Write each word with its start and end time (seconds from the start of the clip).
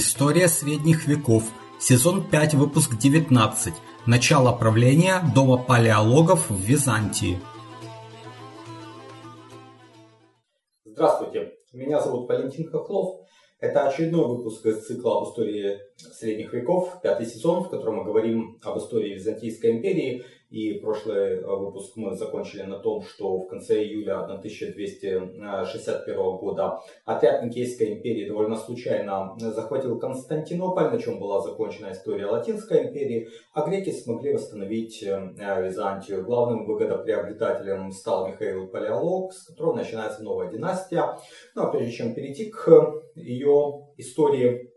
История 0.00 0.46
средних 0.46 1.08
веков. 1.08 1.42
Сезон 1.80 2.30
5, 2.30 2.54
выпуск 2.54 2.96
19. 2.96 3.74
Начало 4.06 4.56
правления 4.56 5.20
дома 5.34 5.58
палеологов 5.58 6.50
в 6.50 6.60
Византии. 6.60 7.40
Здравствуйте, 10.84 11.52
меня 11.72 12.00
зовут 12.00 12.28
Валентин 12.28 12.70
Хохлов. 12.70 13.26
Это 13.58 13.88
очередной 13.88 14.28
выпуск 14.36 14.64
из 14.66 14.86
цикла 14.86 15.18
об 15.18 15.30
истории 15.30 15.80
средних 15.96 16.52
веков, 16.52 17.00
пятый 17.02 17.26
сезон, 17.26 17.64
в 17.64 17.68
котором 17.68 17.96
мы 17.96 18.04
говорим 18.04 18.60
об 18.62 18.78
истории 18.78 19.14
Византийской 19.14 19.72
империи– 19.72 20.24
и 20.50 20.74
прошлый 20.80 21.40
э, 21.40 21.46
выпуск 21.46 21.96
мы 21.96 22.16
закончили 22.16 22.62
на 22.62 22.78
том, 22.78 23.02
что 23.02 23.38
в 23.38 23.48
конце 23.48 23.82
июля 23.82 24.20
1261 24.20 26.16
года 26.38 26.80
отряд 27.04 27.42
Никейской 27.44 27.94
империи 27.94 28.26
довольно 28.26 28.56
случайно 28.56 29.36
захватил 29.38 29.98
Константинополь, 29.98 30.90
на 30.90 30.98
чем 30.98 31.18
была 31.18 31.42
закончена 31.42 31.92
история 31.92 32.26
Латинской 32.26 32.88
империи, 32.88 33.28
а 33.52 33.68
греки 33.68 33.90
смогли 33.90 34.32
восстановить 34.32 35.02
э, 35.02 35.34
Византию. 35.62 36.24
Главным 36.24 36.64
выгодоприобретателем 36.64 37.92
стал 37.92 38.28
Михаил 38.28 38.68
Палеолог, 38.68 39.34
с 39.34 39.48
которого 39.48 39.74
начинается 39.74 40.22
новая 40.22 40.50
династия. 40.50 41.18
Ну 41.54 41.62
а 41.62 41.70
прежде 41.70 41.92
чем 41.92 42.14
перейти 42.14 42.50
к 42.50 43.02
ее 43.14 43.86
истории, 43.98 44.67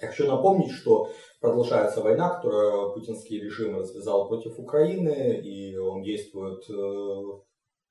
хочу 0.00 0.26
напомнить, 0.26 0.72
что 0.72 1.08
продолжается 1.40 2.00
война, 2.00 2.30
которую 2.30 2.92
путинский 2.92 3.40
режим 3.40 3.78
развязал 3.78 4.28
против 4.28 4.58
Украины, 4.58 5.40
и 5.42 5.76
он 5.76 6.02
действует 6.02 6.68
э, 6.68 7.22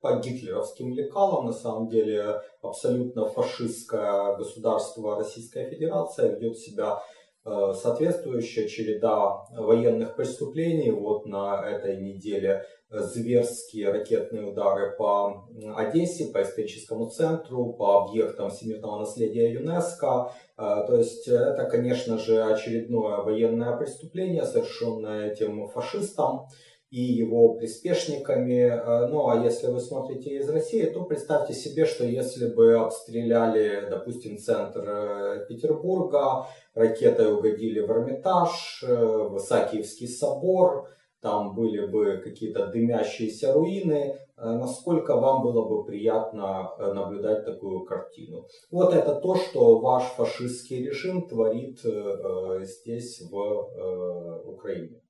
по 0.02 0.20
гитлеровским 0.20 0.94
лекалам. 0.94 1.48
На 1.48 1.54
самом 1.54 1.90
деле 1.90 2.42
абсолютно 2.62 3.28
фашистское 3.28 4.36
государство 4.36 5.18
Российская 5.18 5.70
Федерация 5.70 6.36
ведет 6.36 6.58
себя 6.58 7.00
э, 7.46 7.74
соответствующая 7.74 8.68
череда 8.68 9.46
военных 9.58 10.16
преступлений. 10.16 10.92
Вот 10.92 11.26
на 11.26 11.68
этой 11.68 11.98
неделе 11.98 12.64
зверские 13.04 13.92
ракетные 13.92 14.46
удары 14.46 14.96
по 14.98 15.48
Одессе, 15.76 16.26
по 16.28 16.42
историческому 16.42 17.10
центру, 17.10 17.74
по 17.74 18.04
объектам 18.04 18.50
всемирного 18.50 19.00
наследия 19.00 19.52
ЮНЕСКо. 19.52 20.32
А, 20.58 20.84
то 20.84 20.96
есть 20.96 21.28
это, 21.28 21.68
конечно 21.70 22.18
же, 22.18 22.44
очередное 22.44 23.18
военное 23.18 23.76
преступление, 23.78 24.46
совершенное 24.46 25.32
этим 25.32 25.68
фашистом 25.68 26.48
и 26.92 27.02
его 27.02 27.56
приспешниками. 27.56 28.70
А, 28.70 29.08
ну 29.08 29.28
а 29.28 29.44
если 29.44 29.68
вы 29.68 29.80
смотрите 29.82 30.38
из 30.38 30.50
России, 30.50 30.84
то 30.84 31.04
представьте 31.04 31.54
себе, 31.54 31.86
что 31.86 32.06
если 32.06 32.48
бы 32.48 32.76
обстреляли, 32.76 33.88
допустим, 33.90 34.38
центр 34.38 34.84
э, 34.88 35.46
Петербурга, 35.50 36.48
ракетой 36.74 37.34
угодили 37.34 37.82
в 37.82 37.92
Эрмитаж, 37.92 38.84
э, 38.88 38.96
в 38.96 39.38
Исаакиевский 39.38 40.08
собор, 40.08 40.88
там 41.22 41.56
были 41.56 41.88
бы 41.88 42.22
какие-то 42.24 42.68
дымящиеся 42.68 43.54
руины, 43.54 44.16
э, 44.16 44.18
насколько 44.38 45.16
вам 45.16 45.42
было 45.42 45.68
бы 45.68 45.84
приятно 45.84 46.70
э, 46.78 46.94
наблюдать 46.94 47.46
такую 47.46 47.84
картину. 47.86 48.46
Вот 48.70 48.94
это 48.94 49.16
то, 49.16 49.36
что 49.36 49.80
ваш 49.80 50.04
фашистский 50.04 50.86
режим 50.86 51.28
творит 51.28 51.84
э, 51.84 52.64
здесь, 52.64 53.22
в 53.30 54.46
Украине. 54.46 55.02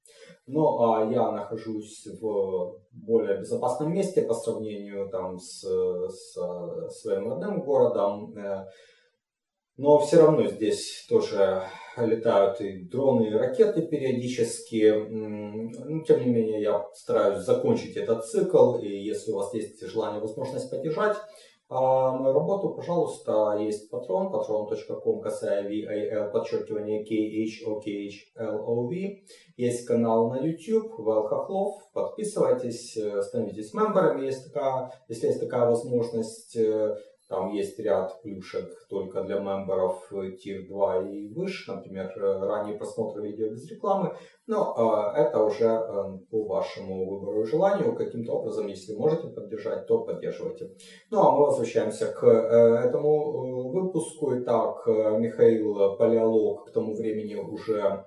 Ну, 0.48 0.80
а 0.84 1.12
я 1.12 1.32
нахожусь 1.32 2.06
в 2.22 2.80
более 2.92 3.40
безопасном 3.40 3.94
месте 3.94 4.22
по 4.22 4.34
сравнению 4.36 5.10
там, 5.10 5.40
с, 5.40 5.64
с 5.64 6.34
своим 7.02 7.30
родным 7.30 7.62
городом. 7.62 8.34
Но 9.78 9.98
все 10.00 10.22
равно 10.22 10.48
здесь 10.48 11.06
тоже 11.10 11.64
летают 11.98 12.62
и 12.62 12.84
дроны, 12.84 13.28
и 13.28 13.34
ракеты 13.34 13.82
периодически. 13.82 14.94
Но, 15.10 16.04
тем 16.04 16.20
не 16.22 16.32
менее, 16.32 16.62
я 16.62 16.86
стараюсь 16.94 17.44
закончить 17.44 17.98
этот 17.98 18.26
цикл. 18.26 18.76
И 18.78 18.88
если 18.88 19.32
у 19.32 19.36
вас 19.36 19.54
есть 19.54 19.82
желание, 19.88 20.22
возможность 20.22 20.70
поддержать 20.70 21.18
а 21.68 22.12
мою 22.12 22.34
работу, 22.34 22.70
пожалуйста, 22.70 23.58
есть 23.60 23.90
патрон, 23.90 24.32
patron.com, 24.32 25.20
касая 25.20 25.68
VAL, 25.68 26.32
подчеркивание 26.32 27.04
KHOKHLOV. 27.04 28.92
Есть 29.58 29.86
канал 29.88 30.30
на 30.30 30.38
YouTube, 30.46 30.94
Вэл 31.00 31.24
Хохлов. 31.24 31.82
Подписывайтесь, 31.92 32.96
становитесь 33.24 33.74
мемберами, 33.74 34.28
если, 34.28 34.50
такая, 34.50 34.92
если 35.08 35.28
есть 35.28 35.40
такая 35.40 35.66
возможность. 35.66 36.56
Там 37.28 37.50
есть 37.50 37.80
ряд 37.80 38.22
плюшек 38.22 38.70
только 38.88 39.24
для 39.24 39.40
мемберов 39.40 40.12
Tier 40.12 40.68
2 40.68 41.10
и 41.10 41.28
выше, 41.34 41.72
например, 41.72 42.14
ранний 42.16 42.78
просмотр 42.78 43.22
видео 43.22 43.50
без 43.50 43.68
рекламы. 43.70 44.16
Но 44.46 45.14
э, 45.16 45.22
это 45.22 45.44
уже 45.44 45.66
э, 45.66 46.18
по 46.30 46.46
вашему 46.46 47.10
выбору 47.10 47.42
и 47.42 47.46
желанию. 47.46 47.96
Каким-то 47.96 48.34
образом, 48.34 48.68
если 48.68 48.96
можете 48.96 49.30
поддержать, 49.30 49.88
то 49.88 50.04
поддерживайте. 50.04 50.70
Ну 51.10 51.20
а 51.20 51.32
мы 51.32 51.46
возвращаемся 51.46 52.12
к 52.12 52.24
э, 52.24 52.88
этому 52.88 53.10
э, 53.10 53.82
выпуску. 53.82 54.38
Итак, 54.38 54.88
э, 54.88 55.18
Михаил 55.18 55.98
Палеолог 55.98 56.66
к 56.66 56.72
тому 56.74 56.96
времени 56.96 57.34
уже 57.34 58.06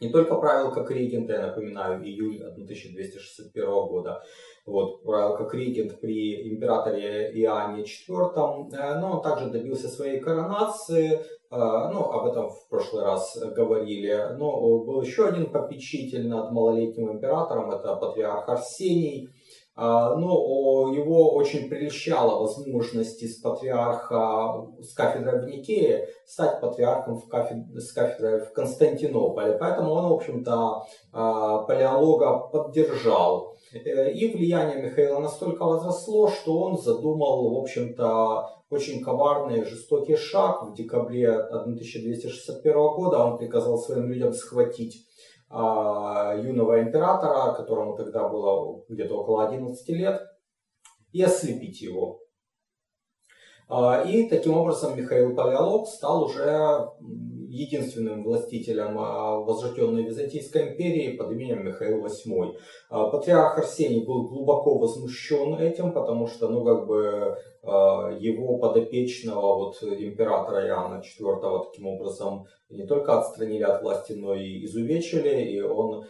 не 0.00 0.08
только 0.10 0.34
правил 0.36 0.72
как 0.72 0.90
регент, 0.90 1.30
я 1.30 1.46
напоминаю, 1.46 2.02
июль 2.02 2.42
1261 2.42 3.66
года, 3.86 4.20
вот, 4.66 5.02
правил 5.02 5.36
как 5.36 5.54
регент 5.54 6.00
при 6.00 6.52
императоре 6.52 7.32
Иоанне 7.40 7.84
IV, 7.84 8.70
э, 8.72 8.98
но 8.98 9.12
он 9.12 9.22
также 9.22 9.50
добился 9.50 9.88
своей 9.88 10.20
коронации, 10.20 11.12
э, 11.14 11.20
ну, 11.50 12.10
об 12.10 12.26
этом 12.26 12.48
в 12.50 12.68
прошлый 12.68 13.04
раз 13.04 13.36
говорили, 13.56 14.36
но 14.38 14.78
был 14.84 15.02
еще 15.02 15.28
один 15.28 15.50
попечитель 15.50 16.28
над 16.28 16.50
малолетним 16.52 17.12
императором, 17.12 17.70
это 17.70 17.94
патриарх 17.96 18.48
Арсений, 18.48 19.28
но 19.74 20.92
его 20.94 21.32
очень 21.32 21.68
прельщала 21.68 22.40
возможность 22.40 23.22
из 23.22 23.40
патриарха 23.40 24.66
с 24.80 24.92
кафедрой 24.92 25.40
в 25.40 25.46
Никее 25.46 26.08
стать 26.26 26.60
патриархом 26.60 27.18
в 27.18 27.28
кафед... 27.28 27.58
с 27.76 27.92
кафедрой 27.92 28.40
в 28.40 28.52
Константинополе. 28.52 29.56
Поэтому 29.58 29.92
он, 29.92 30.08
в 30.08 30.12
общем-то, 30.12 30.82
а, 31.12 31.58
палеолога 31.62 32.48
поддержал. 32.52 33.56
Э, 33.72 34.12
и 34.12 34.32
влияние 34.32 34.82
Михаила 34.82 35.20
настолько 35.20 35.64
возросло, 35.64 36.28
что 36.28 36.58
он 36.60 36.78
задумал, 36.78 37.54
в 37.54 37.60
общем-то, 37.60 38.48
очень 38.70 39.02
коварный 39.02 39.60
и 39.60 39.64
жестокий 39.64 40.16
шаг. 40.16 40.62
В 40.62 40.74
декабре 40.74 41.30
1261 41.30 42.74
года 42.74 43.24
он 43.24 43.38
приказал 43.38 43.78
своим 43.78 44.10
людям 44.10 44.32
схватить 44.32 45.06
а, 45.06 45.31
юного 45.52 46.80
императора, 46.80 47.52
которому 47.54 47.96
тогда 47.96 48.28
было 48.28 48.82
где-то 48.88 49.20
около 49.20 49.46
11 49.46 49.88
лет, 49.90 50.22
и 51.12 51.22
ослепить 51.22 51.80
его. 51.82 52.20
А, 53.68 54.02
и 54.02 54.28
таким 54.28 54.56
образом 54.56 54.96
Михаил 54.96 55.34
Палеолог 55.34 55.88
стал 55.88 56.24
уже 56.24 56.88
единственным 57.52 58.24
властителем 58.24 58.98
а, 58.98 59.38
возрожденной 59.38 60.04
Византийской 60.04 60.70
империи 60.70 61.16
под 61.16 61.32
именем 61.32 61.66
Михаил 61.66 62.04
VIII. 62.04 62.56
Патриарх 62.88 63.58
Арсений 63.58 64.04
был 64.04 64.28
глубоко 64.28 64.78
возмущен 64.78 65.54
этим, 65.54 65.92
потому 65.92 66.26
что, 66.26 66.48
ну, 66.48 66.64
как 66.64 66.86
бы, 66.86 67.36
его 68.18 68.58
подопечного, 68.58 69.54
вот, 69.56 69.82
императора 69.82 70.66
Иоанна 70.66 71.00
IV, 71.00 71.66
таким 71.70 71.86
образом, 71.86 72.46
не 72.70 72.86
только 72.86 73.18
отстранили 73.18 73.62
от 73.62 73.82
власти, 73.82 74.14
но 74.14 74.34
и 74.34 74.64
изувечили, 74.64 75.52
и 75.52 75.60
он 75.60 76.04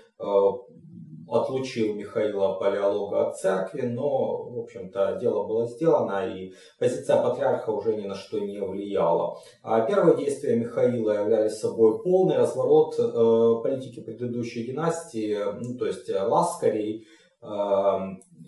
отлучил 1.32 1.94
Михаила 1.94 2.54
Палеолога 2.54 3.28
от 3.28 3.38
церкви, 3.38 3.82
но, 3.86 4.44
в 4.50 4.60
общем-то, 4.60 5.18
дело 5.20 5.46
было 5.46 5.66
сделано, 5.66 6.26
и 6.26 6.52
позиция 6.78 7.22
патриарха 7.22 7.70
уже 7.70 7.96
ни 7.96 8.06
на 8.06 8.14
что 8.14 8.38
не 8.38 8.60
влияла. 8.60 9.38
А 9.62 9.80
первые 9.80 10.16
действия 10.16 10.56
Михаила 10.56 11.12
являлись 11.12 11.58
собой 11.58 12.02
полный 12.02 12.36
разворот 12.36 12.94
э, 12.98 13.62
политики 13.62 14.00
предыдущей 14.00 14.64
династии, 14.66 15.38
ну, 15.60 15.76
то 15.78 15.86
есть 15.86 16.08
Ласкарей 16.08 17.06
э, 17.42 17.46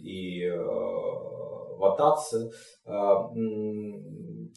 и 0.02 0.44
э, 0.44 0.56
Ватацы. 1.78 2.50
Э, 2.86 3.14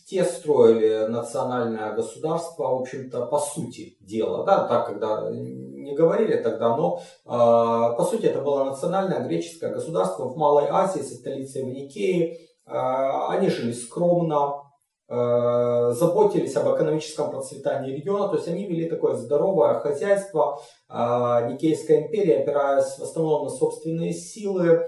те 0.06 0.24
строили 0.24 1.08
национальное 1.08 1.94
государство, 1.94 2.64
в 2.64 2.82
общем-то, 2.82 3.26
по 3.26 3.40
сути 3.40 3.98
дела, 4.00 4.44
да, 4.46 4.68
так, 4.68 4.88
когда 4.88 5.30
не 5.32 5.96
говорили 5.96 6.36
тогда, 6.38 6.76
но 6.76 7.00
э, 7.26 7.30
по 7.30 8.08
сути 8.10 8.26
это 8.26 8.42
было 8.42 8.66
национальное 8.66 9.26
греческое 9.26 9.74
государство 9.74 10.26
в 10.26 10.38
Малой 10.38 10.68
Азии 10.70 11.02
со 11.02 11.16
столицей 11.16 11.64
в 11.64 11.68
Никее. 11.68 12.38
Э, 12.66 13.28
они 13.30 13.50
жили 13.50 13.72
скромно, 13.72 14.64
э, 15.10 15.92
заботились 15.94 16.56
об 16.56 16.76
экономическом 16.76 17.32
процветании 17.32 17.96
региона, 17.96 18.28
то 18.28 18.36
есть 18.36 18.48
они 18.48 18.66
вели 18.66 18.90
такое 18.90 19.16
здоровое 19.16 19.80
хозяйство. 19.80 20.60
Э, 20.90 21.50
Никейская 21.50 22.08
империя, 22.08 22.40
опираясь 22.40 22.98
в 22.98 23.04
основном 23.04 23.46
на 23.46 23.50
собственные 23.50 24.14
силы, 24.14 24.88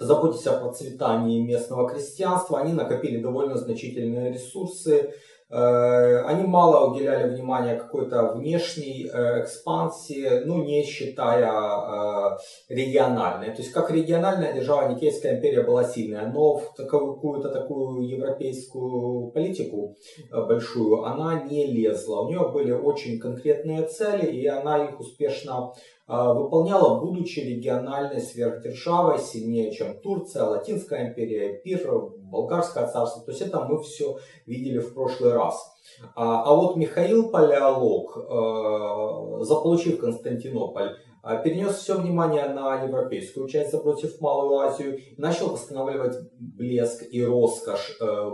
заботясь 0.00 0.46
о 0.46 0.58
процветании 0.58 1.40
местного 1.40 1.88
крестьянства, 1.88 2.58
они 2.58 2.72
накопили 2.72 3.20
довольно 3.20 3.56
значительные 3.56 4.32
ресурсы, 4.32 5.14
Э, 5.50 6.22
они 6.26 6.44
мало 6.44 6.92
уделяли 6.92 7.28
внимания 7.34 7.74
какой-то 7.74 8.34
внешней 8.34 9.10
э, 9.12 9.42
экспансии, 9.42 10.44
ну 10.44 10.62
не 10.62 10.84
считая 10.84 11.50
э, 11.50 12.38
региональной. 12.68 13.50
То 13.50 13.62
есть 13.62 13.72
как 13.72 13.90
региональная 13.90 14.52
держава 14.52 14.88
Никейская 14.88 15.36
империя 15.36 15.64
была 15.64 15.82
сильная, 15.82 16.30
но 16.30 16.58
в 16.58 16.74
какую-то 16.76 17.48
такую 17.48 18.02
европейскую 18.08 19.32
политику 19.32 19.96
большую 20.30 21.04
она 21.04 21.42
не 21.42 21.66
лезла. 21.66 22.20
У 22.20 22.28
нее 22.28 22.48
были 22.48 22.70
очень 22.70 23.18
конкретные 23.18 23.88
цели, 23.88 24.26
и 24.30 24.46
она 24.46 24.84
их 24.84 25.00
успешно 25.00 25.72
выполняла, 26.10 27.00
будучи 27.00 27.38
региональной 27.38 28.20
сверхдержавой, 28.20 29.18
сильнее, 29.20 29.72
чем 29.72 30.00
Турция, 30.00 30.44
Латинская 30.44 31.08
империя, 31.08 31.60
Пир, 31.62 31.88
Болгарское 32.30 32.88
царство. 32.88 33.22
То 33.24 33.30
есть 33.30 33.42
это 33.42 33.64
мы 33.64 33.80
все 33.82 34.18
видели 34.46 34.78
в 34.78 34.92
прошлый 34.94 35.32
раз. 35.32 35.70
А, 36.14 36.42
а 36.44 36.54
вот 36.54 36.76
Михаил 36.76 37.30
Палеолог, 37.30 38.16
э, 38.16 39.44
заполучив 39.44 40.00
Константинополь, 40.00 40.96
э, 41.22 41.42
перенес 41.42 41.76
все 41.76 41.96
внимание 41.96 42.48
на 42.48 42.82
европейскую 42.82 43.48
часть, 43.48 43.70
запротив 43.70 44.20
Малую 44.20 44.58
Азию, 44.58 44.98
и 44.98 45.20
начал 45.20 45.50
восстанавливать 45.50 46.16
блеск 46.38 47.02
и 47.10 47.24
роскошь 47.24 47.96
э, 48.00 48.30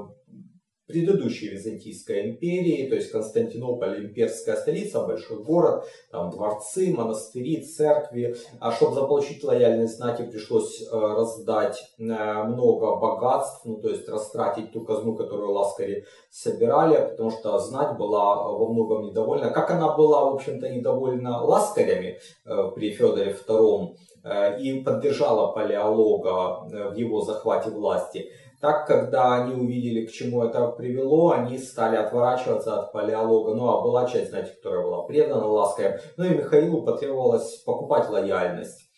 предыдущей 0.87 1.49
Византийской 1.49 2.31
империи, 2.31 2.89
то 2.89 2.95
есть 2.95 3.11
Константинополь, 3.11 4.07
имперская 4.07 4.57
столица, 4.57 5.05
большой 5.05 5.43
город, 5.43 5.85
там 6.11 6.31
дворцы, 6.31 6.95
монастыри, 6.97 7.63
церкви. 7.63 8.37
А 8.61 8.73
чтобы 8.73 8.95
заполучить 8.95 9.43
лояльность 9.43 9.97
знати, 9.97 10.23
пришлось 10.23 10.83
э, 10.83 10.87
раздать 10.93 11.83
э, 11.99 12.03
много 12.03 12.97
богатств, 12.97 13.63
ну 13.65 13.79
то 13.79 13.89
есть 13.89 14.09
растратить 14.09 14.73
ту 14.73 14.85
казну, 14.85 15.17
которую 15.17 15.53
ласкари 15.53 16.05
собирали, 16.31 17.11
потому 17.11 17.31
что 17.31 17.59
знать 17.59 17.99
была 17.99 18.49
во 18.53 18.69
многом 18.73 19.07
недовольна. 19.07 19.51
Как 19.51 19.71
она 19.71 19.97
была, 19.97 20.25
в 20.31 20.35
общем-то, 20.35 20.69
недовольна 20.69 21.43
ласкарями 21.43 22.21
э, 22.45 22.71
при 22.75 22.93
Федоре 22.93 23.37
II 23.47 23.97
и 24.59 24.83
поддержала 24.83 25.53
Палеолога 25.53 26.65
в 26.91 26.97
его 26.97 27.21
захвате 27.21 27.71
власти– 27.71 28.29
так, 28.61 28.87
когда 28.87 29.35
они 29.35 29.55
увидели, 29.55 30.07
к 30.07 30.13
чему 30.13 30.43
это 30.45 30.69
привело, 30.69 31.31
они 31.33 31.59
стали 31.59 31.97
отворачиваться 31.97 32.81
от 32.81 32.93
палеолога. 32.93 33.55
Ну, 33.55 33.69
а 33.69 33.83
была 33.83 34.09
часть, 34.09 34.31
знаете, 34.31 34.53
которая 34.53 34.83
была 34.83 35.03
предана 35.03 35.47
лаской. 35.47 35.99
Ну 36.17 36.25
и 36.25 36.37
Михаилу 36.37 36.83
потребовалось 36.83 37.63
покупать 37.65 38.09
лояльность. 38.09 38.89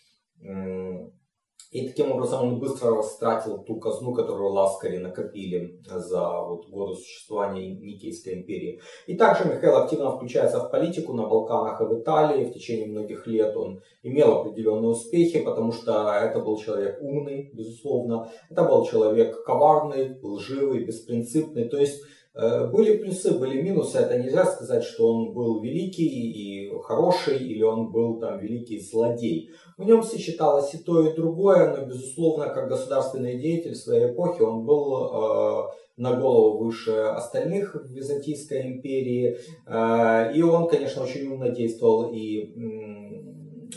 И 1.71 1.87
таким 1.87 2.13
образом 2.13 2.45
он 2.45 2.59
быстро 2.59 2.97
растратил 2.97 3.59
ту 3.59 3.79
казну, 3.79 4.15
которую 4.15 4.53
ласкари 4.53 4.97
накопили 4.97 5.79
за 5.85 6.41
вот, 6.41 6.67
годы 6.71 6.95
существования 6.95 7.75
Никейской 7.75 8.35
империи. 8.35 8.81
И 9.07 9.17
также 9.17 9.45
Михаил 9.45 9.77
активно 9.77 10.11
включается 10.11 10.61
в 10.61 10.71
политику 10.71 11.13
на 11.13 11.27
Балканах 11.27 11.81
и 11.83 11.85
в 11.85 12.01
Италии. 12.01 12.47
В 12.47 12.55
течение 12.55 12.87
многих 12.87 13.27
лет 13.27 13.55
он 13.55 13.83
имел 14.03 14.39
определенные 14.39 14.93
успехи, 14.93 15.45
потому 15.45 15.73
что 15.73 16.15
это 16.15 16.41
был 16.41 16.57
человек 16.57 16.99
умный, 17.03 17.51
безусловно. 17.53 18.31
Это 18.49 18.65
был 18.65 18.87
человек 18.87 19.45
коварный, 19.45 20.19
лживый, 20.23 20.85
беспринципный. 20.85 21.69
То 21.69 21.77
есть 21.77 22.03
были 22.39 22.99
плюсы, 22.99 23.37
были 23.37 23.61
минусы. 23.61 23.99
Это 23.99 24.17
нельзя 24.17 24.45
сказать, 24.45 24.85
что 24.85 25.13
он 25.13 25.33
был 25.33 25.61
великий 25.61 26.07
и 26.07 26.71
хороший, 26.83 27.39
или 27.39 27.63
он 27.63 27.91
был 27.91 28.21
там 28.21 28.39
великий 28.39 28.81
злодей. 28.81 29.51
В 29.77 29.85
нем 29.85 30.03
сочеталось 30.05 30.73
и 30.75 30.79
то, 30.79 31.03
и 31.03 31.17
другое, 31.17 31.77
но, 31.77 31.87
безусловно, 31.87 32.49
как 32.49 32.69
государственный 32.69 33.39
деятель 33.39 33.75
своей 33.75 34.13
эпохи, 34.13 34.43
он 34.43 34.65
был 34.65 35.07
э, 35.07 35.63
на 35.97 36.15
голову 36.15 36.65
выше 36.65 36.93
остальных 36.93 37.75
в 37.75 37.93
Византийской 37.93 38.69
империи. 38.69 39.39
Э, 39.67 40.33
и 40.33 40.43
он, 40.43 40.69
конечно, 40.69 41.03
очень 41.03 41.27
умно 41.27 41.49
действовал 41.49 42.11
и 42.13 42.55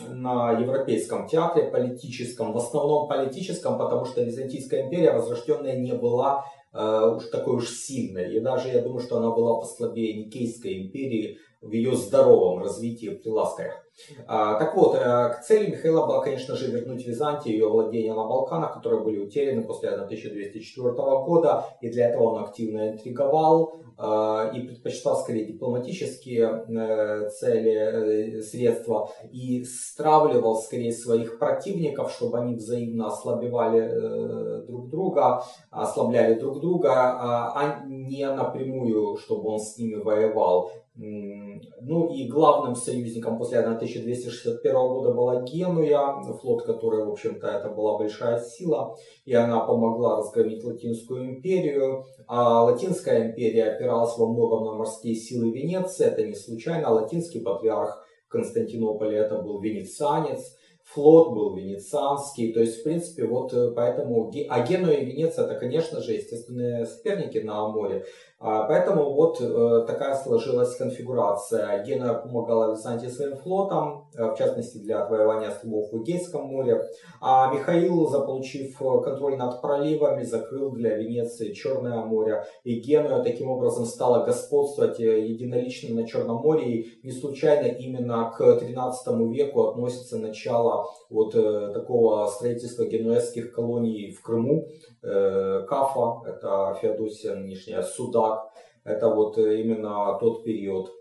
на 0.10 0.52
европейском 0.52 1.28
театре 1.28 1.70
политическом, 1.70 2.54
в 2.54 2.58
основном 2.58 3.08
политическом, 3.08 3.78
потому 3.78 4.06
что 4.06 4.22
Византийская 4.22 4.84
империя 4.84 5.12
возрожденная 5.12 5.78
не 5.78 5.94
была 5.94 6.46
Э, 6.46 6.61
уж 6.74 7.26
такой 7.32 7.58
уж 7.58 7.70
сильной. 7.70 8.36
И 8.36 8.40
даже 8.40 8.70
я 8.70 8.82
думаю, 8.82 9.02
что 9.02 9.18
она 9.18 9.32
была 9.32 9.60
послабее 9.60 10.14
Никейской 10.14 10.84
империи 10.84 11.38
в 11.62 11.72
ее 11.72 11.96
здоровом 11.96 12.64
развитии 12.64 13.10
при 13.10 13.30
Ласкарях. 13.30 13.86
А, 14.28 14.56
так 14.56 14.76
вот, 14.76 14.96
э, 14.96 15.00
к 15.00 15.42
цели 15.44 15.72
Михаила 15.72 16.06
была, 16.06 16.22
конечно 16.22 16.56
же, 16.56 16.72
вернуть 16.72 17.06
Византию 17.06 17.56
ее 17.56 17.70
владения 17.70 18.14
на 18.14 18.26
Балканах, 18.26 18.74
которые 18.74 19.02
были 19.02 19.20
утеряны 19.20 19.64
после 19.64 19.90
1204 19.90 20.92
года, 21.24 21.66
и 21.82 21.90
для 21.90 22.10
этого 22.10 22.24
он 22.24 22.44
активно 22.44 22.90
интриговал 22.90 23.82
э, 23.98 24.52
и 24.56 24.62
предпочитал 24.62 25.18
скорее 25.18 25.46
дипломатические 25.46 26.66
э, 26.68 27.30
цели, 27.30 28.42
средства, 28.42 29.10
и 29.32 29.64
стравливал 29.64 30.58
скорее 30.58 30.92
своих 30.92 31.40
противников, 31.40 32.12
чтобы 32.12 32.40
они 32.40 32.56
взаимно 32.56 33.08
ослабевали 33.08 34.66
друг 34.66 34.90
друга, 34.90 35.44
ослабляли 35.70 36.36
друг 36.36 36.60
друга, 36.60 36.92
а, 36.94 37.54
а 37.56 37.86
не 37.86 38.26
напрямую, 38.28 39.18
чтобы 39.18 39.50
он 39.50 39.60
с 39.60 39.78
ними 39.78 39.96
воевал. 39.96 40.72
Ну 40.96 42.10
и 42.14 42.28
главным 42.28 42.76
союзником 42.76 43.38
после 43.38 43.60
1261 44.00 44.74
года 44.74 45.14
была 45.14 45.42
Генуя, 45.44 46.22
флот 46.42 46.64
который, 46.64 47.06
в 47.06 47.12
общем-то, 47.12 47.48
это 47.48 47.70
была 47.70 47.98
большая 47.98 48.40
сила, 48.40 48.96
и 49.26 49.34
она 49.34 49.60
помогла 49.60 50.18
разгромить 50.18 50.64
Латинскую 50.64 51.26
империю. 51.26 52.06
А 52.28 52.64
Латинская 52.64 53.30
империя 53.30 53.72
опиралась 53.72 54.18
во 54.18 54.28
многом 54.28 54.66
на 54.66 54.74
морские 54.74 55.16
силы 55.16 55.52
Венеции, 55.52 56.06
это 56.06 56.26
не 56.26 56.36
случайно. 56.36 56.92
Латинский 56.92 57.42
патриарх 57.42 58.06
Константинополя 58.28 59.20
это 59.20 59.40
был 59.40 59.60
венецианец, 59.60 60.56
флот 60.84 61.34
был 61.34 61.56
венецианский, 61.56 62.54
то 62.54 62.60
есть, 62.60 62.80
в 62.80 62.84
принципе, 62.84 63.26
вот 63.26 63.54
э, 63.54 63.72
поэтому, 63.76 64.32
а 64.50 64.66
Генуя 64.66 64.96
и 64.96 65.06
Венеция, 65.06 65.46
это, 65.46 65.56
конечно 65.56 66.02
же, 66.02 66.14
естественные 66.14 66.86
соперники 66.86 67.38
на 67.40 67.68
море, 67.68 68.06
поэтому 68.68 69.14
вот 69.14 69.40
э, 69.40 69.86
такая 69.86 70.16
сложилась 70.16 70.76
конфигурация. 70.76 71.84
Гена 71.84 72.16
помогала 72.16 72.72
Византии 72.72 73.06
своим 73.06 73.38
флотом, 73.38 74.10
э, 74.16 74.32
в 74.32 74.36
частности 74.36 74.80
для 74.80 75.04
отвоевания 75.04 75.50
островов 75.50 75.92
в 75.92 76.02
Эгейском 76.02 76.48
море. 76.48 76.82
А 77.22 77.54
Михаил, 77.54 78.08
заполучив 78.08 78.82
э, 78.82 79.02
контроль 79.04 79.38
над 79.38 79.62
проливами, 79.62 80.24
закрыл 80.24 80.72
для 80.72 80.98
Венеции 80.98 81.54
Черное 81.54 82.04
море. 82.04 82.44
И 82.64 82.80
Генуя 82.80 83.22
таким 83.22 83.52
образом 83.52 83.86
стала 83.86 84.26
господствовать 84.26 84.98
единолично 84.98 85.94
на 85.94 86.08
Черном 86.08 86.38
море. 86.38 86.66
И 86.66 87.00
не 87.04 87.12
случайно 87.12 87.68
именно 87.68 88.34
к 88.36 88.56
13 88.56 89.08
веку 89.32 89.68
относится 89.68 90.18
начало 90.18 90.88
вот 91.12 91.34
такого 91.34 92.26
строительства 92.26 92.86
генуэзских 92.86 93.54
колоний 93.54 94.12
в 94.12 94.24
Крыму. 94.24 94.66
Кафа, 95.02 96.30
это 96.30 96.78
Феодосия 96.82 97.36
нынешняя, 97.36 97.82
Суда, 97.82 98.52
это 98.84 99.10
вот 99.10 99.38
э, 99.38 99.62
именно 99.62 100.18
тот 100.20 100.44
период. 100.44 100.92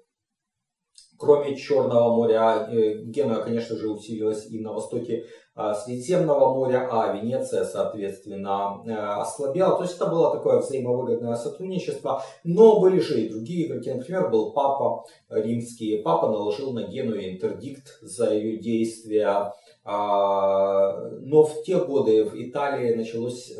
Кроме 1.18 1.56
Черного 1.56 2.14
моря, 2.14 2.66
э, 2.70 3.02
Генуя, 3.04 3.42
конечно 3.42 3.76
же, 3.76 3.90
усилилась 3.90 4.46
и 4.50 4.58
на 4.60 4.72
востоке 4.72 5.26
а, 5.54 5.74
Средиземного 5.74 6.54
моря, 6.54 6.88
а 6.90 7.12
Венеция, 7.12 7.64
соответственно, 7.64 8.82
э, 8.86 8.92
ослабела. 8.92 9.76
То 9.76 9.82
есть 9.82 9.96
это 9.96 10.06
было 10.06 10.32
такое 10.32 10.60
взаимовыгодное 10.60 11.34
сотрудничество. 11.36 12.22
Но 12.44 12.80
были 12.80 13.00
же 13.00 13.20
и 13.20 13.28
другие 13.28 13.66
игроки. 13.66 13.92
Например, 13.92 14.30
был 14.30 14.52
Папа 14.52 15.04
римский. 15.28 16.02
Папа 16.02 16.28
наложил 16.28 16.72
на 16.72 16.84
Геную 16.84 17.30
интердикт 17.30 17.98
за 18.00 18.32
ее 18.32 18.58
действия. 18.58 19.52
А, 19.82 21.08
но 21.20 21.44
в 21.44 21.62
те 21.62 21.78
годы 21.78 22.24
в 22.24 22.34
Италии 22.34 22.94
началось 22.94 23.50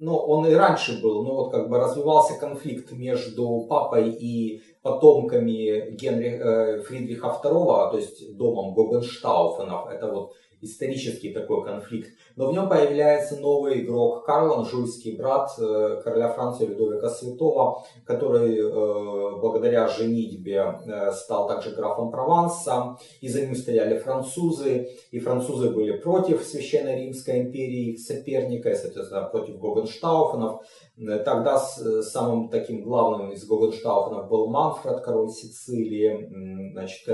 ну, 0.00 0.16
он 0.16 0.46
и 0.46 0.54
раньше 0.54 1.02
был, 1.02 1.24
но 1.24 1.34
вот 1.34 1.50
как 1.50 1.68
бы 1.68 1.78
развивался 1.78 2.38
конфликт 2.38 2.92
между 2.92 3.66
папой 3.68 4.10
и 4.10 4.62
потомками 4.82 5.90
Генри, 5.96 6.38
э, 6.38 6.82
Фридриха 6.82 7.36
II, 7.42 7.90
то 7.90 7.96
есть 7.96 8.36
домом 8.36 8.74
Гогенштауфенов. 8.74 9.88
Это 9.88 10.06
вот 10.12 10.34
исторический 10.60 11.32
такой 11.32 11.64
конфликт. 11.64 12.10
Но 12.36 12.48
в 12.48 12.52
нем 12.52 12.68
появляется 12.68 13.36
новый 13.36 13.80
игрок 13.82 14.24
Карл, 14.24 14.58
анжуйский 14.58 15.16
брат 15.16 15.50
э, 15.58 16.00
короля 16.02 16.28
Франции 16.28 16.66
Людовика 16.66 17.08
Святого, 17.08 17.84
который 18.04 18.58
э, 18.58 19.40
благодаря 19.40 19.88
женитьбе 19.88 20.80
э, 20.86 21.12
стал 21.12 21.46
также 21.48 21.70
графом 21.70 22.10
Прованса. 22.10 22.96
И 23.20 23.28
за 23.28 23.42
ним 23.42 23.54
стояли 23.54 23.98
французы. 23.98 24.88
И 25.10 25.18
французы 25.18 25.70
были 25.70 25.96
против 25.96 26.42
Священной 26.42 27.04
Римской 27.04 27.42
империи, 27.42 27.92
их 27.92 28.00
соперника, 28.00 28.70
и, 28.70 28.74
соответственно, 28.74 29.22
против 29.24 29.58
Гогенштауфенов. 29.58 30.62
Тогда 30.96 31.58
самым 31.58 32.48
таким 32.48 32.82
главным 32.82 33.30
из 33.30 33.46
Гогенштауфенов 33.46 34.28
был 34.28 34.48
Манфред, 34.48 35.00
король 35.00 35.30
Сицилии. 35.30 36.72
Значит, 36.72 37.08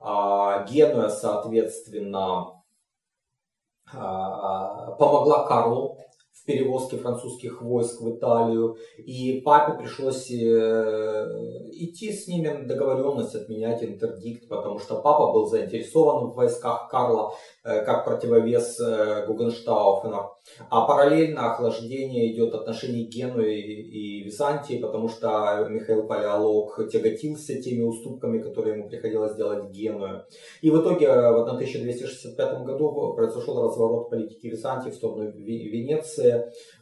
а 0.00 0.64
Генуя, 0.64 1.08
соответственно, 1.08 2.59
помогла 3.92 5.46
Карлу 5.46 5.96
перевозке 6.44 6.96
французских 6.96 7.62
войск 7.62 8.00
в 8.00 8.16
Италию. 8.16 8.76
И 8.98 9.40
папе 9.44 9.78
пришлось 9.78 10.30
идти 10.30 12.12
с 12.12 12.26
ними 12.28 12.48
на 12.48 12.66
договоренность 12.66 13.34
отменять 13.34 13.82
интердикт, 13.82 14.48
потому 14.48 14.78
что 14.78 15.00
папа 15.00 15.32
был 15.32 15.46
заинтересован 15.46 16.30
в 16.30 16.34
войсках 16.34 16.88
Карла 16.90 17.32
как 17.62 18.04
противовес 18.04 18.80
Гугенштауфена. 19.26 20.30
А 20.68 20.86
параллельно 20.86 21.52
охлаждение 21.52 22.32
идет 22.32 22.54
отношений 22.54 23.04
Генуи 23.04 23.60
и 23.60 24.24
Византии, 24.24 24.78
потому 24.78 25.08
что 25.08 25.66
Михаил 25.68 26.06
Палеолог 26.06 26.88
тяготился 26.90 27.60
теми 27.62 27.82
уступками, 27.82 28.40
которые 28.40 28.78
ему 28.78 28.88
приходилось 28.88 29.36
делать 29.36 29.70
Генуе. 29.70 30.24
И 30.62 30.70
в 30.70 30.80
итоге 30.80 31.08
в 31.08 31.42
1265 31.42 32.64
году 32.64 33.14
произошел 33.14 33.62
разворот 33.62 34.10
политики 34.10 34.46
Византии 34.46 34.90
в 34.90 34.94
сторону 34.94 35.30
Венеции. 35.30 36.29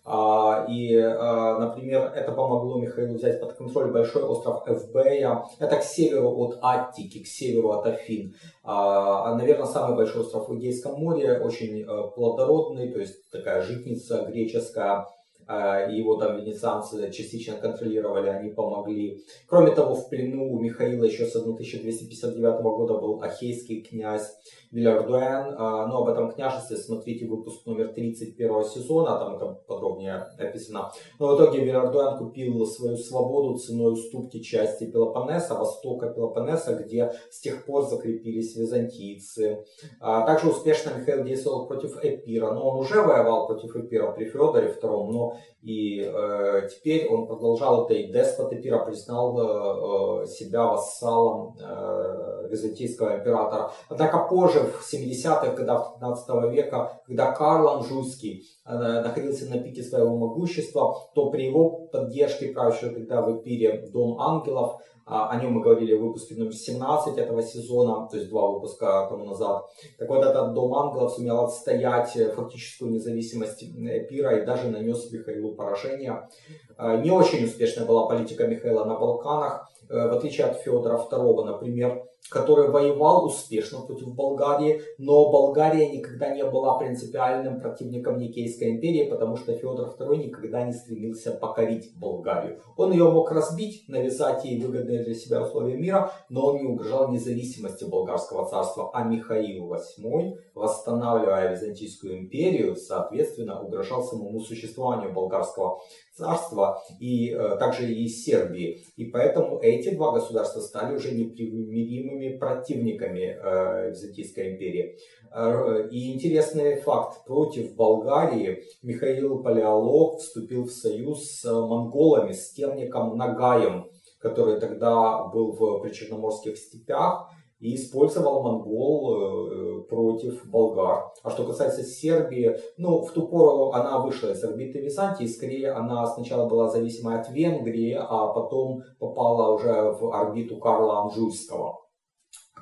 А, 0.04 0.66
и, 0.68 0.96
а, 0.96 1.58
например, 1.58 2.12
это 2.14 2.32
помогло 2.32 2.78
Михаилу 2.78 3.14
взять 3.14 3.40
под 3.40 3.52
контроль 3.54 3.92
большой 3.92 4.22
остров 4.22 4.62
Эвбея. 4.66 5.44
Это 5.58 5.76
к 5.76 5.82
северу 5.82 6.30
от 6.38 6.58
Аттики, 6.62 7.22
к 7.22 7.26
северу 7.26 7.72
от 7.72 7.86
Афин. 7.86 8.34
А, 8.64 9.34
наверное, 9.34 9.66
самый 9.66 9.96
большой 9.96 10.22
остров 10.22 10.48
в 10.48 10.56
Эгейском 10.56 10.98
море, 11.00 11.38
очень 11.38 11.84
плодородный, 12.14 12.90
то 12.90 13.00
есть 13.00 13.28
такая 13.30 13.62
житница 13.62 14.24
греческая 14.26 15.06
его 15.48 16.16
там 16.16 16.36
венецианцы 16.36 17.10
частично 17.10 17.56
контролировали, 17.56 18.28
они 18.28 18.50
помогли. 18.50 19.22
Кроме 19.46 19.70
того, 19.70 19.94
в 19.94 20.08
плену 20.08 20.52
у 20.52 20.58
Михаила 20.60 21.04
еще 21.04 21.26
с 21.26 21.34
1259 21.36 22.62
года 22.62 22.94
был 22.98 23.22
ахейский 23.22 23.82
князь 23.82 24.36
Вильярдуэн. 24.70 25.54
А, 25.58 25.86
но 25.86 26.02
об 26.02 26.08
этом 26.08 26.30
княжестве 26.30 26.76
смотрите 26.76 27.26
выпуск 27.26 27.64
номер 27.66 27.92
31 27.92 28.64
сезона, 28.64 29.18
там 29.18 29.36
это 29.36 29.46
подробнее 29.66 30.26
описано. 30.38 30.92
Но 31.18 31.28
в 31.28 31.36
итоге 31.36 31.60
Вильярдуэн 31.60 32.18
купил 32.18 32.66
свою 32.66 32.96
свободу 32.96 33.58
ценой 33.58 33.94
уступки 33.94 34.40
части 34.40 34.84
Пелопоннеса, 34.90 35.54
востока 35.54 36.10
Пелопоннеса, 36.10 36.74
где 36.74 37.12
с 37.30 37.40
тех 37.40 37.64
пор 37.64 37.84
закрепились 37.84 38.56
византийцы. 38.56 39.64
А, 40.00 40.26
также 40.26 40.50
успешно 40.50 40.92
Михаил 40.98 41.24
действовал 41.24 41.66
против 41.66 41.96
Эпира, 42.02 42.52
но 42.52 42.68
он 42.68 42.78
уже 42.80 43.00
воевал 43.00 43.46
против 43.46 43.74
Эпира 43.76 44.12
при 44.12 44.26
Федоре 44.26 44.68
II, 44.68 45.10
но 45.10 45.36
и 45.62 46.00
э, 46.00 46.68
теперь 46.70 47.08
он 47.08 47.26
продолжал 47.26 47.84
это, 47.84 47.94
и 47.94 48.12
деспот 48.12 48.52
Эпира 48.52 48.84
признал 48.84 50.22
э, 50.22 50.26
себя 50.26 50.66
вассалом 50.66 51.56
э, 51.60 52.48
византийского 52.48 53.18
императора. 53.18 53.72
Однако 53.88 54.18
позже 54.28 54.60
в 54.60 54.94
70-х 54.94 55.54
годах 55.54 55.94
15 55.94 56.52
века, 56.52 57.00
когда 57.06 57.32
Карл 57.32 57.68
Анжуйский 57.68 58.44
э, 58.64 58.72
находился 58.72 59.46
на 59.46 59.58
пике 59.58 59.82
своего 59.82 60.16
могущества, 60.16 60.94
то 61.14 61.30
при 61.30 61.46
его 61.46 61.88
поддержке 61.88 62.52
правящего 62.52 62.92
тогда 62.92 63.22
в 63.22 63.40
Эпире 63.40 63.88
Дом 63.92 64.20
Ангелов, 64.20 64.80
о 65.08 65.40
нем 65.40 65.52
мы 65.52 65.62
говорили 65.62 65.94
в 65.94 66.02
выпуске 66.02 66.34
номер 66.34 66.52
17 66.52 67.16
этого 67.16 67.42
сезона, 67.42 68.06
то 68.08 68.16
есть 68.16 68.28
два 68.28 68.48
выпуска 68.48 69.06
тому 69.08 69.24
назад. 69.24 69.64
Так 69.98 70.08
вот, 70.08 70.22
этот 70.24 70.52
Дом 70.52 70.74
Ангелов 70.74 71.12
сумел 71.12 71.44
отстоять 71.44 72.12
фактическую 72.34 72.92
независимость 72.92 73.62
Эпира 73.62 74.38
и 74.38 74.44
даже 74.44 74.68
нанес 74.68 75.10
Михаилу 75.10 75.54
поражение. 75.54 76.28
Э, 76.76 77.00
не 77.02 77.10
очень 77.10 77.44
успешная 77.44 77.86
была 77.86 78.06
политика 78.06 78.46
Михаила 78.46 78.84
на 78.84 78.98
Балканах, 78.98 79.70
э, 79.88 80.08
в 80.08 80.12
отличие 80.12 80.46
от 80.46 80.58
Федора 80.58 80.98
II, 80.98 81.44
например, 81.44 82.04
который 82.30 82.68
воевал 82.68 83.26
успешно 83.26 83.80
против 83.80 84.14
Болгарии, 84.14 84.82
но 84.98 85.30
Болгария 85.30 85.90
никогда 85.90 86.34
не 86.34 86.44
была 86.44 86.78
принципиальным 86.78 87.60
противником 87.60 88.18
Никейской 88.18 88.70
империи, 88.70 89.08
потому 89.08 89.36
что 89.36 89.54
Федор 89.54 89.94
II 89.98 90.16
никогда 90.16 90.64
не 90.64 90.72
стремился 90.72 91.32
покорить 91.32 91.90
Болгарию. 91.96 92.60
Он 92.76 92.92
ее 92.92 93.10
мог 93.10 93.32
разбить, 93.32 93.88
навязать 93.88 94.44
ей 94.44 94.60
выгодные 94.60 95.04
для 95.04 95.14
себя 95.14 95.42
условия 95.42 95.76
мира, 95.76 96.12
но 96.28 96.46
он 96.46 96.58
не 96.58 96.64
угрожал 96.64 97.10
независимости 97.10 97.84
болгарского 97.84 98.48
царства, 98.48 98.90
а 98.92 99.04
Михаил 99.04 99.72
VIII, 99.72 100.36
восстанавливая 100.54 101.52
Византийскую 101.52 102.18
империю, 102.18 102.76
соответственно, 102.76 103.62
угрожал 103.62 104.02
самому 104.02 104.40
существованию 104.40 105.12
болгарского 105.12 105.80
царства 106.18 106.82
и 107.00 107.30
э, 107.30 107.56
также 107.58 107.92
и 107.92 108.08
Сербии. 108.08 108.84
И 108.96 109.04
поэтому 109.06 109.60
эти 109.60 109.94
два 109.94 110.12
государства 110.12 110.60
стали 110.60 110.96
уже 110.96 111.12
непримиримыми 111.12 112.17
противниками 112.26 113.38
э, 113.40 113.90
Византийской 113.90 114.54
империи. 114.54 114.98
Э, 115.32 115.88
и 115.90 116.12
интересный 116.14 116.80
факт. 116.80 117.24
Против 117.24 117.74
Болгарии 117.76 118.64
Михаил 118.82 119.42
Палеолог 119.42 120.18
вступил 120.20 120.64
в 120.64 120.72
союз 120.72 121.40
с 121.40 121.44
монголами, 121.44 122.32
с 122.32 122.52
темником 122.52 123.16
Нагаем, 123.16 123.88
который 124.18 124.58
тогда 124.60 125.24
был 125.24 125.52
в 125.52 125.80
причерноморских 125.80 126.56
степях 126.56 127.30
и 127.60 127.74
использовал 127.74 128.42
монгол 128.42 129.16
э, 129.16 129.82
против 129.88 130.48
болгар. 130.48 131.12
А 131.22 131.30
что 131.30 131.44
касается 131.44 131.82
Сербии, 131.82 132.56
ну, 132.76 133.02
в 133.02 133.10
ту 133.12 133.26
пору 133.26 133.72
она 133.72 133.98
вышла 133.98 134.30
из 134.30 134.42
орбиты 134.44 134.80
Византии, 134.80 135.26
скорее 135.26 135.72
она 135.72 136.06
сначала 136.06 136.48
была 136.48 136.68
зависимой 136.68 137.18
от 137.20 137.28
Венгрии, 137.30 137.96
а 137.98 138.28
потом 138.28 138.82
попала 138.98 139.54
уже 139.54 139.92
в 139.92 140.12
орбиту 140.12 140.58
Карла 140.58 141.02
Анжуйского 141.02 141.87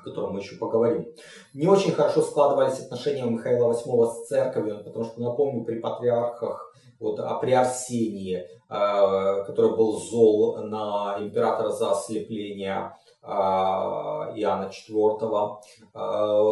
котором 0.09 0.33
мы 0.33 0.39
еще 0.39 0.55
поговорим. 0.55 1.07
Не 1.53 1.67
очень 1.67 1.91
хорошо 1.91 2.21
складывались 2.21 2.79
отношения 2.79 3.25
у 3.25 3.29
Михаила 3.29 3.71
VIII 3.71 4.11
с 4.11 4.27
церковью, 4.27 4.83
потому 4.83 5.05
что, 5.05 5.21
напомню, 5.21 5.63
при 5.63 5.79
патриархах, 5.79 6.73
вот, 6.99 7.19
а 7.19 7.35
при 7.35 7.51
Арсении, 7.51 8.37
э, 8.37 9.43
который 9.45 9.75
был 9.75 9.99
зол 9.99 10.57
на 10.63 11.17
императора 11.19 11.69
за 11.69 11.91
ослепление 11.91 12.93
Иоанна 13.23 14.69
IV, 14.69 15.57
а, 15.93 16.43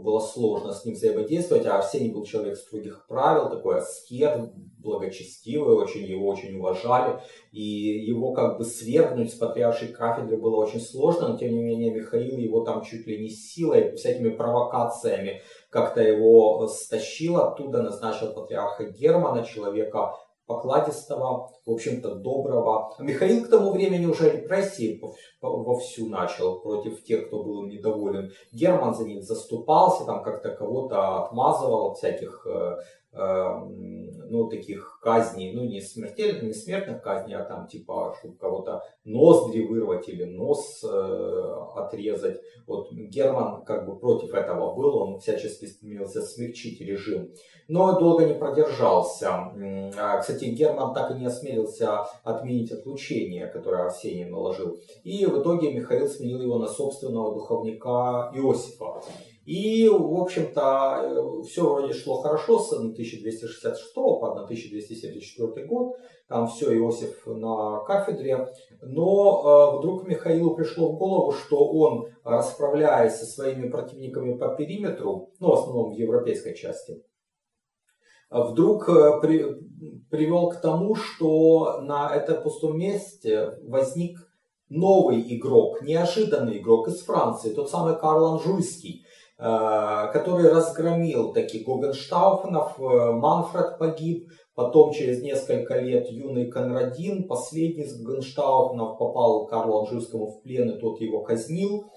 было 0.00 0.18
сложно 0.20 0.72
с 0.72 0.84
ним 0.84 0.94
взаимодействовать, 0.94 1.66
а 1.66 1.78
Арсений 1.78 2.12
был 2.12 2.24
человек 2.24 2.56
строгих 2.56 3.06
правил, 3.06 3.50
такой 3.50 3.78
аскет, 3.78 4.52
благочестивый, 4.78 5.76
очень 5.76 6.04
его 6.04 6.28
очень 6.28 6.56
уважали, 6.56 7.20
и 7.52 7.60
его 7.62 8.32
как 8.32 8.58
бы 8.58 8.64
свергнуть 8.64 9.32
с 9.32 9.34
патриаршей 9.34 9.88
кафедры 9.88 10.36
было 10.36 10.56
очень 10.56 10.80
сложно, 10.80 11.28
но 11.28 11.38
тем 11.38 11.52
не 11.52 11.62
менее 11.62 11.92
Михаил 11.92 12.38
его 12.38 12.64
там 12.64 12.82
чуть 12.82 13.06
ли 13.06 13.18
не 13.18 13.28
силой, 13.28 13.94
всякими 13.96 14.30
провокациями 14.30 15.42
как-то 15.70 16.00
его 16.00 16.66
стащил 16.68 17.36
оттуда, 17.36 17.82
назначил 17.82 18.32
патриарха 18.32 18.84
Германа, 18.84 19.44
человека 19.44 20.14
покладистого, 20.46 21.50
в 21.64 21.70
общем-то, 21.70 22.14
доброго. 22.16 22.94
Михаил 22.98 23.44
к 23.44 23.50
тому 23.50 23.72
времени 23.72 24.06
уже 24.06 24.30
репрессии 24.30 25.00
вовсю 25.40 26.08
начал 26.08 26.60
против 26.60 27.02
тех, 27.04 27.26
кто 27.26 27.42
был 27.42 27.66
недоволен. 27.66 28.32
Герман 28.52 28.94
за 28.94 29.04
них 29.04 29.22
заступался, 29.24 30.04
там 30.04 30.22
как-то 30.22 30.50
кого-то 30.50 31.24
отмазывал 31.24 31.90
от 31.90 31.98
всяких 31.98 32.46
э, 32.46 32.76
ну, 33.16 34.48
таких 34.48 34.98
казней, 35.02 35.52
ну, 35.52 35.64
не 35.64 35.80
смертельных, 35.80 36.42
не 36.42 36.52
смертных 36.52 37.02
казней, 37.02 37.36
а 37.36 37.44
там, 37.44 37.66
типа, 37.66 38.14
чтобы 38.18 38.36
кого-то 38.36 38.82
ноздри 39.04 39.62
вырвать 39.62 40.08
или 40.08 40.24
нос 40.24 40.84
э, 40.84 41.54
отрезать. 41.76 42.40
Вот 42.66 42.90
Герман 42.92 43.64
как 43.64 43.86
бы 43.86 43.96
против 43.98 44.34
этого 44.34 44.74
был, 44.74 44.96
он 44.96 45.18
всячески 45.20 45.66
стремился 45.66 46.22
смягчить 46.22 46.80
режим, 46.80 47.30
но 47.68 47.98
долго 47.98 48.24
не 48.24 48.34
продержался. 48.34 49.52
А, 49.98 50.18
кстати, 50.18 50.46
Герман 50.46 50.94
так 50.94 51.12
и 51.12 51.14
не 51.14 51.26
осмелился 51.26 52.00
отменить 52.24 52.72
отлучение, 52.72 53.46
которое 53.46 53.84
Арсений 53.84 54.24
наложил. 54.24 54.78
И 55.04 55.24
в 55.26 55.40
итоге 55.40 55.72
Михаил 55.72 56.08
сменил 56.08 56.40
его 56.40 56.58
на 56.58 56.68
собственного 56.68 57.34
духовника 57.34 58.32
Иосифа. 58.34 59.02
И, 59.46 59.88
в 59.88 60.20
общем-то, 60.20 61.02
э, 61.02 61.42
все 61.44 61.62
вроде 61.62 61.94
шло 61.94 62.20
хорошо 62.20 62.58
с 62.58 62.72
1266 62.72 63.94
по 63.94 64.32
1274 64.32 65.66
год. 65.66 65.96
Там 66.26 66.48
все, 66.48 66.76
Иосиф 66.76 67.24
на 67.26 67.78
кафедре. 67.84 68.48
Но 68.82 69.74
э, 69.74 69.78
вдруг 69.78 70.08
Михаилу 70.08 70.56
пришло 70.56 70.90
в 70.90 70.98
голову, 70.98 71.30
что 71.30 71.64
он, 71.64 72.08
расправляясь 72.24 73.20
со 73.20 73.24
своими 73.24 73.68
противниками 73.70 74.36
по 74.36 74.48
периметру, 74.48 75.30
ну, 75.38 75.50
в 75.50 75.52
основном 75.52 75.90
в 75.90 75.96
европейской 75.96 76.54
части, 76.54 77.04
вдруг 78.28 78.88
э, 78.88 79.20
при, 79.20 79.44
привел 80.10 80.48
к 80.48 80.60
тому, 80.60 80.96
что 80.96 81.82
на 81.82 82.12
этом 82.12 82.42
пустом 82.42 82.76
месте 82.76 83.60
возник 83.62 84.18
новый 84.68 85.22
игрок, 85.36 85.82
неожиданный 85.82 86.58
игрок 86.58 86.88
из 86.88 87.00
Франции, 87.02 87.54
тот 87.54 87.70
самый 87.70 87.96
Карл 87.96 88.34
Анжуйский, 88.34 89.05
который 89.38 90.48
разгромил 90.50 91.34
таких 91.34 91.66
Гогенштауфенов, 91.66 92.80
э, 92.80 93.12
Манфред 93.12 93.78
погиб, 93.78 94.30
потом 94.54 94.92
через 94.92 95.22
несколько 95.22 95.78
лет 95.78 96.08
юный 96.10 96.50
Конрадин, 96.50 97.28
последний 97.28 97.84
из 97.84 98.00
Гогенштауфенов, 98.00 98.98
попал 98.98 99.46
Карлу 99.46 99.80
Анжуйскому 99.80 100.26
в 100.28 100.42
плен, 100.42 100.70
и 100.70 100.80
тот 100.80 101.00
его 101.00 101.22
казнил. 101.22 101.90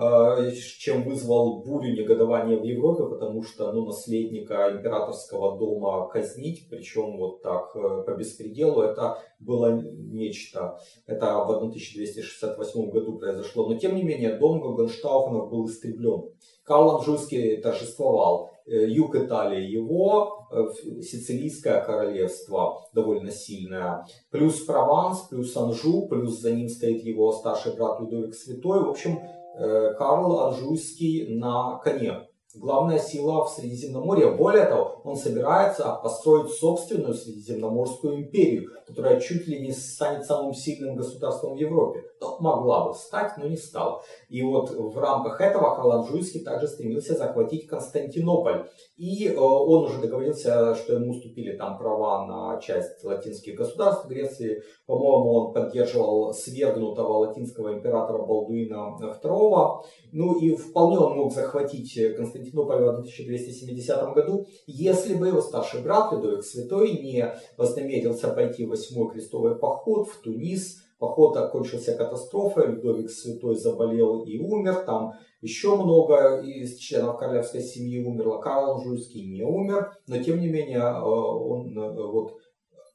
Э, 0.00 0.36
э, 0.38 0.52
чем 0.78 1.02
вызвал 1.02 1.64
бурю 1.64 1.92
негодования 1.92 2.56
в 2.56 2.62
Европе, 2.62 3.02
потому 3.08 3.42
что 3.42 3.72
ну, 3.72 3.84
наследника 3.86 4.70
императорского 4.70 5.58
дома 5.58 6.08
казнить, 6.08 6.68
причем 6.70 7.16
вот 7.16 7.42
так 7.42 7.74
э, 7.74 8.04
по 8.06 8.14
беспределу, 8.14 8.82
это 8.82 9.18
было 9.40 9.82
нечто. 9.82 10.78
Это 11.06 11.44
в 11.44 11.50
1268 11.50 12.90
году 12.90 13.18
произошло. 13.18 13.68
Но 13.68 13.76
тем 13.76 13.96
не 13.96 14.04
менее, 14.04 14.38
дом 14.38 14.60
Гогенштауфенов 14.60 15.50
был 15.50 15.66
истреблен. 15.66 16.30
Карл 16.68 16.96
Анжуйский 16.96 17.56
торжествовал. 17.56 18.50
Э, 18.66 18.86
юг 18.86 19.16
Италии 19.16 19.64
его, 19.64 20.46
э, 20.50 21.00
Сицилийское 21.00 21.82
королевство 21.82 22.86
довольно 22.92 23.30
сильное, 23.30 24.06
плюс 24.30 24.60
Прованс, 24.60 25.20
плюс 25.30 25.56
Анжу, 25.56 26.06
плюс 26.06 26.38
за 26.38 26.52
ним 26.52 26.68
стоит 26.68 27.02
его 27.02 27.32
старший 27.32 27.74
брат 27.74 27.98
Людовик 27.98 28.34
Святой. 28.34 28.84
В 28.84 28.90
общем, 28.90 29.20
э, 29.58 29.94
Карл 29.94 30.40
Анжуйский 30.40 31.38
на 31.38 31.78
коне 31.78 32.28
главная 32.54 32.98
сила 32.98 33.44
в 33.44 33.50
Средиземноморье. 33.50 34.30
Более 34.30 34.64
того, 34.64 35.00
он 35.04 35.16
собирается 35.16 35.98
построить 36.02 36.50
собственную 36.50 37.14
Средиземноморскую 37.14 38.16
империю, 38.16 38.70
которая 38.86 39.20
чуть 39.20 39.46
ли 39.46 39.60
не 39.60 39.72
станет 39.72 40.24
самым 40.24 40.54
сильным 40.54 40.96
государством 40.96 41.54
в 41.54 41.58
Европе. 41.58 42.04
Ну, 42.20 42.36
могла 42.40 42.88
бы 42.88 42.94
стать, 42.94 43.36
но 43.36 43.46
не 43.46 43.56
стала. 43.56 44.02
И 44.28 44.42
вот 44.42 44.70
в 44.70 44.98
рамках 44.98 45.40
этого 45.40 45.76
Халанжуйский 45.76 46.42
также 46.42 46.68
стремился 46.68 47.14
захватить 47.14 47.66
Константинополь. 47.66 48.66
И 48.96 49.28
э, 49.28 49.36
он 49.36 49.84
уже 49.84 50.00
договорился, 50.00 50.74
что 50.74 50.94
ему 50.94 51.10
уступили 51.10 51.56
там 51.56 51.78
права 51.78 52.26
на 52.26 52.60
часть 52.60 53.04
латинских 53.04 53.56
государств 53.56 54.06
Греции. 54.06 54.62
По-моему, 54.86 55.32
он 55.34 55.52
поддерживал 55.52 56.32
свергнутого 56.32 57.26
латинского 57.26 57.74
императора 57.74 58.24
Балдуина 58.24 58.96
II. 59.00 59.82
Ну 60.12 60.38
и 60.40 60.56
вполне 60.56 60.98
он 60.98 61.16
мог 61.16 61.32
захватить 61.32 61.94
Константинополь 62.16 62.37
в 62.44 62.54
1270 62.54 64.14
году, 64.14 64.46
если 64.66 65.14
бы 65.14 65.28
его 65.28 65.40
старший 65.40 65.82
брат 65.82 66.12
Людовик 66.12 66.44
Святой 66.44 66.92
не 66.92 67.34
вознамерился 67.56 68.28
пойти 68.28 68.64
в 68.64 68.70
восьмой 68.70 69.10
крестовый 69.10 69.56
поход 69.56 70.08
в 70.08 70.20
Тунис, 70.22 70.78
Поход 70.98 71.36
окончился 71.36 71.94
катастрофой, 71.94 72.66
Людовик 72.66 73.08
Святой 73.10 73.54
заболел 73.54 74.24
и 74.24 74.38
умер, 74.38 74.82
там 74.84 75.12
еще 75.40 75.76
много 75.76 76.40
из 76.40 76.76
членов 76.76 77.18
королевской 77.18 77.60
семьи 77.60 78.04
умерло, 78.04 78.38
Карл 78.38 78.72
Анжуйский 78.72 79.24
не 79.24 79.44
умер, 79.44 79.92
но 80.08 80.20
тем 80.20 80.40
не 80.40 80.48
менее 80.48 80.80
э, 80.80 81.00
он 81.00 81.78
э, 81.78 82.02
вот, 82.04 82.38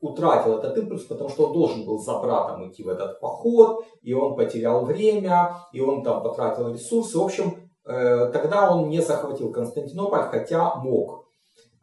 утратил 0.01 0.57
этот 0.57 0.77
импульс, 0.77 1.03
потому 1.03 1.29
что 1.29 1.45
он 1.45 1.53
должен 1.53 1.85
был 1.85 1.97
за 1.97 2.19
братом 2.19 2.69
идти 2.69 2.83
в 2.83 2.89
этот 2.89 3.21
поход, 3.21 3.85
и 4.01 4.13
он 4.13 4.35
потерял 4.35 4.83
время, 4.83 5.55
и 5.71 5.79
он 5.79 6.03
там 6.03 6.21
потратил 6.21 6.73
ресурсы. 6.73 7.17
В 7.17 7.23
общем, 7.23 7.62
тогда 7.85 8.71
он 8.71 8.89
не 8.89 9.01
захватил 9.01 9.51
Константинополь, 9.51 10.29
хотя 10.31 10.75
мог. 10.75 11.23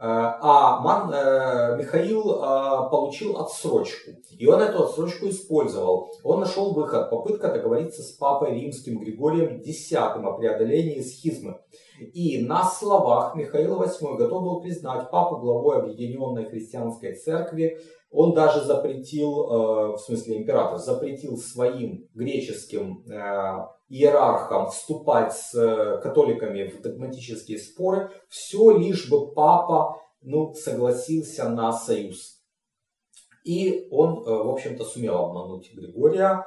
Э, 0.01 0.07
а 0.41 0.81
Ман, 0.81 1.13
э, 1.13 1.77
Михаил 1.77 2.23
э, 2.23 2.91
получил 2.91 3.37
отсрочку. 3.37 4.13
И 4.31 4.47
он 4.47 4.63
эту 4.63 4.85
отсрочку 4.85 5.29
использовал. 5.29 6.11
Он 6.25 6.41
нашел 6.41 6.73
выход, 6.73 7.11
попытка 7.11 7.53
договориться 7.53 8.03
с 8.03 8.13
папой 8.13 8.55
римским 8.55 8.99
Григорием 8.99 9.59
X 9.59 9.93
о 9.93 10.33
преодолении 10.33 11.03
схизмы. 11.03 11.61
И 12.15 12.43
на 12.47 12.65
словах 12.65 13.35
Михаил 13.35 13.79
VIII 13.79 14.17
готов 14.17 14.43
был 14.43 14.61
признать 14.63 15.11
папу 15.11 15.37
главой 15.37 15.81
Объединенной 15.81 16.47
Христианской 16.47 17.15
Церкви. 17.15 17.79
Он 18.11 18.35
даже 18.35 18.65
запретил, 18.65 19.95
в 19.95 19.99
смысле 19.99 20.39
император, 20.39 20.79
запретил 20.79 21.37
своим 21.37 22.09
греческим 22.13 23.05
иерархам 23.91 24.71
вступать 24.71 25.35
с 25.35 25.53
э, 25.55 26.01
католиками 26.01 26.69
в 26.69 26.81
догматические 26.81 27.59
споры, 27.59 28.11
все 28.29 28.71
лишь 28.71 29.11
бы 29.11 29.33
папа 29.33 30.01
ну, 30.23 30.55
согласился 30.55 31.49
на 31.49 31.73
союз. 31.73 32.41
И 33.45 33.89
он, 33.91 34.23
э, 34.25 34.31
в 34.31 34.49
общем-то, 34.49 34.85
сумел 34.85 35.17
обмануть 35.17 35.75
Григория. 35.75 36.47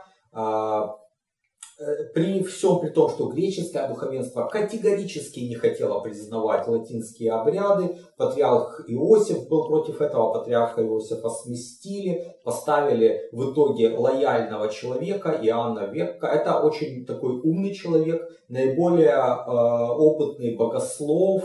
Э, 1.79 2.03
при 2.13 2.43
всем 2.43 2.79
при 2.79 2.89
том, 2.89 3.09
что 3.09 3.27
греческое 3.29 3.87
духовенство 3.87 4.45
категорически 4.45 5.39
не 5.39 5.55
хотело 5.55 5.99
признавать 6.01 6.67
латинские 6.67 7.31
обряды, 7.31 7.97
патриарх 8.15 8.85
Иосиф 8.87 9.47
был 9.47 9.67
против 9.67 9.99
этого, 9.99 10.33
патриарха 10.33 10.83
Иосифа 10.83 11.29
сместили, 11.29 12.35
поставили 12.43 13.27
в 13.31 13.51
итоге 13.51 13.89
лояльного 13.97 14.69
человека, 14.69 15.31
Иоанна 15.41 15.87
Векка. 15.87 16.27
Это 16.27 16.59
очень 16.59 17.05
такой 17.05 17.39
умный 17.39 17.73
человек, 17.73 18.29
наиболее 18.49 19.09
э, 19.09 19.93
опытный 19.97 20.55
богослов, 20.55 21.43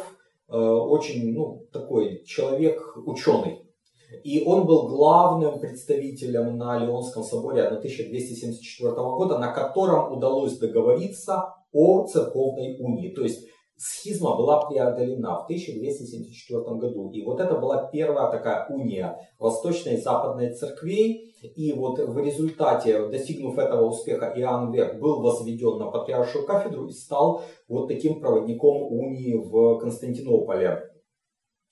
э, 0.51 0.59
очень 0.59 1.33
ну, 1.33 1.67
такой 1.73 2.23
человек 2.27 2.99
ученый. 3.07 3.68
И 4.25 4.43
он 4.45 4.67
был 4.67 4.89
главным 4.89 5.61
представителем 5.61 6.57
на 6.57 6.79
Леонском 6.79 7.23
соборе 7.23 7.63
1274 7.65 8.93
года, 8.93 9.39
на 9.39 9.53
котором 9.53 10.13
удалось 10.13 10.59
договориться 10.59 11.55
о 11.73 12.07
церковной 12.07 12.79
унии. 12.81 13.15
То 13.15 13.23
есть 13.23 13.47
схизма 13.77 14.37
была 14.37 14.67
преодолена 14.67 15.41
в 15.41 15.45
1274 15.45 16.63
году. 16.77 17.11
И 17.11 17.23
вот 17.23 17.41
это 17.41 17.55
была 17.59 17.87
первая 17.87 18.31
такая 18.31 18.67
уния 18.69 19.19
восточной 19.39 19.95
и 19.95 20.01
западной 20.01 20.55
церквей. 20.55 21.35
И 21.55 21.73
вот 21.73 21.99
в 21.99 22.19
результате, 22.19 23.07
достигнув 23.09 23.57
этого 23.59 23.87
успеха, 23.87 24.33
Иоанн 24.37 24.73
Век 24.73 24.99
был 24.99 25.21
возведен 25.21 25.79
на 25.79 25.91
патриаршую 25.91 26.47
кафедру 26.47 26.89
и 26.89 26.93
стал 26.93 27.43
вот 27.69 27.87
таким 27.89 28.21
проводником 28.21 28.83
унии 28.91 29.35
в 29.35 29.79
Константинополе. 29.79 30.91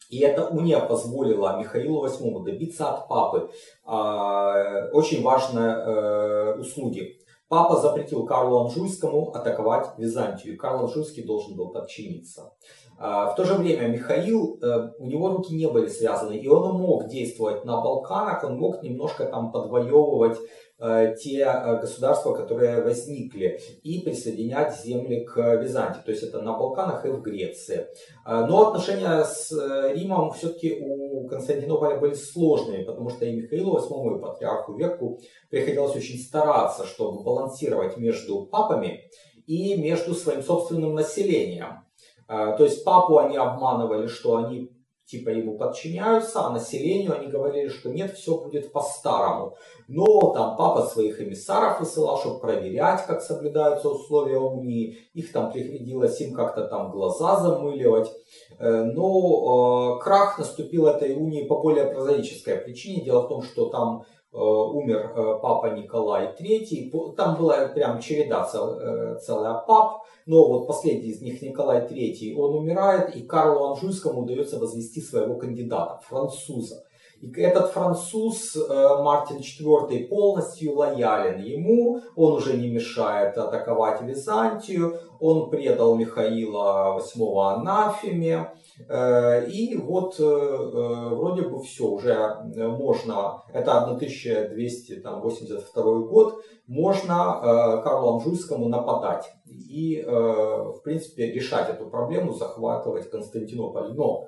И 0.08 0.20
эта 0.20 0.46
уния 0.46 0.80
позволила 0.80 1.58
Михаилу 1.58 2.06
VIII 2.06 2.44
добиться 2.44 2.90
от 2.90 3.08
папы 3.08 3.50
э, 3.86 4.90
очень 4.92 5.22
важной 5.22 5.70
э, 5.70 6.60
услуги. 6.60 7.18
Папа 7.48 7.76
запретил 7.76 8.26
Карлу 8.26 8.64
Анжуйскому 8.64 9.30
атаковать 9.30 9.96
Византию, 9.98 10.58
Карл 10.58 10.86
Анжуйский 10.86 11.22
должен 11.22 11.56
был 11.56 11.68
подчиниться. 11.68 12.52
Э, 12.98 13.28
в 13.30 13.34
то 13.36 13.44
же 13.44 13.54
время 13.54 13.88
Михаил, 13.88 14.58
э, 14.60 14.90
у 14.98 15.06
него 15.06 15.28
руки 15.28 15.54
не 15.54 15.68
были 15.68 15.86
связаны, 15.86 16.36
и 16.36 16.48
он 16.48 16.80
мог 16.80 17.06
действовать 17.08 17.64
на 17.64 17.80
Балканах, 17.80 18.42
он 18.42 18.58
мог 18.58 18.82
немножко 18.82 19.26
там 19.26 19.52
подвоевывать 19.52 20.38
те 20.78 21.40
э, 21.40 21.80
государства, 21.80 22.34
которые 22.34 22.82
возникли, 22.82 23.60
и 23.82 24.00
присоединять 24.02 24.78
земли 24.82 25.24
к 25.24 25.56
Византии. 25.56 26.00
То 26.04 26.10
есть 26.10 26.22
это 26.22 26.42
на 26.42 26.52
Балканах 26.52 27.06
и 27.06 27.08
в 27.08 27.22
Греции. 27.22 27.86
Э, 28.26 28.44
но 28.46 28.68
отношения 28.68 29.24
с 29.24 29.50
Римом 29.94 30.32
все-таки 30.32 30.78
у 30.82 31.26
Константинополя 31.28 31.98
были 31.98 32.14
сложными, 32.14 32.84
потому 32.84 33.08
что 33.08 33.24
и 33.24 33.36
Михаилу 33.36 33.78
VIII, 33.78 34.18
и 34.18 34.20
патриарху 34.20 34.74
Веку 34.74 35.20
приходилось 35.48 35.96
очень 35.96 36.18
стараться, 36.18 36.84
чтобы 36.84 37.22
балансировать 37.22 37.96
между 37.96 38.44
папами 38.44 39.10
и 39.46 39.76
между 39.80 40.14
своим 40.14 40.42
собственным 40.42 40.94
населением. 40.94 41.84
То 42.26 42.64
есть 42.64 42.82
папу 42.84 43.18
они 43.18 43.36
обманывали, 43.36 44.08
что 44.08 44.36
они 44.36 44.75
типа 45.06 45.30
ему 45.30 45.56
подчиняются, 45.56 46.40
а 46.40 46.50
населению 46.50 47.16
они 47.16 47.28
говорили, 47.28 47.68
что 47.68 47.90
нет, 47.90 48.12
все 48.14 48.36
будет 48.36 48.72
по-старому. 48.72 49.56
Но 49.88 50.32
там 50.32 50.56
папа 50.56 50.82
своих 50.82 51.20
эмиссаров 51.20 51.80
высылал, 51.80 52.18
чтобы 52.18 52.40
проверять, 52.40 53.06
как 53.06 53.22
соблюдаются 53.22 53.88
условия 53.88 54.38
унии. 54.38 54.98
Их 55.14 55.32
там 55.32 55.52
приходилось 55.52 56.20
им 56.20 56.34
как-то 56.34 56.66
там 56.66 56.90
глаза 56.90 57.40
замыливать. 57.40 58.10
Э, 58.58 58.82
но 58.82 59.98
э, 59.98 60.02
крах 60.02 60.38
наступил 60.38 60.86
этой 60.86 61.14
унии 61.14 61.46
по 61.46 61.60
более 61.60 61.86
прозаической 61.86 62.56
причине. 62.56 63.04
Дело 63.04 63.22
в 63.22 63.28
том, 63.28 63.42
что 63.42 63.66
там 63.66 64.02
умер 64.40 65.12
э, 65.14 65.38
папа 65.40 65.66
Николай 65.66 66.34
III. 66.38 67.14
Там 67.16 67.36
была 67.36 67.68
прям 67.68 68.00
череда 68.00 68.48
э, 68.52 69.18
целая 69.20 69.54
пап, 69.54 70.04
но 70.26 70.46
вот 70.48 70.66
последний 70.66 71.10
из 71.10 71.22
них, 71.22 71.40
Николай 71.42 71.86
III, 71.86 72.34
он 72.36 72.56
умирает, 72.56 73.14
и 73.16 73.22
Карлу 73.22 73.70
Анжуйскому 73.70 74.22
удается 74.22 74.58
возвести 74.58 75.00
своего 75.00 75.36
кандидата, 75.36 76.00
француза. 76.08 76.85
И 77.34 77.40
этот 77.40 77.72
француз 77.72 78.56
Мартин 78.56 79.38
IV 79.38 80.08
полностью 80.08 80.74
лоялен 80.74 81.42
ему, 81.42 82.00
он 82.14 82.34
уже 82.34 82.56
не 82.56 82.68
мешает 82.68 83.38
атаковать 83.38 84.02
Византию, 84.02 85.00
он 85.18 85.50
предал 85.50 85.96
Михаила 85.96 86.98
VIII 86.98 87.54
анафеме, 87.54 88.50
Э, 88.88 89.48
и 89.48 89.76
вот 89.76 90.20
э, 90.20 90.22
э, 90.22 91.08
вроде 91.14 91.42
бы 91.42 91.60
все, 91.62 91.86
уже 91.86 92.36
можно, 92.54 93.42
это 93.52 93.84
1282 93.84 95.98
год, 96.00 96.40
можно 96.66 97.80
Карлу 97.84 98.14
Анжуйскому 98.14 98.68
нападать 98.68 99.32
и, 99.46 100.02
в 100.04 100.80
принципе, 100.82 101.30
решать 101.30 101.70
эту 101.70 101.86
проблему, 101.86 102.32
захватывать 102.32 103.08
Константинополь. 103.08 103.94
Но 103.94 104.26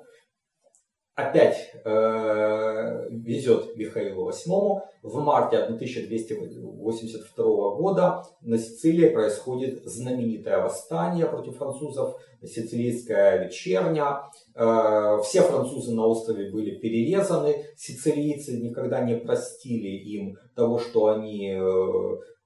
опять 1.19 1.71
э, 1.83 3.07
везет 3.09 3.75
Михаилу 3.75 4.29
VIII. 4.29 4.81
В 5.03 5.19
марте 5.19 5.57
1282 5.57 7.75
года 7.75 8.23
на 8.41 8.57
Сицилии 8.57 9.09
происходит 9.09 9.83
знаменитое 9.85 10.61
восстание 10.61 11.25
против 11.25 11.57
французов, 11.57 12.15
сицилийская 12.41 13.45
вечерня. 13.45 14.21
Э, 14.55 15.19
все 15.23 15.41
французы 15.41 15.93
на 15.93 16.05
острове 16.05 16.49
были 16.51 16.75
перерезаны. 16.75 17.65
Сицилийцы 17.75 18.57
никогда 18.57 19.03
не 19.03 19.15
простили 19.15 19.89
им 19.89 20.37
того, 20.55 20.79
что 20.79 21.07
они 21.07 21.51
э, 21.51 21.59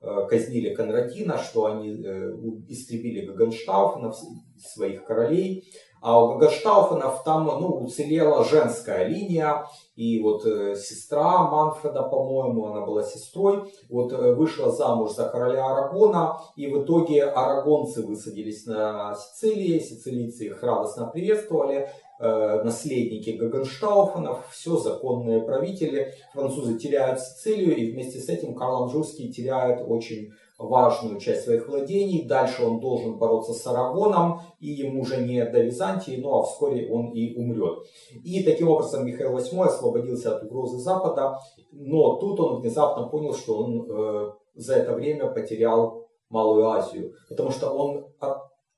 э 0.02 0.28
казнили 0.30 0.74
Конрадина, 0.74 1.38
что 1.38 1.66
они 1.66 1.92
э, 1.92 2.34
истребили 2.68 3.26
Гагенштауфена, 3.26 4.14
своих 4.58 5.06
королей. 5.06 5.64
А 6.04 6.22
у 6.22 6.38
Гагаштауфенов 6.38 7.24
там 7.24 7.46
ну, 7.46 7.78
уцелела 7.78 8.44
женская 8.44 9.08
линия, 9.08 9.66
и 9.96 10.22
вот 10.22 10.46
э, 10.46 10.76
сестра 10.76 11.50
Манфреда, 11.50 12.04
по-моему, 12.04 12.66
она 12.66 12.86
была 12.86 13.04
сестрой, 13.04 13.72
вот 13.90 14.12
э, 14.12 14.34
вышла 14.34 14.70
замуж 14.70 15.14
за 15.14 15.30
короля 15.30 15.66
Арагона, 15.66 16.42
и 16.58 16.68
в 16.68 16.84
итоге 16.84 17.24
арагонцы 17.24 18.06
высадились 18.06 18.66
на 18.66 19.16
Сицилии, 19.16 19.80
сицилийцы 19.80 20.48
их 20.48 20.62
радостно 20.62 21.06
приветствовали, 21.08 21.90
э, 22.20 22.64
наследники 22.66 23.30
Гагенштауфенов, 23.30 24.46
все 24.52 24.76
законные 24.76 25.40
правители, 25.40 26.14
французы 26.34 26.78
теряют 26.78 27.22
Сицилию, 27.22 27.78
и 27.78 27.92
вместе 27.94 28.20
с 28.20 28.28
этим 28.28 28.56
Карл 28.56 28.84
Анжуйский 28.84 29.32
теряет 29.32 29.82
очень 29.88 30.34
важную 30.58 31.20
часть 31.20 31.44
своих 31.44 31.68
владений. 31.68 32.28
Дальше 32.28 32.64
он 32.64 32.80
должен 32.80 33.18
бороться 33.18 33.54
с 33.54 33.66
Арагоном, 33.68 34.42
и 34.60 34.68
ему 34.68 35.02
уже 35.02 35.18
не 35.18 35.44
до 35.46 35.60
Византии, 35.62 36.20
ну 36.22 36.40
а 36.40 36.44
вскоре 36.44 36.90
он 36.90 37.12
и 37.12 37.36
умрет. 37.36 37.86
И 38.24 38.44
таким 38.44 38.70
образом 38.70 39.06
Михаил 39.06 39.38
VIII 39.38 39.64
освободился 39.64 40.36
от 40.36 40.44
угрозы 40.44 40.78
Запада, 40.78 41.40
но 41.72 42.18
тут 42.18 42.40
он 42.40 42.62
внезапно 42.62 43.08
понял, 43.08 43.34
что 43.34 43.58
он 43.58 43.90
э, 43.90 44.32
за 44.56 44.76
это 44.76 44.94
время 44.94 45.32
потерял 45.32 46.08
Малую 46.30 46.68
Азию, 46.68 47.14
потому 47.30 47.52
что 47.52 47.70
он 47.70 48.08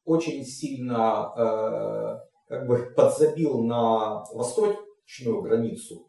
очень 0.04 0.44
сильно 0.44 1.34
э, 1.38 2.18
как 2.48 2.68
бы 2.68 2.94
подзабил 2.96 3.64
на 3.64 4.24
восточную 4.34 5.42
границу. 5.42 6.08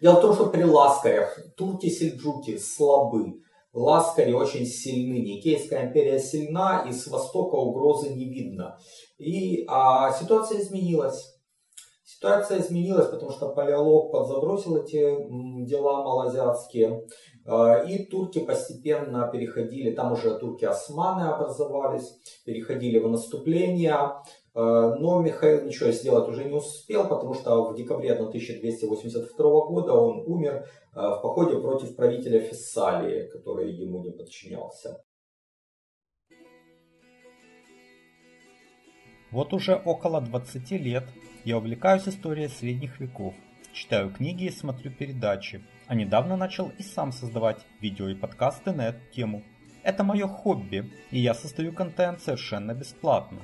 Дело 0.00 0.14
в 0.14 0.20
том, 0.20 0.34
что 0.34 0.46
при 0.46 0.62
Ласкарях 0.62 1.38
турки-сельджуки 1.56 2.56
слабы, 2.58 3.40
Ласкари 3.72 4.32
очень 4.32 4.64
сильны, 4.64 5.20
Никейская 5.20 5.86
империя 5.86 6.18
сильна, 6.18 6.84
и 6.88 6.92
с 6.92 7.06
востока 7.06 7.54
угрозы 7.56 8.10
не 8.10 8.28
видно. 8.28 8.78
И 9.18 9.64
а, 9.68 10.12
ситуация 10.12 10.60
изменилась. 10.60 11.38
Ситуация 12.04 12.60
изменилась, 12.60 13.06
потому 13.08 13.30
что 13.30 13.50
палеолог 13.50 14.10
подзабросил 14.10 14.82
эти 14.82 15.16
дела 15.66 16.02
малоазиатские. 16.02 17.06
А, 17.46 17.84
и 17.84 18.06
турки 18.06 18.40
постепенно 18.40 19.28
переходили, 19.28 19.94
там 19.94 20.12
уже 20.12 20.38
турки-османы 20.38 21.28
образовались, 21.28 22.18
переходили 22.44 22.98
в 22.98 23.08
наступление. 23.08 23.94
Э, 24.54 24.94
но 24.98 25.20
Михаил 25.20 25.64
ничего 25.64 25.90
сделать 25.90 26.28
уже 26.28 26.44
не 26.44 26.54
успел, 26.54 27.08
потому 27.08 27.34
что 27.34 27.70
в 27.70 27.76
декабре 27.76 28.12
1282 28.12 29.66
года 29.66 29.92
он 29.92 30.24
умер 30.26 30.66
э, 30.94 30.98
в 30.98 31.20
походе 31.22 31.58
против 31.60 31.94
правителя 31.96 32.40
Фессалии, 32.40 33.28
который 33.28 33.72
ему 33.72 34.02
не 34.02 34.10
подчинялся. 34.10 35.02
Вот 39.30 39.52
уже 39.52 39.74
около 39.74 40.22
20 40.22 40.70
лет 40.72 41.04
я 41.44 41.58
увлекаюсь 41.58 42.08
историей 42.08 42.48
средних 42.48 42.98
веков, 42.98 43.34
читаю 43.74 44.10
книги 44.10 44.44
и 44.44 44.50
смотрю 44.50 44.90
передачи, 44.90 45.62
а 45.86 45.94
недавно 45.94 46.36
начал 46.36 46.72
и 46.78 46.82
сам 46.82 47.12
создавать 47.12 47.58
видео 47.80 48.08
и 48.08 48.14
подкасты 48.14 48.72
на 48.72 48.88
эту 48.88 49.00
тему. 49.12 49.42
Это 49.82 50.02
мое 50.02 50.26
хобби, 50.26 50.90
и 51.10 51.18
я 51.18 51.34
создаю 51.34 51.72
контент 51.72 52.22
совершенно 52.22 52.72
бесплатно. 52.72 53.38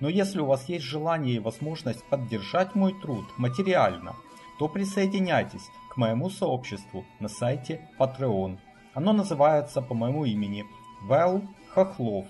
Но 0.00 0.08
если 0.08 0.40
у 0.40 0.46
вас 0.46 0.68
есть 0.68 0.84
желание 0.84 1.36
и 1.36 1.40
возможность 1.40 2.02
поддержать 2.04 2.74
мой 2.74 2.94
труд 3.00 3.26
материально, 3.36 4.16
то 4.58 4.66
присоединяйтесь 4.68 5.70
к 5.90 5.96
моему 5.96 6.30
сообществу 6.30 7.04
на 7.20 7.28
сайте 7.28 7.88
Patreon. 7.98 8.58
Оно 8.94 9.12
называется 9.12 9.82
по 9.82 9.94
моему 9.94 10.24
имени 10.24 10.64
Вэл 11.02 11.42
Хохлов. 11.68 12.26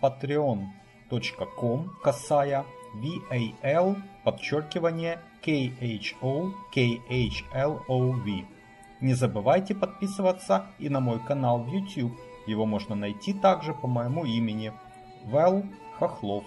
patreon.com 0.00 1.90
касая 2.02 2.64
VAL 2.94 3.96
подчеркивание 4.24 5.20
KHO 5.42 6.52
KHLOV. 6.74 8.46
Не 9.00 9.14
забывайте 9.14 9.74
подписываться 9.74 10.66
и 10.78 10.88
на 10.88 11.00
мой 11.00 11.20
канал 11.20 11.62
в 11.62 11.68
YouTube. 11.68 12.16
Его 12.46 12.66
можно 12.66 12.94
найти 12.94 13.32
также 13.32 13.74
по 13.74 13.86
моему 13.86 14.24
имени 14.24 14.72
Вэл 15.24 15.64
Хохлов. 15.98 16.44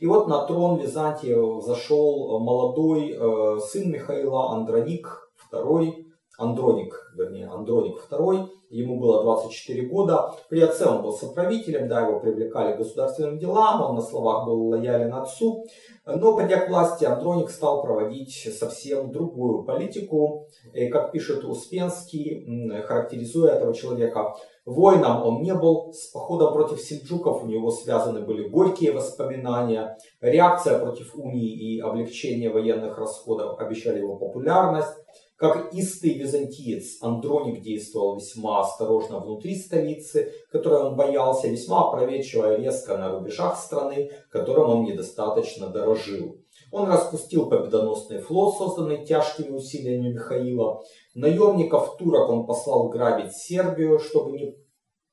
И 0.00 0.06
вот 0.06 0.28
на 0.28 0.44
трон 0.46 0.78
Византии 0.78 1.62
зашел 1.62 2.38
молодой 2.40 3.12
э, 3.12 3.58
сын 3.60 3.90
Михаила 3.90 4.52
Андроник 4.52 5.30
II, 5.52 6.04
Андроник, 6.36 7.12
вернее, 7.14 7.48
Андроник 7.48 8.06
II, 8.10 8.48
ему 8.70 8.98
было 8.98 9.22
24 9.22 9.86
года. 9.86 10.32
При 10.48 10.60
отце 10.60 10.86
он 10.86 11.02
был 11.02 11.12
соправителем, 11.12 11.86
да, 11.88 12.06
его 12.06 12.18
привлекали 12.18 12.74
к 12.74 12.78
государственным 12.78 13.38
делам, 13.38 13.82
он 13.82 13.94
на 13.94 14.02
словах 14.02 14.46
был 14.46 14.68
лоялен 14.68 15.12
отцу. 15.14 15.64
Но, 16.06 16.36
придя 16.36 16.58
к 16.58 16.68
власти, 16.68 17.04
Андроник 17.04 17.50
стал 17.50 17.82
проводить 17.82 18.34
совсем 18.58 19.12
другую 19.12 19.62
политику. 19.62 20.48
И, 20.72 20.88
как 20.88 21.12
пишет 21.12 21.44
Успенский, 21.44 22.82
характеризуя 22.82 23.52
этого 23.52 23.72
человека, 23.72 24.34
Воином 24.66 25.22
он 25.22 25.42
не 25.42 25.52
был, 25.52 25.92
с 25.92 26.06
походом 26.06 26.54
против 26.54 26.80
сельджуков 26.80 27.44
у 27.44 27.46
него 27.46 27.70
связаны 27.70 28.20
были 28.20 28.48
горькие 28.48 28.92
воспоминания, 28.92 29.98
реакция 30.22 30.78
против 30.78 31.14
унии 31.14 31.52
и 31.52 31.80
облегчение 31.80 32.48
военных 32.48 32.96
расходов 32.96 33.60
обещали 33.60 33.98
его 33.98 34.16
популярность. 34.16 34.96
Как 35.36 35.74
истый 35.74 36.14
византиец, 36.14 37.02
Андроник 37.02 37.60
действовал 37.60 38.16
весьма 38.16 38.60
осторожно 38.60 39.20
внутри 39.20 39.56
столицы, 39.56 40.32
которой 40.50 40.84
он 40.84 40.96
боялся, 40.96 41.48
весьма 41.48 41.88
опроветчиво 41.88 42.54
и 42.56 42.62
резко 42.62 42.96
на 42.96 43.10
рубежах 43.10 43.58
страны, 43.58 44.10
которым 44.30 44.70
он 44.70 44.84
недостаточно 44.84 45.66
дорожил. 45.66 46.38
Он 46.74 46.90
распустил 46.90 47.48
победоносный 47.48 48.18
флот, 48.18 48.56
созданный 48.56 49.06
тяжкими 49.06 49.52
усилиями 49.52 50.08
Михаила. 50.08 50.82
Наемников 51.14 51.96
турок 51.98 52.28
он 52.28 52.46
послал 52.46 52.88
грабить 52.88 53.32
Сербию, 53.32 54.00
чтобы 54.00 54.32
не 54.32 54.56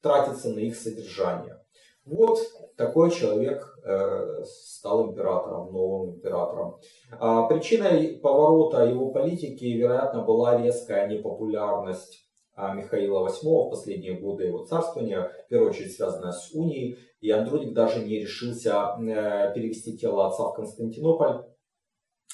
тратиться 0.02 0.50
на 0.50 0.58
их 0.58 0.76
содержание. 0.76 1.60
Вот 2.04 2.40
такой 2.78 3.12
человек 3.12 3.78
э, 3.86 4.44
стал 4.44 5.12
императором, 5.12 5.72
новым 5.72 6.16
императором. 6.16 6.80
А 7.20 7.44
причиной 7.44 8.20
поворота 8.24 8.86
его 8.86 9.12
политики, 9.12 9.66
вероятно, 9.66 10.24
была 10.24 10.60
резкая 10.60 11.08
непопулярность 11.08 12.26
а, 12.56 12.74
Михаила 12.74 13.28
VIII 13.28 13.68
в 13.68 13.70
последние 13.70 14.20
годы 14.20 14.46
его 14.46 14.66
царствования, 14.66 15.32
в 15.46 15.48
первую 15.48 15.70
очередь 15.70 15.96
связанная 15.96 16.32
с 16.32 16.52
унией, 16.54 16.98
и 17.20 17.30
Андроник 17.30 17.74
даже 17.74 18.04
не 18.04 18.20
решился 18.20 18.96
э, 19.00 19.54
перевести 19.54 19.96
тело 19.96 20.28
отца 20.28 20.46
в 20.46 20.56
Константинополь, 20.56 21.44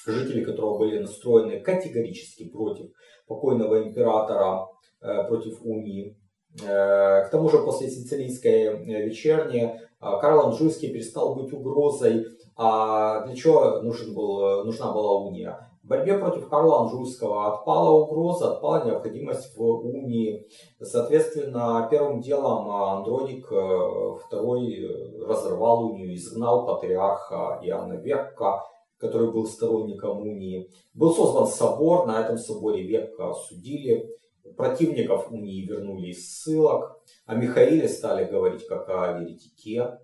жители 0.06 0.44
которого 0.44 0.78
были 0.78 0.98
настроены 0.98 1.60
категорически 1.60 2.48
против 2.48 2.90
покойного 3.26 3.82
императора, 3.82 4.68
э, 5.00 5.24
против 5.28 5.60
унии. 5.62 6.16
Э, 6.62 7.24
к 7.26 7.30
тому 7.30 7.48
же 7.48 7.58
после 7.58 7.90
сицилийской 7.90 8.84
вечерни 8.84 9.78
Карл 10.00 10.46
Анжуйский 10.46 10.92
перестал 10.92 11.34
быть 11.34 11.52
угрозой, 11.52 12.24
а 12.56 13.26
для 13.26 13.34
чего 13.34 13.80
нужен 13.82 14.14
был, 14.14 14.64
нужна 14.64 14.92
была 14.92 15.24
уния? 15.24 15.68
В 15.88 15.90
борьбе 15.90 16.18
против 16.18 16.50
Карла 16.50 16.82
Анжуйского 16.82 17.54
отпала 17.54 18.02
угроза, 18.02 18.52
отпала 18.52 18.84
необходимость 18.84 19.56
в 19.56 19.62
унии. 19.62 20.46
Соответственно, 20.82 21.88
первым 21.90 22.20
делом 22.20 22.70
Андроник 22.70 23.50
II 23.50 24.20
э, 24.30 25.26
разорвал 25.26 25.86
унию, 25.86 26.14
изгнал 26.14 26.66
патриарха 26.66 27.58
Иоанна 27.62 27.94
Векка, 27.94 28.64
который 28.98 29.32
был 29.32 29.46
сторонником 29.46 30.20
унии. 30.20 30.70
Был 30.92 31.14
создан 31.14 31.46
собор, 31.46 32.06
на 32.06 32.20
этом 32.20 32.36
соборе 32.36 32.82
Векка 32.82 33.30
осудили. 33.30 34.10
Противников 34.56 35.30
унии 35.30 35.64
вернули 35.64 36.08
из 36.08 36.28
ссылок. 36.28 37.00
О 37.26 37.34
Михаиле 37.36 37.88
стали 37.88 38.24
говорить 38.24 38.66
как 38.66 38.88
о 38.88 39.20
еретике. 39.20 39.98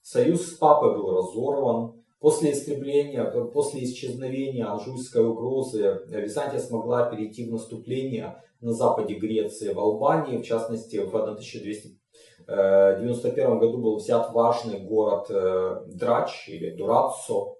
Союз 0.00 0.46
с 0.46 0.54
папой 0.54 0.96
был 0.96 1.10
разорван. 1.10 2.02
После 2.18 2.52
истребления, 2.52 3.24
после 3.24 3.84
исчезновения 3.84 4.66
анжуйской 4.66 5.24
угрозы 5.24 6.02
Византия 6.06 6.58
смогла 6.58 7.08
перейти 7.08 7.48
в 7.48 7.52
наступление 7.52 8.42
на 8.60 8.72
западе 8.72 9.14
Греции, 9.14 9.72
в 9.72 9.80
Албании, 9.80 10.36
в 10.36 10.44
частности 10.44 10.98
в 10.98 11.16
1200 11.16 11.98
В 12.46 12.98
91 13.00 13.58
году 13.58 13.78
был 13.78 13.96
взят 13.96 14.34
важный 14.34 14.80
город 14.80 15.28
Драч 15.96 16.46
или 16.50 16.76
Дураццо, 16.76 17.54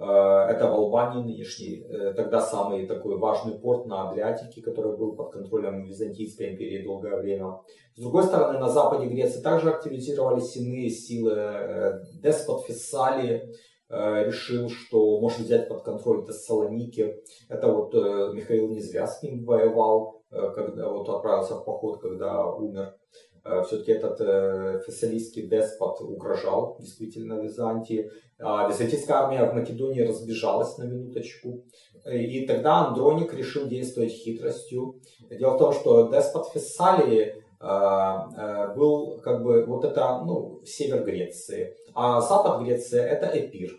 это 0.00 0.68
в 0.68 0.74
Албании 0.74 1.24
нынешний, 1.24 1.84
э, 1.88 2.12
тогда 2.14 2.40
самый 2.40 2.86
такой 2.86 3.18
важный 3.18 3.58
порт 3.58 3.86
на 3.86 4.08
Адриатике, 4.08 4.62
который 4.62 4.96
был 4.96 5.16
под 5.16 5.32
контролем 5.32 5.84
Византийской 5.84 6.52
империи 6.52 6.84
долгое 6.84 7.16
время. 7.16 7.58
С 7.96 8.02
другой 8.02 8.22
стороны, 8.22 8.60
на 8.60 8.68
западе 8.68 9.06
Греции 9.06 9.42
также 9.42 9.70
активизировались 9.70 10.56
иные 10.56 10.88
силы. 10.88 11.32
Э, 11.34 12.00
деспот 12.22 12.64
Фессалии 12.66 13.52
решил, 13.90 14.68
что 14.68 15.18
может 15.18 15.38
взять 15.38 15.66
под 15.66 15.82
контроль 15.82 16.22
Тессалоники. 16.26 17.16
Это 17.48 17.72
вот 17.72 17.94
Михаил 18.34 18.68
Незвязкин 18.68 19.46
воевал, 19.46 20.22
когда 20.28 20.90
вот 20.90 21.08
отправился 21.08 21.54
в 21.54 21.64
поход, 21.64 21.98
когда 21.98 22.52
умер. 22.52 22.94
Все-таки 23.66 23.92
этот 23.92 24.84
фессалийский 24.84 25.46
деспот 25.46 26.00
угрожал 26.00 26.76
действительно 26.80 27.40
Византии. 27.40 28.10
А 28.40 28.68
византийская 28.68 29.16
армия 29.16 29.44
в 29.44 29.54
Македонии 29.54 30.02
разбежалась 30.02 30.78
на 30.78 30.84
минуточку. 30.84 31.64
И 32.06 32.46
тогда 32.46 32.86
Андроник 32.86 33.34
решил 33.34 33.66
действовать 33.66 34.12
хитростью. 34.12 35.00
Дело 35.30 35.54
в 35.54 35.58
том, 35.58 35.72
что 35.72 36.08
деспот 36.08 36.48
Фессалии 36.48 37.42
был 38.76 39.20
как 39.20 39.42
бы 39.42 39.64
вот 39.66 39.84
это, 39.84 40.22
ну, 40.24 40.62
север 40.64 41.02
Греции, 41.04 41.74
а 41.92 42.20
запад 42.20 42.62
Греции 42.62 43.00
это 43.00 43.26
Эпир. 43.34 43.72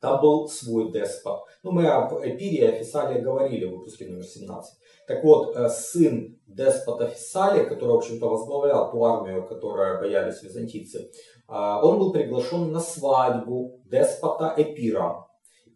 Там 0.00 0.20
был 0.22 0.48
свой 0.48 0.90
деспот. 0.90 1.40
Ну, 1.62 1.72
мы 1.72 1.86
об 1.86 2.14
Эпире 2.24 2.70
и 2.70 2.78
Фессалии 2.78 3.20
говорили 3.20 3.66
в 3.66 3.72
выпуске 3.72 4.06
номер 4.06 4.24
17. 4.24 4.78
Так 5.08 5.24
вот, 5.24 5.56
э, 5.56 5.70
сын 5.70 6.38
деспота 6.46 7.08
Фессалия, 7.08 7.64
который, 7.64 7.92
в 7.92 7.96
общем-то, 7.96 8.28
возглавлял 8.28 8.90
ту 8.90 9.02
армию, 9.04 9.46
которая 9.46 9.98
боялись 9.98 10.42
византийцы, 10.42 11.10
а, 11.46 11.82
он 11.82 11.98
был 11.98 12.12
приглашен 12.12 12.70
на 12.72 12.80
свадьбу 12.80 13.80
деспота 13.86 14.52
Эпира. 14.56 15.26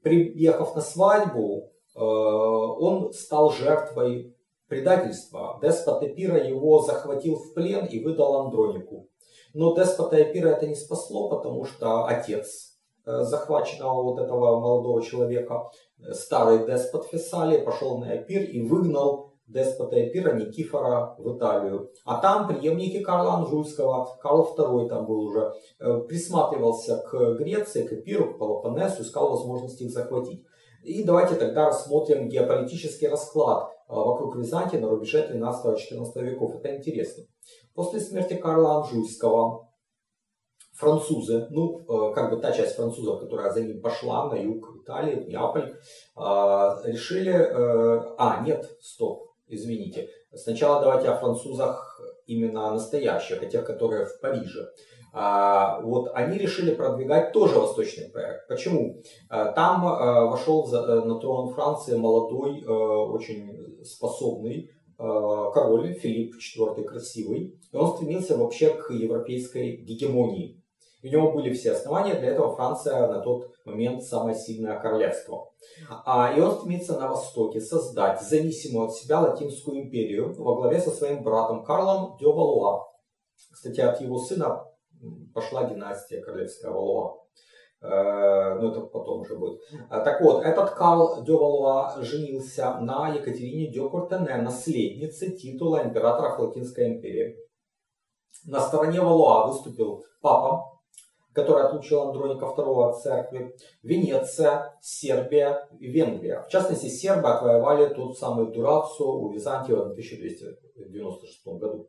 Приехав 0.02 0.76
на 0.76 0.82
свадьбу, 0.82 1.72
э, 1.94 1.98
он 1.98 3.12
стал 3.14 3.50
жертвой 3.50 4.36
предательства. 4.68 5.58
Деспот 5.62 6.02
Эпира 6.02 6.36
его 6.36 6.80
захватил 6.80 7.36
в 7.36 7.54
плен 7.54 7.86
и 7.86 8.04
выдал 8.04 8.36
Андронику. 8.36 9.08
Но 9.54 9.74
деспота 9.74 10.22
Эпира 10.22 10.48
это 10.48 10.66
не 10.66 10.74
спасло, 10.74 11.30
потому 11.30 11.64
что 11.64 12.04
отец 12.04 12.78
э, 13.06 13.22
захваченного 13.22 14.02
вот 14.02 14.18
этого 14.18 14.60
молодого 14.60 15.02
человека, 15.02 15.70
э, 15.91 15.91
старый 16.12 16.66
деспот 16.66 17.06
Фессалия, 17.06 17.64
пошел 17.64 17.98
на 17.98 18.16
Эпир 18.16 18.42
и 18.42 18.62
выгнал 18.62 19.32
деспота 19.46 20.08
Эпира 20.08 20.34
Никифора 20.34 21.14
в 21.18 21.36
Италию. 21.36 21.90
А 22.04 22.20
там 22.20 22.48
преемники 22.48 23.00
Карла 23.00 23.34
Анжуйского, 23.34 24.16
Карл 24.20 24.54
II 24.56 24.88
там 24.88 25.06
был 25.06 25.20
уже, 25.20 25.52
э, 25.78 25.98
присматривался 26.08 26.98
к 26.98 27.34
Греции, 27.34 27.86
к 27.86 27.92
Эпиру, 27.92 28.34
к 28.34 28.38
Пелопоннесу, 28.38 29.02
искал 29.02 29.30
возможности 29.30 29.84
их 29.84 29.92
захватить. 29.92 30.44
И 30.82 31.04
давайте 31.04 31.36
тогда 31.36 31.66
рассмотрим 31.66 32.28
геополитический 32.28 33.08
расклад 33.08 33.70
э, 33.70 33.94
вокруг 33.94 34.36
Византии 34.36 34.78
на 34.78 34.88
рубеже 34.88 35.28
13-14 35.30 36.22
веков. 36.22 36.56
Это 36.56 36.76
интересно. 36.76 37.24
После 37.74 38.00
смерти 38.00 38.34
Карла 38.34 38.78
Анжуйского 38.78 39.68
французы, 40.72 41.46
ну, 41.50 41.80
э, 41.80 42.14
как 42.14 42.30
бы 42.30 42.36
та 42.40 42.52
часть 42.52 42.76
французов, 42.76 43.20
которая 43.20 43.52
за 43.52 43.62
ним 43.62 43.80
пошла 43.80 44.28
на 44.28 44.34
юг 44.34 44.76
Италии, 44.82 45.16
в 45.16 45.28
Неаполь, 45.28 45.74
решили... 46.16 47.32
А, 48.18 48.42
нет, 48.44 48.68
стоп, 48.80 49.32
извините. 49.48 50.08
Сначала 50.34 50.80
давайте 50.80 51.08
о 51.08 51.16
французах 51.16 52.00
именно 52.26 52.72
настоящих, 52.72 53.42
о 53.42 53.46
тех, 53.46 53.64
которые 53.64 54.06
в 54.06 54.20
Париже. 54.20 54.68
А, 55.14 55.80
вот 55.82 56.10
они 56.14 56.38
решили 56.38 56.74
продвигать 56.74 57.32
тоже 57.32 57.58
восточный 57.58 58.08
проект. 58.08 58.48
Почему? 58.48 59.02
А, 59.28 59.52
там 59.52 59.86
а, 59.86 60.24
вошел 60.24 60.66
э, 60.72 61.04
на 61.04 61.20
трон 61.20 61.52
Франции 61.52 61.96
молодой, 61.96 62.62
э, 62.62 62.66
очень 62.66 63.84
способный 63.84 64.70
король 64.98 65.94
Филипп 65.94 66.36
IV 66.36 66.84
красивый. 66.84 67.58
И 67.72 67.76
он 67.76 67.96
стремился 67.96 68.36
вообще 68.36 68.70
к 68.70 68.92
европейской 68.92 69.78
гегемонии. 69.78 70.61
У 71.02 71.06
него 71.08 71.32
были 71.32 71.52
все 71.52 71.72
основания, 71.72 72.14
для 72.14 72.28
этого 72.28 72.54
Франция 72.54 73.08
на 73.08 73.20
тот 73.20 73.50
момент 73.64 74.04
самое 74.04 74.36
сильное 74.36 74.78
королевство. 74.78 75.52
А, 76.04 76.32
и 76.32 76.40
он 76.40 76.52
стремится 76.52 76.98
на 76.98 77.08
Востоке 77.08 77.60
создать 77.60 78.22
зависимую 78.22 78.86
от 78.86 78.94
себя 78.94 79.20
Латинскую 79.20 79.82
империю 79.82 80.32
во 80.38 80.54
главе 80.54 80.80
со 80.80 80.90
своим 80.90 81.24
братом 81.24 81.64
Карлом 81.64 82.16
де 82.18 82.26
Валуа. 82.26 82.86
Кстати, 83.50 83.80
от 83.80 84.00
его 84.00 84.18
сына 84.18 84.64
пошла 85.34 85.64
династия 85.64 86.20
королевская 86.20 86.70
Валуа. 86.70 87.18
Э, 87.80 88.54
ну, 88.60 88.70
это 88.70 88.82
потом 88.82 89.22
уже 89.22 89.36
будет. 89.36 89.60
А, 89.90 90.00
так 90.00 90.20
вот, 90.20 90.44
этот 90.44 90.70
Карл 90.70 91.24
де 91.24 91.32
Валуа 91.32 92.00
женился 92.00 92.78
на 92.78 93.08
Екатерине 93.08 93.72
де 93.72 93.80
Куртене, 93.88 94.36
наследнице 94.36 95.30
титула 95.32 95.82
императора 95.82 96.36
Латинской 96.38 96.94
империи. 96.94 97.36
На 98.46 98.60
стороне 98.60 99.00
Валуа 99.00 99.48
выступил 99.48 100.04
папа 100.20 100.71
который 101.32 101.64
отлучил 101.64 102.02
Андроника 102.02 102.46
II 102.46 102.90
от 102.90 103.02
церкви, 103.02 103.54
Венеция, 103.82 104.76
Сербия 104.80 105.68
и 105.78 105.86
Венгрия. 105.86 106.42
В 106.42 106.48
частности, 106.48 106.86
сербы 106.86 107.28
отвоевали 107.28 107.92
тот 107.94 108.18
самый 108.18 108.52
Дурацу 108.52 109.04
у 109.04 109.32
Византии 109.32 109.72
в 109.72 109.92
1296 109.92 111.46
году. 111.46 111.88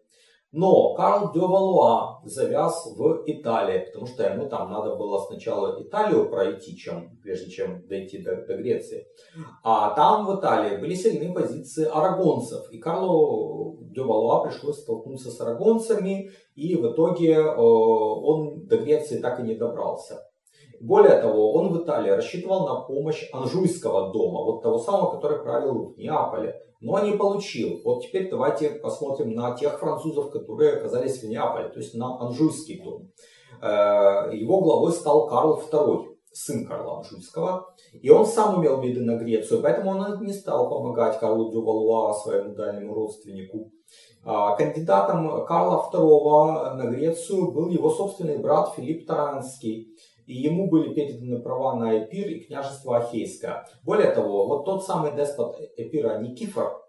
Но 0.54 0.94
Карл 0.94 1.32
де 1.34 1.40
Валуа 1.40 2.22
завяз 2.26 2.86
в 2.96 3.24
Италии, 3.26 3.86
потому 3.88 4.06
что 4.06 4.24
ему 4.24 4.48
там 4.48 4.72
надо 4.72 4.96
было 4.96 5.18
сначала 5.26 5.82
Италию 5.82 6.30
пройти, 6.30 6.78
чем, 6.78 7.18
прежде 7.24 7.50
чем 7.50 7.88
дойти 7.88 8.20
до, 8.20 8.36
до 8.46 8.58
Греции. 8.58 9.08
А 9.64 9.96
там 9.96 10.28
в 10.28 10.40
Италии 10.40 10.78
были 10.78 10.94
сильные 10.94 11.34
позиции 11.34 11.86
арагонцев. 11.92 12.72
И 12.72 12.78
Карлу 12.78 13.80
де 13.82 14.04
Валуа 14.04 14.44
пришлось 14.44 14.80
столкнуться 14.80 15.32
с 15.32 15.42
арагонцами, 15.42 16.30
и 16.54 16.76
в 16.76 16.92
итоге 16.92 17.34
э, 17.34 17.56
он 17.56 18.68
до 18.68 18.78
Греции 18.78 19.20
так 19.20 19.40
и 19.40 19.44
не 19.44 19.56
добрался. 19.56 20.22
Более 20.84 21.22
того, 21.22 21.54
он 21.54 21.72
в 21.72 21.82
Италии 21.82 22.10
рассчитывал 22.10 22.68
на 22.68 22.82
помощь 22.82 23.30
Анжуйского 23.32 24.12
дома, 24.12 24.44
вот 24.44 24.64
того 24.64 24.78
самого, 24.78 25.12
который 25.12 25.42
правил 25.42 25.94
в 25.94 25.98
Неаполе 25.98 26.60
но 26.84 27.00
не 27.00 27.14
получил. 27.14 27.80
Вот 27.86 28.04
теперь 28.04 28.30
давайте 28.30 28.72
посмотрим 28.72 29.32
на 29.32 29.56
тех 29.56 29.80
французов, 29.80 30.32
которые 30.32 30.74
оказались 30.74 31.24
в 31.24 31.30
Неаполе, 31.30 31.70
то 31.70 31.80
есть 31.80 31.96
на 31.96 32.20
Анжуйский 32.20 32.84
дом. 32.84 33.10
Э, 33.62 34.30
его 34.34 34.60
главой 34.60 34.92
стал 34.92 35.28
Карл 35.28 35.62
II, 35.72 36.18
сын 36.34 36.68
Карла 36.68 36.98
Анжуйского, 36.98 37.74
и 37.94 38.10
он 38.10 38.26
сам 38.26 38.60
имел 38.60 38.82
виды 38.82 39.00
на 39.00 39.16
Грецию, 39.16 39.62
поэтому 39.62 39.92
он 39.92 40.26
не 40.26 40.34
стал 40.34 40.70
помогать 40.70 41.20
Карлу 41.20 41.52
де 41.52 41.58
Валуа, 41.58 42.14
своему 42.14 42.54
дальнему 42.54 42.94
родственнику. 42.94 43.72
А 44.26 44.56
кандидатом 44.56 45.46
Карла 45.46 45.90
II 45.94 46.74
на 46.76 46.90
Грецию 46.90 47.52
был 47.52 47.70
его 47.70 47.90
собственный 47.90 48.40
брат 48.40 48.74
Филипп 48.76 49.08
Таранский 49.08 49.96
и 50.26 50.34
ему 50.34 50.70
были 50.70 50.94
переданы 50.94 51.42
права 51.42 51.76
на 51.76 52.04
Эпир 52.04 52.28
и 52.28 52.40
княжество 52.40 52.98
Ахейское. 52.98 53.66
Более 53.84 54.12
того, 54.12 54.48
вот 54.48 54.66
тот 54.66 54.86
самый 54.86 55.16
деспот 55.16 55.60
Эпира 55.78 56.20
Никифор, 56.20 56.82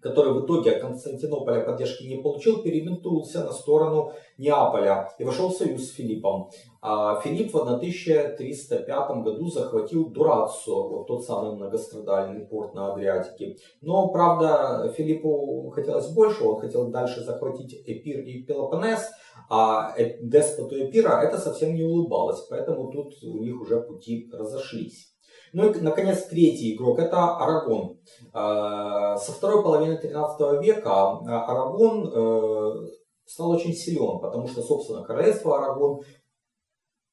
который 0.00 0.32
в 0.32 0.44
итоге 0.44 0.72
от 0.72 0.82
Константинополя 0.82 1.64
поддержки 1.64 2.04
не 2.04 2.22
получил, 2.22 2.62
переметнулся 2.62 3.44
на 3.44 3.52
сторону 3.52 4.12
Неаполя 4.38 5.12
и 5.18 5.24
вошел 5.24 5.48
в 5.48 5.56
союз 5.56 5.88
с 5.88 5.94
Филиппом. 5.94 6.50
А 6.84 7.20
Филипп 7.20 7.54
в 7.54 7.58
1305 7.58 9.22
году 9.22 9.46
захватил 9.46 10.10
Дураццо, 10.10 10.74
вот 10.74 11.06
тот 11.06 11.24
самый 11.24 11.54
многострадальный 11.54 12.44
порт 12.44 12.74
на 12.74 12.92
Адриатике. 12.92 13.56
Но, 13.80 14.08
правда, 14.08 14.92
Филиппу 14.96 15.70
хотелось 15.72 16.08
больше, 16.08 16.42
он 16.42 16.60
хотел 16.60 16.88
дальше 16.88 17.20
захватить 17.20 17.72
Эпир 17.86 18.22
и 18.22 18.42
Пелопоннес, 18.42 19.08
а 19.48 19.94
деспоту 20.22 20.74
Эпира 20.74 21.22
это 21.22 21.38
совсем 21.38 21.72
не 21.76 21.84
улыбалось, 21.84 22.40
поэтому 22.50 22.90
тут 22.90 23.14
у 23.22 23.38
них 23.38 23.60
уже 23.60 23.80
пути 23.80 24.28
разошлись. 24.32 25.12
Ну 25.52 25.70
и, 25.70 25.80
наконец, 25.80 26.24
третий 26.24 26.74
игрок– 26.74 26.98
это 27.00 27.36
Арагон. 27.36 27.98
А, 28.32 29.16
со 29.18 29.30
второй 29.32 29.62
половины 29.62 29.98
13 29.98 30.62
века 30.62 30.90
а, 30.90 31.44
Арагон 31.44 32.10
э, 32.12 32.86
стал 33.26 33.50
очень 33.50 33.74
силен, 33.74 34.18
потому 34.20 34.48
что, 34.48 34.62
собственно, 34.62 35.04
королевство 35.04 35.58
Арагон, 35.58 36.00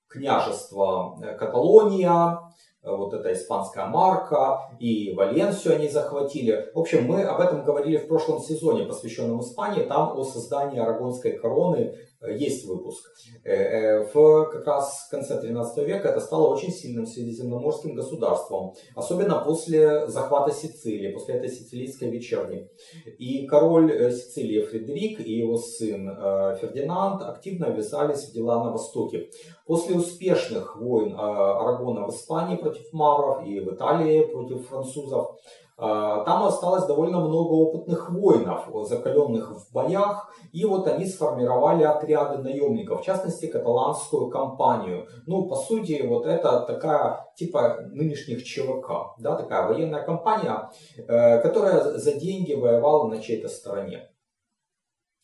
княжество 0.10 1.17
э, 1.22 1.36
Каталония, 1.36 2.39
вот 2.82 3.13
эта 3.13 3.34
испанская 3.34 3.88
марка, 3.88 4.72
и 4.80 5.13
Валенсию 5.13 5.76
они 5.76 5.89
захватили. 5.89 6.72
В 6.74 6.80
общем, 6.80 7.06
мы 7.06 7.24
об 7.24 7.41
этом 7.41 7.65
говорили 7.65 7.98
в 7.98 8.08
прошлом 8.08 8.39
сезоне, 8.39 8.86
посвященном 8.86 9.41
Испании. 9.41 9.84
Там 9.84 10.17
о 10.17 10.24
создании 10.24 10.80
Арагонской 10.80 11.34
короны 11.34 11.93
Э, 11.93 12.09
есть 12.27 12.65
выпуск. 12.65 13.05
Э, 13.43 13.53
э, 13.53 14.13
в 14.13 14.45
как 14.51 14.67
раз 14.67 15.08
конце 15.10 15.39
13 15.39 15.86
века 15.86 16.10
это 16.10 16.19
стало 16.19 16.53
очень 16.53 16.71
сильным 16.71 17.05
средиземноморским 17.05 17.95
государством, 17.95 18.73
особенно 18.95 19.39
после 19.39 20.08
захвата 20.08 20.51
Сицилии, 20.51 21.13
после 21.13 21.36
этой 21.36 21.49
сицилийской 21.49 22.10
вечерни. 22.10 22.67
И 23.17 23.47
король 23.47 24.12
Сицилии 24.12 24.65
Фредерик 24.65 25.21
и 25.21 25.32
его 25.32 25.58
сын 25.58 26.08
Фердинанд 26.60 27.21
активно 27.21 27.69
ввязались 27.69 28.25
в 28.25 28.34
дела 28.34 28.63
на 28.63 28.71
Востоке. 28.71 29.29
После 29.65 29.95
успешных 29.95 30.75
войн 30.77 31.13
Арагона 31.15 32.08
в 32.08 32.10
Испании 32.10 32.58
против 32.58 32.91
мавров 32.91 33.45
и 33.45 33.60
в 33.60 33.73
Италии 33.73 34.25
против 34.25 34.67
французов, 34.67 35.38
там 35.80 36.44
осталось 36.44 36.86
довольно 36.86 37.20
много 37.20 37.54
опытных 37.54 38.10
воинов, 38.10 38.68
закаленных 38.88 39.52
в 39.52 39.72
боях, 39.74 40.30
и 40.52 40.65
вот 40.65 40.88
они 40.88 41.06
сформировали 41.06 41.84
отряды 41.84 42.44
наемников, 42.44 43.02
в 43.02 43.06
частности 43.06 43.48
каталанскую 43.48 44.30
компанию. 44.30 45.08
Ну, 45.26 45.48
по 45.48 45.56
сути, 45.56 46.06
вот 46.06 46.26
это 46.26 46.62
такая 46.62 47.28
типа 47.36 47.80
нынешних 47.92 48.44
ЧВК, 48.44 49.15
да, 49.18 49.36
такая 49.36 49.68
военная 49.68 50.04
компания, 50.04 50.70
э, 50.98 51.42
которая 51.42 51.98
за 51.98 52.13
деньги 52.13 52.54
воевала 52.54 53.08
на 53.08 53.22
чьей-то 53.22 53.48
стороне. 53.48 54.09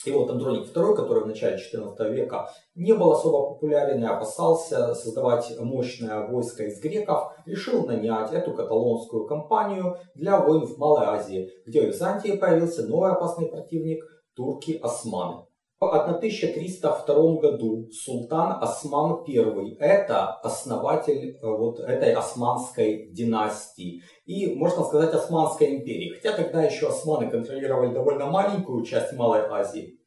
И 0.05 0.11
вот 0.11 0.29
Андроник 0.29 0.67
II, 0.75 0.95
который 0.95 1.23
в 1.23 1.27
начале 1.27 1.57
XIV 1.57 2.11
века 2.11 2.49
не 2.75 2.93
был 2.93 3.11
особо 3.11 3.53
популярен 3.53 4.03
и 4.03 4.07
опасался 4.07 4.93
создавать 4.93 5.51
мощное 5.59 6.27
войско 6.27 6.63
из 6.63 6.79
греков, 6.79 7.33
решил 7.45 7.85
нанять 7.85 8.31
эту 8.33 8.53
каталонскую 8.53 9.25
компанию 9.25 9.97
для 10.13 10.39
войн 10.39 10.65
в 10.65 10.77
Малой 10.77 11.05
Азии, 11.05 11.49
где 11.65 11.81
в 11.81 11.85
Византии 11.85 12.37
появился 12.37 12.87
новый 12.87 13.11
опасный 13.11 13.47
противник– 13.47 14.03
турки-османы. 14.35 15.45
В 15.85 16.17
1302 16.17 17.35
году 17.35 17.89
султан 17.91 18.57
Осман 18.61 19.23
I– 19.27 19.75
это 19.79 20.33
основатель 20.33 21.37
э, 21.37 21.37
вот 21.41 21.79
этой 21.79 22.13
османской 22.13 23.09
династии 23.11 24.01
и, 24.25 24.55
можно 24.55 24.83
сказать, 24.83 25.13
Османской 25.13 25.75
империи. 25.75 26.13
Хотя 26.15 26.35
тогда 26.35 26.63
еще 26.63 26.87
османы 26.87 27.29
контролировали 27.29 27.93
довольно 27.93 28.25
маленькую 28.25 28.83
часть 28.83 29.13
Малой 29.13 29.41
Азии. 29.41 29.99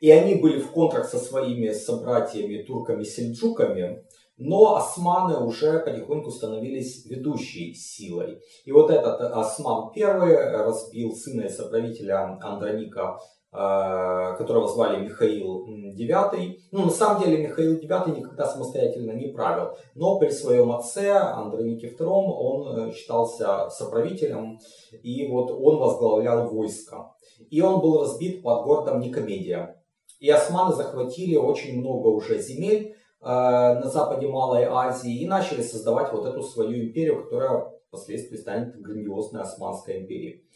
И 0.00 0.10
они 0.10 0.34
были 0.34 0.60
в 0.60 0.72
контракт 0.72 1.08
со 1.08 1.18
своими 1.18 1.70
собратьями 1.70 2.62
турками-сельджуками, 2.64 4.04
но 4.36 4.76
османы 4.76 5.38
уже 5.38 5.78
потихоньку 5.78 6.30
становились 6.30 7.06
ведущей 7.06 7.72
силой. 7.74 8.40
И 8.64 8.72
вот 8.72 8.90
этот 8.90 9.20
Осман 9.20 9.90
I 9.96 10.52
разбил 10.52 11.14
сына 11.14 11.42
и 11.42 11.48
соправителя 11.48 12.38
Андроника 12.42 13.18
которого 13.52 14.66
звали 14.66 15.04
Михаил 15.04 15.66
IX. 15.66 16.56
Ну, 16.70 16.84
на 16.86 16.90
самом 16.90 17.22
деле 17.22 17.46
Михаил 17.46 17.78
IX 17.78 18.16
никогда 18.16 18.46
самостоятельно 18.46 19.12
не 19.12 19.28
правил, 19.28 19.76
но 19.94 20.18
при 20.18 20.30
своем 20.30 20.72
отце 20.72 21.10
Андронике 21.12 21.88
II 21.88 22.06
он 22.06 22.88
э, 22.88 22.92
считался 22.92 23.68
соправителем, 23.68 24.58
и 25.02 25.28
вот 25.28 25.50
он 25.50 25.78
возглавлял 25.78 26.48
войско. 26.48 27.14
И 27.50 27.60
он 27.60 27.80
был 27.80 28.02
разбит 28.02 28.42
под 28.42 28.64
городом 28.64 29.00
Никомедия. 29.00 29.82
И 30.18 30.30
османы 30.30 30.74
захватили 30.74 31.36
очень 31.36 31.80
много 31.80 32.08
уже 32.08 32.40
земель 32.40 32.96
э, 33.20 33.24
на 33.24 33.88
западе 33.88 34.28
Малой 34.28 34.64
Азии 34.64 35.20
и 35.20 35.26
начали 35.26 35.62
создавать 35.62 36.12
вот 36.12 36.24
эту 36.26 36.42
свою 36.42 36.86
империю, 36.86 37.22
которая 37.22 37.70
впоследствии 37.88 38.38
станет 38.38 38.80
грандиозной 38.80 39.42
Османской 39.42 40.00
империей. 40.00 40.46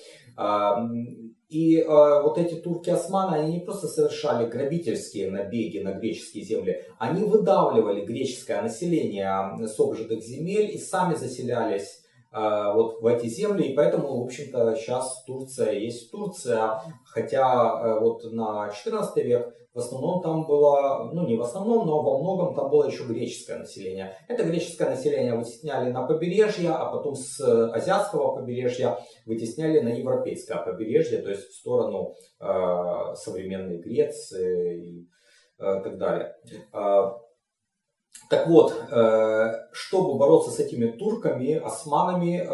Э, 1.49 1.53
и 1.53 1.81
э, 1.81 1.87
вот 1.87 2.39
эти 2.39 2.55
турки-османы, 2.55 3.37
они 3.37 3.53
не 3.55 3.61
просто 3.61 3.89
совершали 3.89 4.49
грабительские 4.49 5.31
набеги 5.31 5.79
на 5.79 5.93
греческие 5.93 6.45
земли, 6.45 6.83
они 6.99 7.25
выдавливали 7.25 8.05
греческое 8.05 8.63
население 8.63 9.67
с 9.67 9.79
обжитых 9.79 10.23
земель 10.23 10.75
и 10.75 10.79
сами 10.79 11.15
заселялись 11.15 12.03
а, 12.33 12.75
вот 12.75 13.01
в 13.01 13.07
эти 13.07 13.29
земли, 13.29 13.69
и 13.69 13.75
поэтому, 13.75 14.21
в 14.21 14.25
общем-то, 14.25 14.77
сейчас 14.77 15.25
Турция 15.25 15.73
есть 15.73 16.11
Турция, 16.11 16.83
хотя 17.07 17.81
э, 17.81 18.01
вот 18.01 18.31
на 18.31 18.69
14 18.69 19.25
век 19.25 19.55
в 19.77 19.79
основном 19.79 20.23
там 20.23 20.47
было, 20.47 21.11
ну 21.13 21.27
не 21.27 21.37
в 21.37 21.43
основном, 21.43 21.87
но 21.87 22.01
во 22.01 22.19
многом 22.19 22.55
там 22.55 22.71
было 22.71 22.87
еще 22.87 23.05
греческое 23.05 23.59
население. 23.59 24.17
Это 24.27 24.43
греческое 24.43 24.89
население 24.89 25.37
вытесняли 25.37 25.91
на 25.91 26.07
побережье, 26.07 26.71
а 26.71 26.91
потом 26.91 27.15
с 27.15 27.39
азиатского 27.75 28.37
побережья 28.37 28.99
вытесняли 29.27 29.81
на 29.81 29.89
европейское 29.89 30.57
побережье, 30.63 31.19
то 31.19 31.29
есть 31.29 31.51
в 31.51 31.55
сторону 31.55 32.15
э, 32.41 33.15
современной 33.17 33.77
Греции 33.77 34.83
и 34.83 35.09
э, 35.59 35.81
так 35.83 35.99
далее. 35.99 36.35
А, 36.73 37.19
так 38.31 38.49
вот, 38.49 38.73
э, 38.91 39.53
чтобы 39.73 40.19
бороться 40.19 40.53
с 40.53 40.59
этими 40.59 40.91
турками, 40.93 41.53
османами, 41.53 42.39
э, 42.39 42.47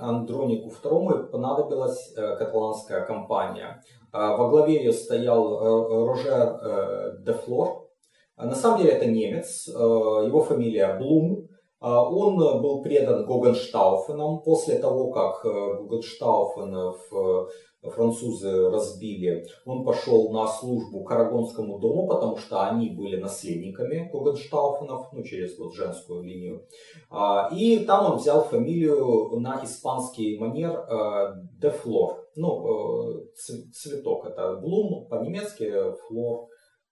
Андронику 0.00 0.72
II 0.82 1.24
понадобилась 1.24 2.14
э, 2.16 2.36
каталанская 2.36 3.04
компания. 3.04 3.82
Во 4.12 4.48
главе 4.48 4.76
ее 4.76 4.92
стоял 4.92 5.58
Рожер 6.06 7.18
де 7.20 7.32
Флор. 7.32 7.88
На 8.36 8.54
самом 8.54 8.78
деле 8.78 8.92
это 8.92 9.06
немец, 9.06 9.66
его 9.68 10.42
фамилия 10.42 10.98
Блум. 10.98 11.48
Он 11.82 12.36
был 12.62 12.82
предан 12.82 13.26
Гогенштауфеном 13.26 14.42
после 14.42 14.78
того, 14.78 15.10
как 15.10 15.42
Гогенштауфен 15.42 16.94
в 17.10 17.50
французы 17.90 18.70
разбили, 18.70 19.44
он 19.66 19.84
пошел 19.84 20.30
на 20.32 20.46
службу 20.46 21.02
к 21.02 21.10
Арагонскому 21.10 21.78
дому, 21.80 22.06
потому 22.06 22.36
что 22.36 22.62
они 22.68 22.90
были 22.90 23.16
наследниками 23.16 24.08
Гогенштауфенов, 24.12 25.12
ну, 25.12 25.22
через 25.24 25.58
вот 25.58 25.74
женскую 25.74 26.22
линию. 26.22 26.64
А, 27.10 27.50
и 27.52 27.84
там 27.84 28.12
он 28.12 28.18
взял 28.18 28.44
фамилию 28.44 29.40
на 29.40 29.64
испанский 29.64 30.38
манер 30.38 30.70
э, 30.70 31.34
де 31.60 31.70
Флор. 31.70 32.24
Ну, 32.36 33.18
э, 33.18 33.26
цветок 33.72 34.26
это 34.26 34.56
блум 34.56 35.08
по-немецки, 35.08 35.70
флор 36.06 36.46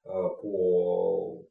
э, 0.05 0.11
по 0.43 1.43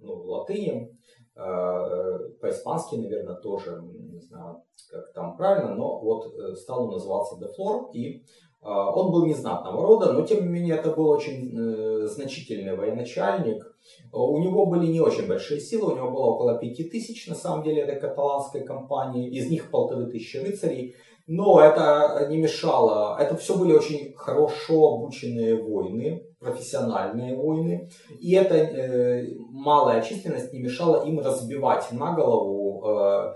ну, 0.00 0.14
латыни. 0.24 0.96
По-испански, 1.34 2.96
наверное, 2.96 3.36
тоже, 3.36 3.80
не 3.82 4.20
знаю, 4.20 4.62
как 4.90 5.12
там 5.12 5.36
правильно, 5.36 5.74
но 5.74 6.00
вот 6.00 6.58
стал 6.58 6.84
он 6.84 6.90
называться 6.90 7.38
де 7.38 7.46
Флор, 7.46 7.90
и 7.92 8.22
он 8.62 9.10
был 9.10 9.24
незнатного 9.24 9.86
рода, 9.86 10.12
но 10.12 10.26
тем 10.26 10.42
не 10.42 10.48
менее 10.48 10.74
это 10.74 10.90
был 10.90 11.08
очень 11.08 11.50
э, 11.56 12.06
значительный 12.08 12.76
военачальник. 12.76 13.64
У 14.12 14.38
него 14.38 14.66
были 14.66 14.86
не 14.86 15.00
очень 15.00 15.26
большие 15.26 15.60
силы, 15.60 15.92
у 15.92 15.96
него 15.96 16.10
было 16.10 16.26
около 16.26 16.58
пяти 16.58 16.84
тысяч 16.84 17.26
на 17.26 17.34
самом 17.34 17.64
деле 17.64 17.80
этой 17.82 17.98
каталанской 17.98 18.62
компании, 18.62 19.30
из 19.30 19.50
них 19.50 19.70
полторы 19.70 20.10
тысячи 20.10 20.36
рыцарей. 20.36 20.94
Но 21.32 21.60
это 21.60 22.26
не 22.28 22.38
мешало, 22.38 23.16
это 23.16 23.36
все 23.36 23.56
были 23.56 23.72
очень 23.72 24.12
хорошо 24.16 24.94
обученные 24.94 25.62
войны, 25.62 26.26
профессиональные 26.40 27.36
войны. 27.36 27.88
И 28.18 28.34
эта 28.34 28.56
э, 28.56 29.36
малая 29.52 30.02
численность 30.02 30.52
не 30.52 30.58
мешала 30.58 31.04
им 31.06 31.20
разбивать 31.20 31.92
на 31.92 32.14
голову 32.14 32.84
э, 32.84 33.34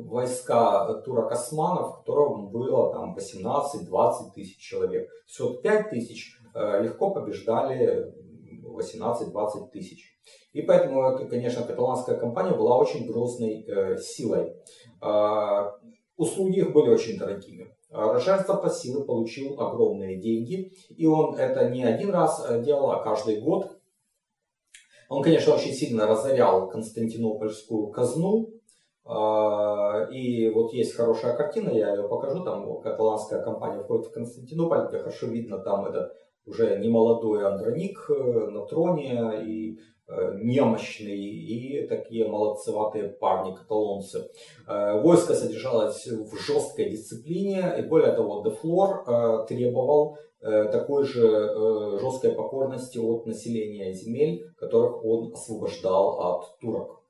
войска 0.00 0.92
турок-османов, 1.02 2.00
которым 2.00 2.50
было 2.50 2.92
там 2.92 3.16
18-20 3.16 4.34
тысяч 4.34 4.58
человек. 4.58 5.08
Все 5.24 5.54
5 5.54 5.88
тысяч 5.88 6.36
э, 6.54 6.82
легко 6.82 7.10
побеждали 7.10 8.12
18-20 8.66 9.70
тысяч. 9.72 10.14
И 10.52 10.60
поэтому, 10.60 11.18
конечно, 11.30 11.62
каталанская 11.62 12.18
компания 12.18 12.54
была 12.54 12.76
очень 12.76 13.10
грозной 13.10 13.64
э, 13.66 13.96
силой. 13.96 14.52
Э, 15.00 15.70
услуги 16.20 16.58
их 16.58 16.72
были 16.72 16.90
очень 16.90 17.18
дорогими. 17.18 17.74
Рожер 17.90 18.44
за 18.46 18.70
силы 18.70 19.04
получил 19.04 19.58
огромные 19.60 20.20
деньги, 20.20 20.72
и 20.90 21.06
он 21.06 21.34
это 21.34 21.70
не 21.70 21.82
один 21.82 22.10
раз 22.10 22.44
э, 22.48 22.62
делал, 22.62 22.92
а 22.92 23.02
каждый 23.02 23.40
год. 23.40 23.76
Он, 25.08 25.22
конечно, 25.22 25.54
очень 25.54 25.72
сильно 25.72 26.06
разорял 26.06 26.68
Константинопольскую 26.68 27.88
казну, 27.88 28.50
а, 29.04 30.06
и 30.12 30.50
вот 30.50 30.72
есть 30.72 30.94
хорошая 30.94 31.36
картина, 31.36 31.70
я 31.70 31.96
ее 31.96 32.08
покажу, 32.08 32.44
там 32.44 32.80
каталанская 32.80 33.42
компания 33.42 33.82
входит 33.82 34.06
в 34.06 34.12
Константинополь, 34.12 34.86
где 34.86 34.98
хорошо 34.98 35.26
видно 35.26 35.58
там 35.58 35.86
этот 35.86 36.12
уже 36.46 36.78
немолодой 36.78 37.44
Андроник 37.44 38.08
э, 38.08 38.50
на 38.50 38.66
троне 38.66 39.42
и 39.44 39.80
э, 40.10 40.38
немощный 40.42 41.18
и 41.18 41.86
такие 41.86 42.28
молодцеватые 42.28 43.08
парни 43.08 43.54
каталонцы. 43.54 44.28
Э, 44.66 45.00
войско 45.00 45.34
содержалось 45.34 46.06
в 46.06 46.36
жесткой 46.36 46.90
дисциплине 46.90 47.74
и 47.78 47.82
более 47.82 48.12
того 48.12 48.42
Дефлор 48.42 49.46
требовал 49.46 50.18
такой 50.40 51.04
же 51.04 51.98
жесткой 52.00 52.32
покорности 52.32 52.96
от 52.96 53.26
населения 53.26 53.92
земель, 53.92 54.46
которых 54.56 55.04
он 55.04 55.34
освобождал 55.34 56.18
от 56.18 56.58
турок. 56.60 57.02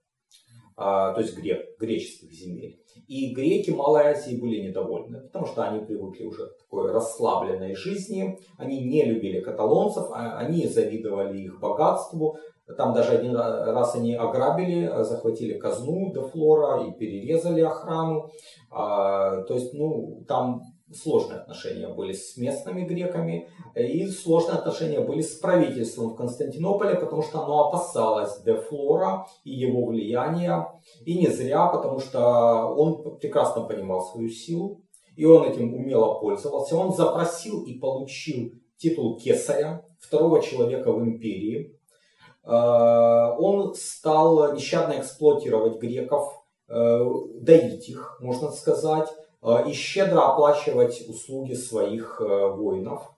то 0.75 1.14
есть 1.18 1.37
грек, 1.37 1.79
греческих 1.79 2.33
земель. 2.33 2.81
И 3.07 3.35
греки 3.35 3.70
Малой 3.70 4.12
Азии 4.12 4.37
были 4.37 4.61
недовольны, 4.61 5.20
потому 5.20 5.47
что 5.47 5.64
они 5.64 5.85
привыкли 5.85 6.25
уже 6.25 6.47
к 6.47 6.59
такой 6.59 6.93
расслабленной 6.93 7.75
жизни, 7.75 8.39
они 8.57 8.81
не 8.85 9.05
любили 9.05 9.41
каталонцев, 9.41 10.07
а 10.12 10.39
они 10.39 10.66
завидовали 10.66 11.39
их 11.39 11.59
богатству, 11.59 12.39
там 12.77 12.95
даже 12.95 13.12
один 13.12 13.37
раз 13.37 13.95
они 13.95 14.14
ограбили, 14.14 14.91
захватили 15.03 15.59
казну 15.59 16.12
де 16.12 16.21
Флора 16.21 16.85
и 16.85 16.93
перерезали 16.93 17.61
охрану. 17.61 18.31
А, 18.71 19.43
то 19.43 19.55
есть, 19.55 19.75
ну, 19.75 20.25
там 20.29 20.62
сложные 20.93 21.41
отношения 21.41 21.89
были 21.89 22.12
с 22.12 22.37
местными 22.37 22.83
греками 22.83 23.49
и 23.77 24.07
сложные 24.09 24.59
отношения 24.59 25.01
были 25.01 25.21
с 25.21 25.37
правительством 25.37 26.11
в 26.11 26.16
Константинополе, 26.16 26.97
потому 26.97 27.23
что 27.23 27.45
оно 27.45 27.68
опасалось 27.68 28.43
де 28.43 28.55
Флора 28.55 29.27
и 29.45 29.51
его 29.51 29.87
влияния. 29.87 30.66
И 31.05 31.18
не 31.18 31.29
зря, 31.29 31.66
потому 31.66 32.01
что 32.01 32.75
он 32.77 33.18
прекрасно 33.18 33.62
понимал 33.62 34.03
свою 34.03 34.29
силу, 34.29 34.83
и 35.16 35.25
он 35.25 35.45
этим 35.45 35.75
умело 35.75 36.18
пользовался. 36.18 36.77
Он 36.77 36.93
запросил 36.93 37.62
и 37.64 37.79
получил 37.79 38.53
титул 38.77 39.16
кесаря, 39.16 39.85
второго 40.01 40.43
человека 40.43 40.93
в 40.93 41.01
империи. 41.01 41.77
Э, 42.45 43.34
он 43.38 43.74
стал 43.74 44.55
нещадно 44.55 45.01
эксплуатировать 45.01 45.78
греков, 45.78 46.43
э, 46.68 47.05
доить 47.41 47.88
их, 47.88 48.18
можно 48.20 48.51
сказать, 48.51 49.09
э, 49.43 49.68
и 49.68 49.72
щедро 49.72 50.32
оплачивать 50.32 51.09
услуги 51.09 51.55
своих 51.55 52.20
воинов. 52.20 53.12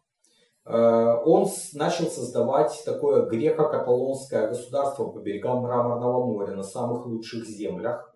Он 0.65 1.49
начал 1.73 2.07
создавать 2.07 2.85
такое 2.85 3.27
греко-каталонское 3.27 4.47
государство 4.47 5.07
по 5.07 5.19
берегам 5.19 5.63
Мраморного 5.63 6.25
моря 6.25 6.55
на 6.55 6.63
самых 6.63 7.05
лучших 7.05 7.45
землях. 7.45 8.15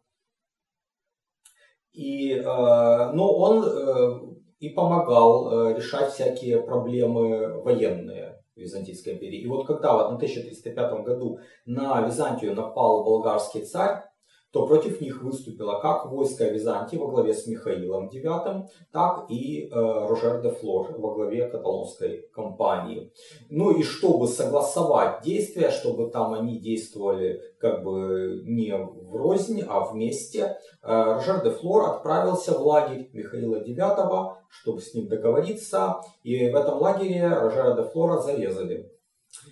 И, 1.92 2.40
но 2.44 3.36
он 3.36 4.38
и 4.60 4.68
помогал 4.68 5.70
решать 5.74 6.12
всякие 6.12 6.62
проблемы 6.62 7.62
военные. 7.62 8.25
Византийской 8.56 9.14
империи. 9.14 9.40
И 9.40 9.46
вот 9.46 9.66
когда 9.66 9.94
в 9.94 10.14
1305 10.14 11.04
году 11.04 11.40
на 11.64 12.00
Византию 12.00 12.54
напал 12.54 13.04
болгарский 13.04 13.64
царь, 13.64 14.04
то 14.52 14.66
против 14.66 15.00
них 15.00 15.22
выступило 15.22 15.80
как 15.80 16.10
войско 16.10 16.44
Византии 16.44 16.96
во 16.96 17.08
главе 17.08 17.34
с 17.34 17.46
Михаилом 17.46 18.08
IX, 18.08 18.66
так 18.92 19.30
и 19.30 19.68
э, 19.68 19.70
Рожер 19.72 20.40
де 20.42 20.50
Флор 20.50 20.98
во 20.98 21.14
главе 21.14 21.48
каталонской 21.48 22.28
кампании. 22.32 23.12
Ну 23.50 23.70
и 23.70 23.82
чтобы 23.82 24.28
согласовать 24.28 25.22
действия, 25.22 25.70
чтобы 25.70 26.10
там 26.10 26.32
они 26.32 26.58
действовали 26.58 27.42
как 27.60 27.82
бы 27.82 28.42
не 28.44 28.76
в 28.76 29.14
рознь, 29.14 29.62
а 29.66 29.80
вместе, 29.80 30.56
э, 30.82 31.02
Рожер 31.14 31.42
де 31.42 31.50
Флор 31.50 31.90
отправился 31.90 32.58
в 32.58 32.66
лагерь 32.66 33.10
Михаила 33.12 33.62
IX, 33.62 34.36
чтобы 34.48 34.80
с 34.80 34.94
ним 34.94 35.08
договориться, 35.08 36.00
и 36.22 36.50
в 36.50 36.56
этом 36.56 36.78
лагере 36.78 37.28
Рожера 37.28 37.74
де 37.74 37.82
Флора 37.90 38.18
зарезали. 38.18 38.90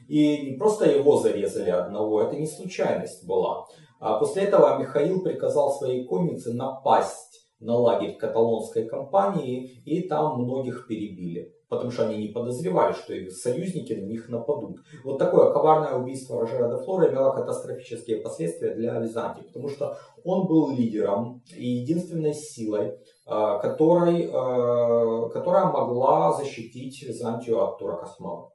И 0.09 0.51
не 0.51 0.57
просто 0.57 0.91
его 0.91 1.19
зарезали 1.19 1.71
одного, 1.71 2.23
это 2.23 2.37
не 2.37 2.47
случайность 2.47 3.27
была. 3.27 3.67
А 4.05 4.19
после 4.19 4.43
этого 4.43 4.77
Михаил 4.79 5.23
приказал 5.23 5.73
своей 5.73 6.07
коннице 6.07 6.53
напасть 6.53 7.41
на 7.59 7.75
лагерь 7.75 8.19
каталонской 8.19 8.85
компании, 8.85 9.83
и 9.87 10.07
там 10.07 10.43
многих 10.43 10.87
перебили. 10.87 11.55
Потому 11.71 11.91
что 11.91 12.07
они 12.07 12.19
не 12.19 12.29
подозревали, 12.29 12.93
что 12.93 13.15
их 13.15 13.33
союзники 13.33 13.95
на 13.95 14.05
них 14.05 14.29
нападут. 14.29 14.81
Вот 15.05 15.17
такое 15.17 15.51
коварное 15.55 15.95
убийство 15.95 16.39
Рожера 16.39 16.69
де 16.69 16.85
Флора 16.85 17.11
имело 17.11 17.33
катастрофические 17.33 18.19
последствия 18.19 18.75
для 18.75 18.99
Византии. 18.99 19.47
Потому 19.47 19.71
что 19.71 19.97
он 20.23 20.49
был 20.49 20.77
лидером 20.77 21.43
и 21.57 21.67
единственной 21.67 22.35
силой, 22.35 22.99
а, 23.25 23.59
которой, 23.59 24.29
а, 24.31 25.31
которая 25.31 25.65
могла 25.65 26.35
защитить 26.35 27.03
Византию 27.03 27.65
от 27.65 27.79
турок 27.79 28.03
османов. 28.03 28.51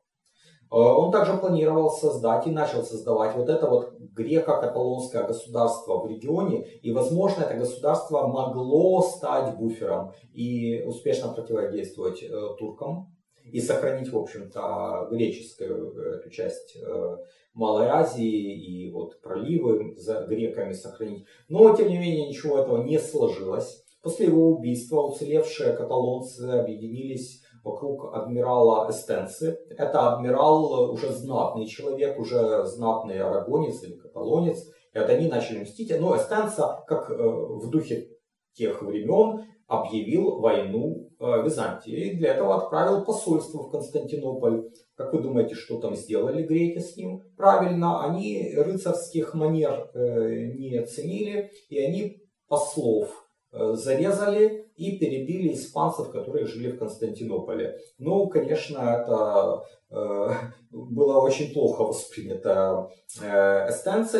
Э, 0.71 0.75
он 0.77 1.11
также 1.11 1.35
планировал 1.37 1.89
создать 1.89 2.45
и 2.47 2.51
начал 2.51 2.83
создавать 2.83 3.35
вот 3.35 3.49
это 3.49 3.67
вот 3.67 3.88
греко-каталонское 4.15 5.27
государство 5.27 5.99
в 5.99 6.07
регионе. 6.07 6.65
И, 6.81 6.91
возможно, 6.91 7.43
это 7.43 7.55
государство 7.55 8.27
могло 8.27 9.01
стать 9.01 9.57
буфером 9.57 10.13
и 10.33 10.83
успешно 10.83 11.33
противодействовать 11.33 12.23
э, 12.23 12.29
туркам 12.57 13.15
и 13.43 13.59
сохранить, 13.59 14.11
в 14.11 14.17
общем-то, 14.17 15.07
греческую 15.11 15.93
э, 15.97 16.15
эту 16.17 16.29
часть 16.29 16.75
э, 16.75 17.17
Малой 17.53 17.87
Азии 17.87 18.85
и 18.85 18.91
вот 18.91 19.21
проливы 19.21 19.95
за 19.97 20.25
греками 20.25 20.73
сохранить. 20.73 21.25
Но, 21.47 21.75
тем 21.75 21.89
не 21.89 21.97
менее, 21.97 22.27
ничего 22.27 22.59
этого 22.59 22.83
не 22.83 22.99
сложилось. 22.99 23.83
После 24.01 24.27
его 24.27 24.51
убийства 24.51 25.01
уцелевшие 25.01 25.73
каталонцы 25.73 26.43
объединились 26.43 27.43
вокруг 27.63 28.13
адмирала 28.13 28.89
Эстенцы. 28.89 29.59
Это 29.69 30.13
адмирал 30.13 30.91
уже 30.91 31.11
знатный 31.11 31.65
человек, 31.65 32.19
уже 32.19 32.65
знатный 32.65 33.19
арагонец 33.19 33.83
или 33.83 33.95
каталонец. 33.95 34.63
И 34.93 34.97
вот 34.99 35.09
они 35.09 35.27
начали 35.27 35.61
мстить. 35.61 35.93
Но 35.99 36.15
Эстенца, 36.15 36.83
как 36.87 37.09
э, 37.09 37.15
в 37.15 37.69
духе 37.69 38.09
тех 38.53 38.81
времен, 38.81 39.45
объявил 39.67 40.39
войну 40.39 41.11
э, 41.19 41.43
Византии. 41.43 42.11
И 42.11 42.17
для 42.17 42.33
этого 42.33 42.55
отправил 42.55 43.05
посольство 43.05 43.63
в 43.63 43.71
Константинополь. 43.71 44.71
Как 44.95 45.13
вы 45.13 45.21
думаете, 45.21 45.55
что 45.55 45.79
там 45.79 45.95
сделали 45.95 46.43
греки 46.43 46.79
с 46.79 46.97
ним? 46.97 47.21
Правильно, 47.37 48.03
они 48.03 48.53
рыцарских 48.55 49.35
манер 49.35 49.91
э, 49.93 50.53
не 50.57 50.83
ценили, 50.85 51.51
и 51.69 51.79
они 51.79 52.17
послов 52.47 53.28
зарезали 53.51 54.69
и 54.79 54.97
перебили 54.97 55.53
испанцев, 55.53 56.09
которые 56.09 56.47
жили 56.47 56.71
в 56.71 56.79
Константинополе. 56.79 57.79
Ну, 57.97 58.27
конечно, 58.27 58.77
это 58.77 59.65
э, 59.91 60.29
было 60.71 61.19
очень 61.19 61.53
плохо 61.53 61.83
воспринято 61.83 62.89
э, 63.21 63.69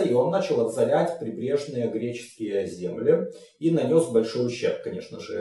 и 0.05 0.13
он 0.13 0.32
начал 0.32 0.65
разорять 0.65 1.17
прибрежные 1.17 1.88
греческие 1.88 2.67
земли 2.67 3.32
и 3.59 3.71
нанес 3.71 4.07
большой 4.07 4.47
ущерб, 4.47 4.84
конечно 4.84 5.21
же, 5.21 5.36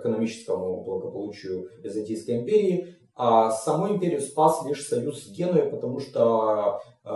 экономическому 0.00 0.82
благополучию 0.82 1.68
Византийской 1.82 2.38
империи. 2.38 2.94
А 3.20 3.50
саму 3.50 3.88
империю 3.92 4.20
спас 4.20 4.64
лишь 4.64 4.86
союз 4.86 5.24
с 5.24 5.30
Генуей, 5.32 5.68
потому 5.68 5.98
что 5.98 6.80
э, 7.04 7.08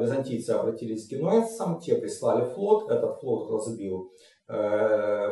византийцы 0.00 0.50
обратились 0.50 1.08
к 1.08 1.10
генуэзцам, 1.10 1.80
те 1.80 1.96
прислали 1.96 2.44
флот, 2.44 2.88
этот 2.88 3.18
флот 3.18 3.50
разбил 3.50 4.12
Э, 4.12 4.29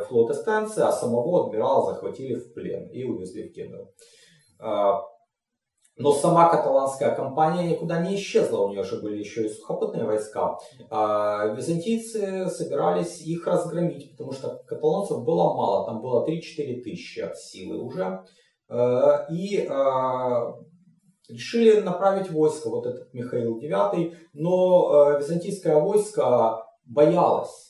флот 0.07 0.31
эстонцы, 0.31 0.79
а 0.79 0.91
самого 0.91 1.47
адмирала 1.47 1.93
захватили 1.93 2.35
в 2.35 2.53
плен 2.53 2.87
и 2.89 3.03
увезли 3.03 3.49
в 3.49 3.53
Кению. 3.53 3.89
А, 4.59 5.01
но 5.97 6.13
сама 6.13 6.49
каталанская 6.49 7.13
компания 7.13 7.67
никуда 7.67 8.01
не 8.01 8.15
исчезла, 8.15 8.61
у 8.61 8.69
нее 8.69 8.83
же 8.83 9.01
были 9.01 9.17
еще 9.17 9.45
и 9.45 9.49
сухопутные 9.49 10.05
войска. 10.05 10.57
А 10.89 11.47
византийцы 11.47 12.47
собирались 12.47 13.21
их 13.21 13.45
разгромить, 13.45 14.11
потому 14.11 14.31
что 14.31 14.63
каталонцев 14.65 15.25
было 15.25 15.53
мало, 15.53 15.85
там 15.85 16.01
было 16.01 16.25
3-4 16.25 16.81
тысячи 16.83 17.19
от 17.19 17.37
силы 17.37 17.83
уже. 17.83 18.23
Э, 18.69 19.25
и 19.29 19.67
а, 19.67 20.53
решили 21.27 21.81
направить 21.81 22.31
войско, 22.31 22.69
вот 22.69 22.85
этот 22.85 23.13
Михаил 23.13 23.59
IX, 23.59 24.13
но 24.31 25.11
э, 25.11 25.19
византийское 25.19 25.75
войско 25.81 26.63
боялось 26.85 27.68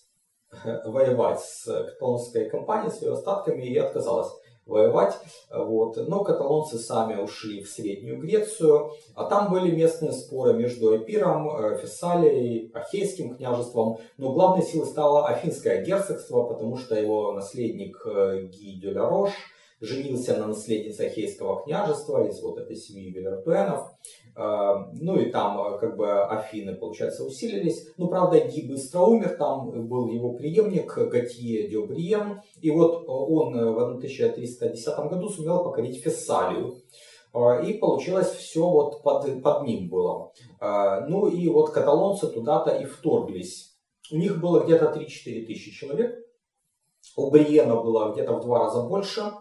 воевать 0.86 1.40
с 1.40 1.66
каталонской 1.66 2.50
компанией, 2.50 2.92
с 2.92 3.02
ее 3.02 3.14
остатками, 3.14 3.64
и 3.64 3.78
отказалась 3.78 4.32
воевать. 4.66 5.18
Вот. 5.52 5.98
Но 6.08 6.24
каталонцы 6.24 6.78
сами 6.78 7.20
ушли 7.20 7.64
в 7.64 7.70
Среднюю 7.70 8.20
Грецию, 8.20 8.92
а 9.16 9.26
там 9.26 9.52
были 9.52 9.76
местные 9.76 10.12
споры 10.12 10.54
между 10.54 10.96
Эпиром, 10.96 11.50
э, 11.50 11.78
Фессалией, 11.78 12.72
Ахейским 12.74 13.36
княжеством. 13.36 13.98
Но 14.18 14.32
главной 14.32 14.64
силой 14.64 14.88
стало 14.88 15.28
Афинское 15.28 15.84
герцогство, 15.84 16.44
потому 16.44 16.78
что 16.78 16.96
его 16.96 17.32
наследник 17.34 18.02
э, 18.06 18.44
Ги 18.44 18.80
де 18.80 18.98
Ларош– 18.98 19.32
женился 19.82 20.38
на 20.38 20.48
наследнице 20.48 21.02
Ахейского 21.02 21.64
княжества 21.64 22.28
из 22.28 22.42
вот 22.42 22.58
этой 22.58 22.76
семьи 22.76 23.12
Велертуэнов. 23.12 23.92
А, 24.36 24.90
ну 24.94 25.20
и 25.20 25.32
там 25.32 25.60
а, 25.60 25.78
как 25.78 25.98
бы 25.98 26.24
Афины, 26.26 26.76
получается, 26.76 27.26
усилились. 27.26 27.88
Ну, 27.98 28.08
правда, 28.08 28.40
Ги 28.40 28.68
быстро 28.68 29.02
умер, 29.02 29.36
там 29.38 29.88
был 29.88 30.08
его 30.08 30.34
преемник 30.34 30.94
Готье 30.96 31.68
Диобриен. 31.68 32.42
И 32.62 32.72
вот 32.72 33.06
он 33.08 33.54
в 33.54 33.98
1310 33.98 34.98
году 35.10 35.30
сумел 35.30 35.64
покорить 35.64 36.02
Фессалию. 36.04 36.76
И 37.64 37.74
получилось 37.74 38.32
все 38.32 38.68
вот 38.68 39.04
под, 39.04 39.44
под 39.44 39.64
ним 39.64 39.88
было. 39.88 40.32
Ну 40.60 41.28
и 41.28 41.48
вот 41.48 41.70
каталонцы 41.70 42.28
туда-то 42.28 42.72
и 42.72 42.86
вторглись. 42.86 43.78
У 44.12 44.18
них 44.18 44.42
было 44.42 44.64
где-то 44.64 44.86
3-4 44.86 45.46
тысячи 45.46 45.72
человек. 45.72 46.16
У 47.16 47.30
Бриена 47.30 47.76
было 47.76 48.12
где-то 48.12 48.34
в 48.34 48.42
два 48.42 48.60
раза 48.60 48.82
больше. 48.82 49.32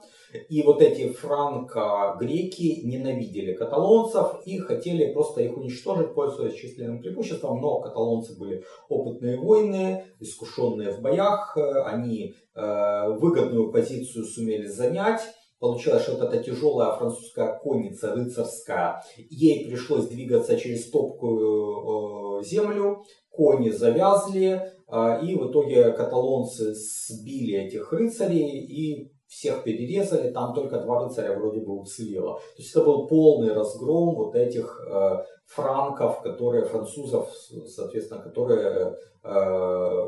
И 0.49 0.63
вот 0.63 0.83
эти 0.83 1.09
франко-греки 1.09 2.83
ненавидели 2.85 3.55
каталонцев 3.55 4.43
и 4.45 4.59
хотели 4.59 5.13
просто 5.13 5.43
их 5.43 5.57
уничтожить, 5.57 6.15
пользуясь 6.15 6.55
численным 6.55 7.01
преимуществом. 7.01 7.61
Но 7.61 7.81
каталонцы 7.81 8.39
были 8.39 8.65
опытные 8.89 9.39
воины, 9.39 10.05
искушенные 10.21 10.93
в 10.93 11.01
боях. 11.01 11.57
Они 11.85 12.35
э, 12.55 13.09
выгодную 13.19 13.73
позицию 13.73 14.25
сумели 14.25 14.67
занять. 14.67 15.23
Получилось, 15.61 16.03
что 16.03 16.13
вот 16.13 16.23
эта 16.23 16.43
тяжелая 16.43 16.97
французская 16.97 17.59
конница 17.59 18.15
рыцарская, 18.15 19.03
ей 19.29 19.67
пришлось 19.67 20.07
двигаться 20.07 20.57
через 20.57 20.89
топкую 20.89 22.41
э, 22.41 22.45
землю, 22.45 23.03
кони 23.31 23.71
завязли, 23.71 24.63
э, 24.89 25.21
и 25.25 25.35
в 25.35 25.51
итоге 25.51 25.91
каталонцы 25.91 26.75
сбили 26.75 27.59
этих 27.59 27.93
рыцарей 27.93 28.61
и 28.61 29.11
всех 29.29 29.63
перерезали, 29.63 30.33
там 30.33 30.55
только 30.55 30.81
два 30.81 31.05
рыцаря 31.05 31.39
вроде 31.39 31.61
бы 31.61 31.79
уцелело. 31.79 32.39
То 32.57 32.63
есть 32.63 32.71
это 32.71 32.85
был 32.85 33.07
полный 33.07 33.53
разгром 33.53 34.15
вот 34.15 34.35
этих 34.35 34.81
э, 34.91 35.19
франков, 35.47 36.23
которые, 36.23 36.65
французов, 36.65 37.31
соответственно, 37.67 38.23
которые 38.23 38.97
э, 39.23 40.07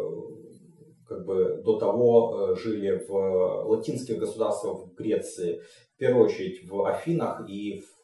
как 1.06 1.26
бы 1.26 1.60
до 1.62 1.78
того 1.78 2.52
э, 2.52 2.56
жили 2.56 3.04
в 3.06 3.68
латинских 3.68 4.18
государствах, 4.18 4.86
в 4.86 4.94
Греции, 4.94 5.60
в 5.94 5.98
первую 5.98 6.24
очередь 6.24 6.66
в 6.66 6.82
Афинах 6.86 7.46
и 7.46 7.80
в 7.80 7.99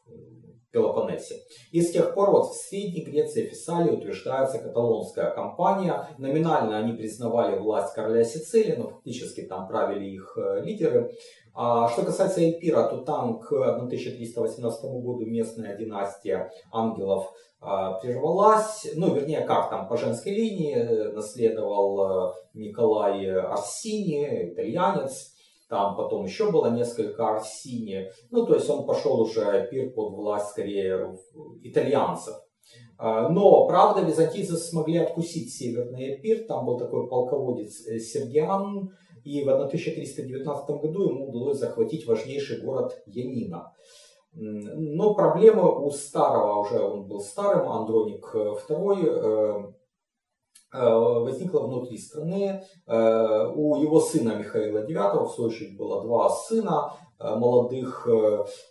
Пелопоннесе. 0.76 1.36
И 1.72 1.80
с 1.80 1.90
тех 1.90 2.14
пор 2.14 2.30
вот 2.30 2.50
в 2.50 2.54
Средней 2.54 3.02
Греции, 3.02 3.48
Фессалии 3.48 3.90
утверждается 3.90 4.58
каталонская 4.58 5.30
компания. 5.30 6.06
Номинально 6.18 6.78
они 6.78 6.92
признавали 6.92 7.58
власть 7.58 7.94
короля 7.94 8.24
Сицилии, 8.24 8.74
но 8.76 8.90
фактически 8.90 9.40
там 9.42 9.66
правили 9.68 10.04
их 10.04 10.36
э, 10.36 10.60
лидеры. 10.62 11.12
А 11.54 11.88
что 11.88 12.02
касается 12.02 12.42
Эльпира, 12.42 12.82
то 12.82 12.98
там 12.98 13.38
к 13.38 13.50
1318 13.50 14.82
году 14.82 15.24
местная 15.24 15.74
династия 15.74 16.52
ангелов 16.70 17.32
а, 17.62 17.94
прервалась. 17.94 18.86
Ну, 18.94 19.14
вернее, 19.14 19.40
как 19.40 19.70
там, 19.70 19.88
по 19.88 19.96
женской 19.96 20.32
линии 20.32 20.76
э, 20.76 21.12
наследовал 21.12 22.28
э, 22.28 22.32
Николай 22.52 23.26
Арсини, 23.30 24.50
итальянец. 24.52 25.32
Там 25.68 25.96
потом 25.96 26.24
еще 26.24 26.50
было 26.50 26.70
несколько 26.70 27.28
Арсини. 27.28 28.10
Ну, 28.30 28.46
то 28.46 28.54
есть 28.54 28.70
он 28.70 28.86
пошел 28.86 29.20
уже 29.20 29.66
пир 29.70 29.92
под 29.92 30.12
власть 30.12 30.50
скорее 30.50 31.16
итальянцев. 31.62 32.34
А, 32.98 33.28
но, 33.28 33.66
правда, 33.66 34.02
византийцы 34.02 34.56
смогли 34.56 34.98
откусить 34.98 35.52
северный 35.52 36.18
пир. 36.18 36.46
Там 36.46 36.66
был 36.66 36.78
такой 36.78 37.08
полководец 37.08 37.86
э, 37.86 37.98
Сергиан. 37.98 38.90
И 39.24 39.42
в 39.42 39.48
1319 39.48 40.70
году 40.80 41.10
ему 41.10 41.28
удалось 41.28 41.58
захватить 41.58 42.06
важнейший 42.06 42.60
город 42.62 43.02
Янина. 43.06 43.72
Но 44.32 45.14
проблема 45.14 45.68
у 45.68 45.90
старого, 45.90 46.60
уже 46.60 46.78
он 46.78 47.08
был 47.08 47.20
старым, 47.20 47.68
Андроник 47.68 48.34
II, 48.34 49.04
Э, 49.04 49.72
возникла 50.72 51.60
внутри 51.60 51.98
страны. 51.98 52.62
Э, 52.86 53.46
у 53.54 53.76
его 53.76 54.00
сына 54.00 54.34
Михаила 54.36 54.84
IX, 54.86 55.24
в 55.24 55.30
свою 55.30 55.50
очередь, 55.50 55.76
было 55.78 56.02
два 56.02 56.28
сына 56.28 56.92
э, 56.92 57.05
молодых. 57.18 58.08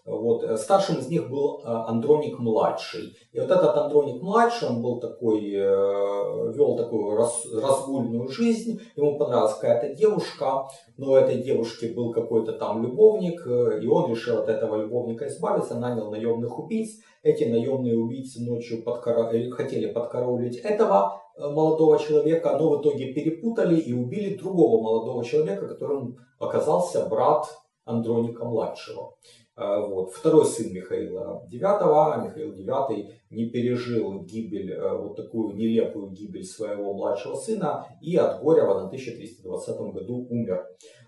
Вот. 0.06 0.60
Старшим 0.60 0.98
из 0.98 1.08
них 1.10 1.30
был 1.30 1.62
Андроник 1.64 2.40
младший. 2.40 3.16
И 3.32 3.40
вот 3.40 3.50
этот 3.50 3.76
Андроник 3.76 4.22
младший, 4.22 4.70
он 4.70 4.82
был 4.82 5.00
такой, 5.00 5.42
вел 5.52 6.76
такую 6.78 7.16
раз, 7.16 7.46
разгульную 7.54 8.28
жизнь. 8.30 8.82
Ему 8.96 9.18
понравилась 9.18 9.56
какая-то 9.56 9.96
девушка, 9.96 10.68
но 10.98 11.12
у 11.12 11.16
этой 11.16 11.42
девушки 11.42 11.86
был 11.86 12.12
какой-то 12.12 12.54
там 12.54 12.84
любовник, 12.84 13.46
и 13.46 13.88
он 13.88 14.12
решил 14.12 14.40
от 14.40 14.50
этого 14.50 14.82
любовника 14.82 15.28
избавиться, 15.28 15.76
нанял 15.76 16.12
наемных 16.12 16.60
убийц. 16.60 17.00
Эти 17.24 17.44
наемные 17.46 17.98
убийцы 17.98 18.44
ночью 18.44 18.84
подкара... 18.84 19.32
хотели 19.52 19.88
подкараулить 19.88 20.58
этого 20.58 21.22
Э, 21.38 21.50
молодого 21.50 22.00
человека, 22.00 22.58
но 22.58 22.70
в 22.70 22.82
итоге 22.82 23.14
перепутали 23.14 23.78
и 23.78 23.92
убили 23.92 24.38
другого 24.38 24.82
молодого 24.82 25.24
человека, 25.24 25.68
которым 25.68 26.18
оказался 26.40 27.08
брат 27.08 27.46
Андроника 27.86 28.44
младшего. 28.46 29.16
Э, 29.58 29.80
вот. 29.88 30.12
Второй 30.12 30.46
сын 30.46 30.74
Михаила 30.74 31.48
IX, 31.50 31.78
а 31.82 32.26
Михаил 32.26 32.52
IX 32.52 33.14
не 33.30 33.50
пережил 33.50 34.24
гибель, 34.24 34.74
э, 34.74 34.98
вот 34.98 35.16
такую 35.16 35.56
нелепую 35.56 36.10
гибель 36.10 36.44
своего 36.44 36.94
младшего 36.94 37.36
сына 37.36 37.88
и 38.02 38.18
от 38.18 38.42
горя 38.42 38.66
в 38.66 38.72
1320 38.72 39.94
году 39.94 40.28
умер. 40.30 40.66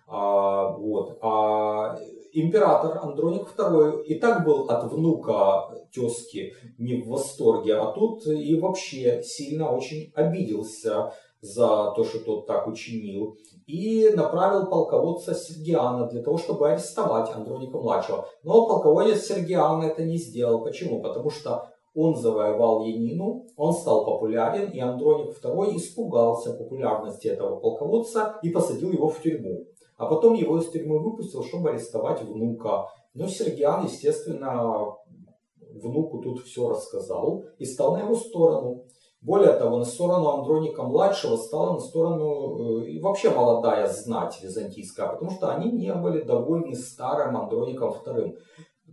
А, 0.09 0.71
вот. 0.77 1.17
А 1.21 1.97
император 2.31 2.99
Андроник 3.01 3.47
II 3.57 4.05
и 4.05 4.15
так 4.15 4.45
был 4.45 4.69
от 4.69 4.89
внука 4.91 5.69
тезки 5.91 6.53
не 6.77 7.01
в 7.01 7.07
восторге, 7.07 7.75
а 7.75 7.91
тут 7.91 8.25
и 8.27 8.57
вообще 8.57 9.21
сильно 9.23 9.69
очень 9.69 10.11
обиделся 10.15 11.11
за 11.41 11.91
то, 11.95 12.03
что 12.03 12.19
тот 12.19 12.47
так 12.47 12.67
учинил, 12.67 13.37
и 13.65 14.09
направил 14.15 14.67
полководца 14.67 15.35
Сергиана 15.35 16.07
для 16.07 16.21
того, 16.21 16.37
чтобы 16.37 16.69
арестовать 16.69 17.31
Андроника-младшего. 17.33 18.27
Но 18.43 18.67
полководец 18.67 19.25
Сергиана 19.25 19.83
это 19.83 20.03
не 20.03 20.17
сделал. 20.17 20.63
Почему? 20.63 21.01
Потому 21.01 21.29
что 21.29 21.69
он 21.93 22.15
завоевал 22.15 22.83
Янину, 22.83 23.47
он 23.55 23.73
стал 23.73 24.05
популярен, 24.05 24.69
и 24.69 24.79
Андроник 24.79 25.35
II 25.43 25.75
испугался 25.75 26.53
популярности 26.53 27.27
этого 27.27 27.59
полководца 27.59 28.37
и 28.43 28.49
посадил 28.49 28.91
его 28.91 29.09
в 29.09 29.19
тюрьму. 29.21 29.65
А 29.97 30.05
потом 30.05 30.35
его 30.35 30.59
из 30.59 30.69
тюрьмы 30.69 30.99
выпустил, 30.99 31.43
чтобы 31.43 31.71
арестовать 31.71 32.21
внука. 32.21 32.87
Но 33.15 33.27
Сергиан, 33.27 33.85
естественно, 33.85 34.95
внуку 35.81 36.19
тут 36.19 36.41
все 36.41 36.69
рассказал 36.69 37.45
и 37.57 37.65
стал 37.65 37.93
на 37.95 38.01
его 38.01 38.15
сторону. 38.15 38.83
Более 39.21 39.53
того, 39.53 39.79
на 39.79 39.85
сторону 39.85 40.29
Андроника-младшего 40.29 41.37
стала 41.37 41.73
на 41.73 41.79
сторону 41.79 42.83
э, 42.83 42.89
и 42.89 42.99
вообще 42.99 43.31
молодая 43.31 43.87
знать 43.87 44.39
византийская, 44.43 45.07
потому 45.07 45.31
что 45.31 45.53
они 45.53 45.71
не 45.71 45.93
были 45.93 46.21
довольны 46.21 46.75
старым 46.75 47.35
Андроником 47.35 47.93
II. 48.05 48.33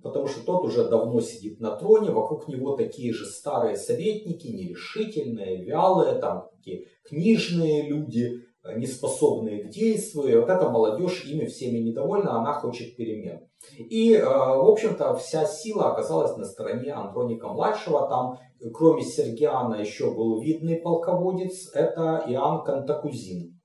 Потому 0.02 0.26
что 0.26 0.44
тот 0.44 0.64
уже 0.64 0.88
давно 0.88 1.20
сидит 1.20 1.60
на 1.60 1.76
троне, 1.76 2.10
вокруг 2.10 2.48
него 2.48 2.76
такие 2.76 3.12
же 3.12 3.26
старые 3.26 3.76
советники, 3.76 4.48
нерешительные, 4.48 5.62
вялые, 5.62 6.14
там 6.14 6.48
такие 6.56 6.86
книжные 7.04 7.88
люди, 7.88 8.42
не 8.76 8.86
способные 8.86 9.64
к 9.64 9.70
действию. 9.70 10.32
И 10.32 10.40
вот 10.40 10.48
эта 10.48 10.68
молодежь 10.68 11.24
ими 11.26 11.44
всеми 11.46 11.78
недовольна, 11.78 12.38
она 12.38 12.54
хочет 12.54 12.96
перемен. 12.96 13.46
И, 13.76 14.14
э, 14.14 14.24
в 14.24 14.68
общем-то, 14.68 15.14
вся 15.16 15.44
сила 15.44 15.92
оказалась 15.92 16.36
на 16.36 16.44
стороне 16.44 16.92
Андроника-младшего. 16.92 18.08
Там, 18.08 18.38
кроме 18.72 19.02
Сергиана, 19.02 19.76
еще 19.76 20.12
был 20.12 20.40
видный 20.40 20.76
полководец, 20.76 21.70
это 21.74 22.24
Иоанн 22.26 22.64
Кантакузин. 22.64 23.60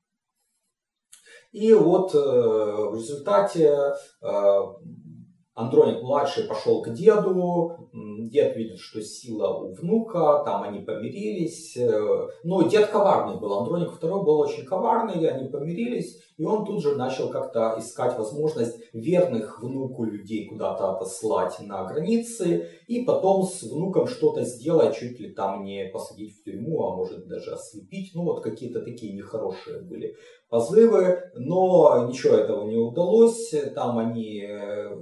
И 1.52 1.74
вот 1.74 2.14
э, 2.14 2.18
в 2.20 2.96
результате 2.96 3.94
э, 5.60 5.64
Андроник 5.64 6.02
младший 6.02 6.46
пошел 6.46 6.82
к 6.82 6.94
деду, 6.94 7.90
дед 7.94 8.56
видит, 8.56 8.80
что 8.80 9.02
сила 9.02 9.60
у 9.60 9.74
внука, 9.74 10.42
там 10.46 10.64
они 10.64 10.80
помирились. 10.80 11.76
Э, 11.78 12.28
но 12.44 12.64
дед 12.64 12.88
коварный 12.88 13.40
был, 13.40 13.54
Андроник 13.54 13.90
II 14.02 14.24
был 14.24 14.40
очень 14.40 14.66
коварный, 14.66 15.28
они 15.28 15.50
помирились, 15.50 16.22
и 16.38 16.46
он 16.46 16.66
тут 16.66 16.82
же 16.82 16.96
начал 16.96 17.30
как-то 17.30 17.76
искать 17.78 18.18
возможность 18.18 18.78
верных 18.94 19.62
внуку 19.62 20.06
людей 20.06 20.48
куда-то 20.48 20.92
отослать 20.92 21.60
на 21.60 21.84
границы, 21.86 22.70
и 22.88 23.04
потом 23.04 23.44
с 23.44 23.64
внуком 23.64 24.08
что-то 24.08 24.44
сделать, 24.44 24.96
чуть 24.96 25.20
ли 25.20 25.34
там 25.34 25.64
не 25.64 25.86
посадить 25.86 26.40
в 26.40 26.44
тюрьму, 26.44 26.84
а 26.86 26.96
может 26.96 27.28
даже 27.28 27.52
ослепить. 27.52 28.12
Ну 28.16 28.24
вот 28.24 28.42
какие-то 28.42 28.82
такие 28.82 29.14
нехорошие 29.14 29.82
были 29.82 30.16
позывы, 30.50 31.20
но 31.36 32.08
ничего 32.08 32.36
этого 32.36 32.66
не 32.66 32.78
удалось. 32.78 33.54
Там 33.76 34.00
они 34.00 34.42
э, 34.42 34.98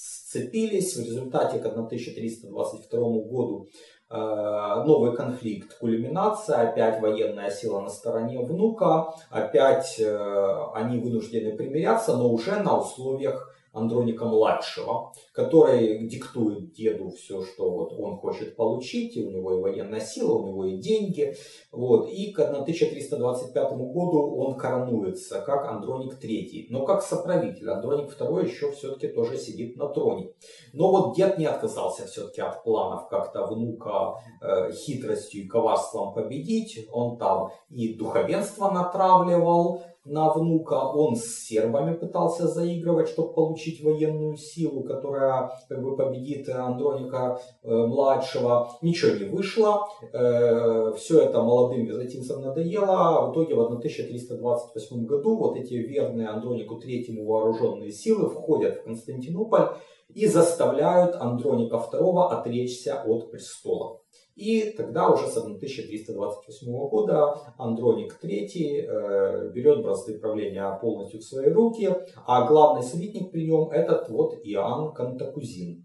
сцепились. 0.00 0.96
В 0.96 1.00
результате 1.04 1.58
к 1.58 1.66
1322 1.66 3.00
году 3.00 3.68
э, 4.10 4.14
новый 4.14 5.14
конфликт, 5.14 5.78
кульминация, 5.78 6.70
опять 6.70 7.00
военная 7.00 7.50
сила 7.50 7.80
на 7.80 7.90
стороне 7.90 8.38
внука, 8.38 9.12
опять 9.30 9.96
э, 9.98 10.56
они 10.74 10.98
вынуждены 10.98 11.56
примиряться, 11.56 12.16
но 12.16 12.30
уже 12.30 12.62
на 12.62 12.78
условиях 12.78 13.49
Андроника-младшего, 13.72 15.12
который 15.32 16.06
диктует 16.08 16.72
деду 16.72 17.10
все, 17.10 17.44
что 17.44 17.70
вот 17.70 17.92
он 17.92 18.16
хочет 18.16 18.56
получить, 18.56 19.16
и 19.16 19.24
у 19.24 19.30
него 19.30 19.58
и 19.58 19.60
военная 19.60 20.00
сила, 20.00 20.34
у 20.34 20.46
него 20.48 20.64
и 20.64 20.78
деньги. 20.78 21.36
Вот. 21.70 22.08
И 22.10 22.32
к 22.32 22.40
1325 22.40 23.72
году 23.72 24.36
он 24.36 24.56
коронуется 24.56 25.40
как 25.40 25.66
Андроник 25.66 26.22
III, 26.22 26.66
но 26.70 26.84
как 26.84 27.02
соправитель. 27.02 27.70
Андроник 27.70 28.10
II 28.18 28.44
еще 28.44 28.72
все-таки 28.72 29.08
тоже 29.08 29.38
сидит 29.38 29.76
на 29.76 29.88
троне. 29.88 30.32
Но 30.72 30.90
вот 30.90 31.16
дед 31.16 31.38
не 31.38 31.46
отказался 31.46 32.06
все-таки 32.06 32.40
от 32.40 32.64
планов 32.64 33.08
как-то 33.08 33.46
внука 33.46 34.14
э, 34.40 34.72
хитростью 34.72 35.44
и 35.44 35.46
коварством 35.46 36.12
победить. 36.12 36.88
Он 36.92 37.18
там 37.18 37.50
и 37.68 37.94
духовенство 37.94 38.70
натравливал, 38.70 39.82
на 40.04 40.32
внука. 40.32 40.74
Он 40.74 41.16
с 41.16 41.24
сербами 41.24 41.94
пытался 41.94 42.48
заигрывать, 42.48 43.08
чтобы 43.08 43.32
получить 43.32 43.82
военную 43.82 44.36
силу, 44.36 44.82
которая 44.82 45.50
как 45.68 45.82
бы 45.82 45.96
победит 45.96 46.48
Андроника 46.48 47.40
э, 47.62 47.68
младшего. 47.68 48.70
Ничего 48.82 49.16
не 49.16 49.24
вышло. 49.24 49.86
Э, 50.12 50.92
все 50.96 51.20
это 51.20 51.42
молодым 51.42 51.84
византийцам 51.84 52.42
надоело. 52.42 53.28
В 53.28 53.32
итоге 53.32 53.54
в 53.54 53.60
1328 53.60 55.04
году 55.04 55.36
вот 55.36 55.56
эти 55.56 55.74
верные 55.74 56.28
Андронику 56.28 56.76
третьему 56.76 57.26
вооруженные 57.26 57.92
силы 57.92 58.28
входят 58.28 58.78
в 58.78 58.84
Константинополь 58.84 59.68
и 60.14 60.26
заставляют 60.26 61.14
Андроника 61.16 61.76
II 61.76 62.28
отречься 62.28 63.02
от 63.02 63.30
престола. 63.30 64.00
И 64.36 64.72
тогда 64.76 65.10
уже 65.10 65.26
с 65.26 65.36
1328 65.36 66.88
года 66.88 67.34
Андроник 67.58 68.18
III 68.22 68.28
э, 68.28 69.50
берет 69.52 69.82
бразды 69.82 70.18
правления 70.18 70.78
полностью 70.80 71.20
в 71.20 71.24
свои 71.24 71.50
руки, 71.50 71.94
а 72.26 72.46
главный 72.46 72.82
советник 72.82 73.32
при 73.32 73.46
нем 73.46 73.70
этот 73.70 74.08
вот 74.08 74.34
Иоанн 74.42 74.92
Кантакузин. 74.92 75.84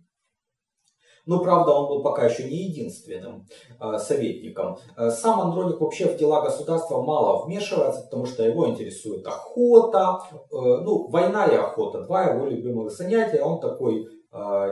Но, 1.26 1.40
правда, 1.40 1.72
он 1.72 1.88
был 1.88 2.04
пока 2.04 2.26
еще 2.26 2.44
не 2.44 2.68
единственным 2.68 3.48
э, 3.80 3.98
советником. 3.98 4.78
Э, 4.96 5.10
сам 5.10 5.42
Андроник 5.42 5.82
вообще 5.82 6.06
в 6.06 6.18
дела 6.18 6.42
государства 6.42 7.02
мало 7.02 7.46
вмешивается, 7.46 8.04
потому 8.04 8.26
что 8.26 8.44
его 8.44 8.70
интересует 8.70 9.26
охота, 9.26 10.20
э, 10.32 10.38
ну, 10.52 11.08
война 11.08 11.48
и 11.48 11.56
охота, 11.56 12.04
два 12.04 12.26
его 12.26 12.46
любимых 12.46 12.92
занятия. 12.92 13.42
Он 13.42 13.60
такой 13.60 14.08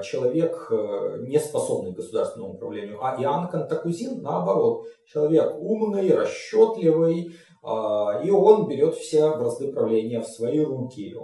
человек, 0.02 0.68
э, 0.72 1.20
не 1.22 1.40
способный 1.40 1.94
к 1.94 1.98
государственному 1.98 2.54
управлению. 2.54 3.00
А 3.02 3.16
Иоанн 3.22 3.48
Кантакузин, 3.48 4.22
наоборот, 4.22 4.88
человек 5.06 5.56
умный, 5.58 6.14
расчетливый, 6.14 7.34
а, 7.64 8.22
и 8.22 8.30
он 8.30 8.68
берет 8.68 8.96
все 8.96 9.38
бразды 9.38 9.72
правления 9.72 10.20
в 10.20 10.28
свои 10.28 10.60
руки. 10.60 11.16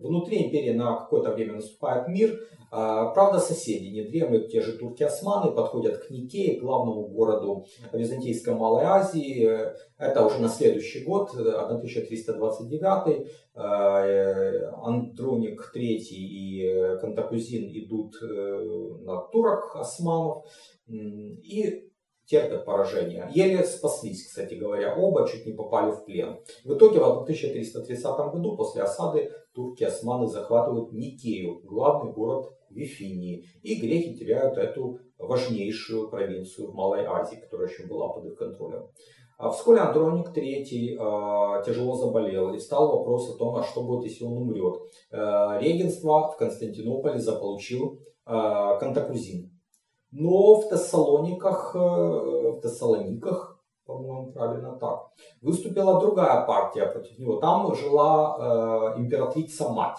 Внутри 0.00 0.46
империи 0.46 0.72
на 0.72 0.96
какое-то 0.96 1.32
время 1.32 1.54
наступает 1.54 2.08
мир, 2.08 2.38
а, 2.70 3.10
правда, 3.10 3.38
соседи 3.38 3.86
не 3.86 4.02
дремлют, 4.02 4.50
те 4.50 4.60
же 4.60 4.72
турки-османы 4.76 5.52
подходят 5.52 5.98
к 5.98 6.10
Никее, 6.10 6.60
главному 6.60 7.06
городу 7.08 7.66
Византийской 7.92 8.54
Малой 8.54 8.84
Азии. 8.84 9.48
Это 9.98 10.26
уже 10.26 10.40
на 10.40 10.48
следующий 10.48 11.04
год, 11.04 11.30
1329. 11.34 13.28
Э, 13.54 14.70
Андроник 14.82 15.72
III 15.74 15.96
и 16.10 16.98
Кантакузин 17.00 17.70
идут 17.72 18.16
э, 18.20 18.26
на 19.04 19.22
турок 19.22 19.76
османов. 19.76 20.44
И 20.88 21.86
терпят 22.26 22.64
поражение. 22.64 23.30
Еле 23.32 23.64
спаслись, 23.64 24.26
кстати 24.26 24.54
говоря, 24.54 24.94
оба 24.94 25.28
чуть 25.28 25.46
не 25.46 25.52
попали 25.52 25.92
в 25.92 26.04
плен. 26.04 26.40
В 26.64 26.74
итоге 26.74 26.98
в 26.98 27.22
1330 27.22 28.04
году 28.32 28.56
после 28.56 28.82
осады 28.82 29.32
турки 29.56 29.82
османы 29.82 30.26
захватывают 30.28 30.92
Никею, 30.92 31.62
главный 31.64 32.12
город 32.12 32.52
Вифинии, 32.70 33.46
и 33.62 33.80
греки 33.80 34.16
теряют 34.16 34.58
эту 34.58 35.00
важнейшую 35.18 36.10
провинцию 36.10 36.70
в 36.70 36.74
Малой 36.74 37.04
Азии, 37.04 37.36
которая 37.36 37.68
еще 37.68 37.86
была 37.86 38.10
под 38.10 38.26
их 38.26 38.36
контролем. 38.36 38.88
А 39.38 39.50
вскоре 39.50 39.80
Андроник 39.80 40.28
III 40.36 41.60
э, 41.60 41.64
тяжело 41.64 41.94
заболел 41.96 42.54
и 42.54 42.58
стал 42.58 42.96
вопрос 42.96 43.34
о 43.34 43.38
том, 43.38 43.56
а 43.56 43.64
что 43.64 43.82
будет, 43.82 44.04
если 44.04 44.24
он 44.24 44.32
умрет. 44.34 44.80
Э, 45.10 45.58
регенство 45.60 46.30
в 46.30 46.36
Константинополе 46.36 47.18
заполучил 47.18 47.98
э, 48.26 48.78
Кантакузин, 48.80 49.50
но 50.10 50.60
в 50.60 50.68
Тессалониках, 50.70 51.74
э, 51.74 51.78
в 51.78 52.60
Тессалониках, 52.62 53.55
правильно 54.32 54.76
так, 54.76 55.10
выступила 55.42 56.00
другая 56.00 56.46
партия 56.46 56.86
против 56.86 57.18
него. 57.18 57.36
Там 57.36 57.74
жила 57.74 58.94
э, 58.96 59.00
императрица-мать. 59.00 59.98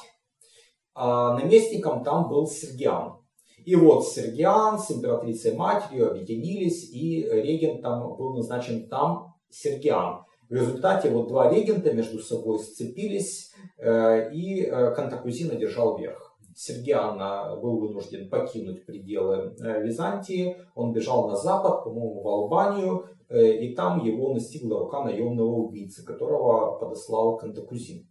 А 0.93 1.33
наместником 1.37 2.03
там 2.03 2.27
был 2.29 2.47
Сергиан. 2.47 3.17
И 3.65 3.75
вот 3.75 4.07
Сергиан 4.07 4.79
с 4.79 4.89
императрицей-матерью 4.91 6.11
объединились, 6.11 6.89
и 6.89 7.23
регентом 7.23 8.15
был 8.15 8.33
назначен 8.33 8.87
там 8.87 9.35
Сергиан. 9.49 10.23
В 10.49 10.53
результате 10.53 11.09
вот 11.09 11.27
два 11.27 11.51
регента 11.51 11.93
между 11.93 12.19
собой 12.19 12.59
сцепились, 12.59 13.51
э, 13.77 14.31
и 14.33 14.63
э, 14.63 14.95
Кантакузин 14.95 15.51
одержал 15.51 15.97
верх. 15.97 16.26
Сергиан 16.59 17.19
был 17.61 17.77
вынужден 17.79 18.31
покинуть 18.31 18.83
пределы 18.87 19.55
э, 19.59 19.83
Византии. 19.83 20.57
Он 20.73 20.91
бежал 20.91 21.27
на 21.29 21.35
запад, 21.35 21.83
по-моему, 21.83 22.23
в 22.23 22.27
Албанию, 22.27 23.05
э, 23.29 23.57
и 23.57 23.75
там 23.75 24.03
его 24.03 24.33
настигла 24.33 24.79
рука 24.79 25.03
наемного 25.03 25.51
убийцы, 25.51 26.03
которого 26.03 26.79
подослал 26.79 27.37
Кантакузин. 27.37 28.07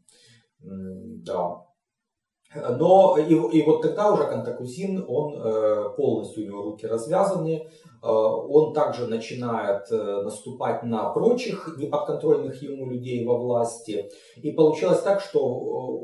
Да. 0.60 1.65
Но 2.78 3.16
и, 3.18 3.34
и 3.58 3.62
вот 3.62 3.82
тогда 3.82 4.12
уже 4.12 4.24
Кантакузин, 4.24 5.04
он 5.08 5.34
э, 5.34 5.90
полностью 5.96 6.44
у 6.44 6.46
него 6.46 6.62
руки 6.62 6.86
развязаны, 6.86 7.68
Э, 8.02 8.08
он 8.08 8.72
также 8.72 9.06
начинает 9.06 9.90
э, 9.90 10.22
наступать 10.22 10.82
на 10.84 11.10
прочих 11.10 11.76
неподконтрольных 11.76 12.62
ему 12.62 12.88
людей 12.90 13.24
во 13.24 13.36
власти. 13.36 14.10
И 14.36 14.52
получилось 14.52 15.00
так, 15.00 15.20
что 15.20 15.40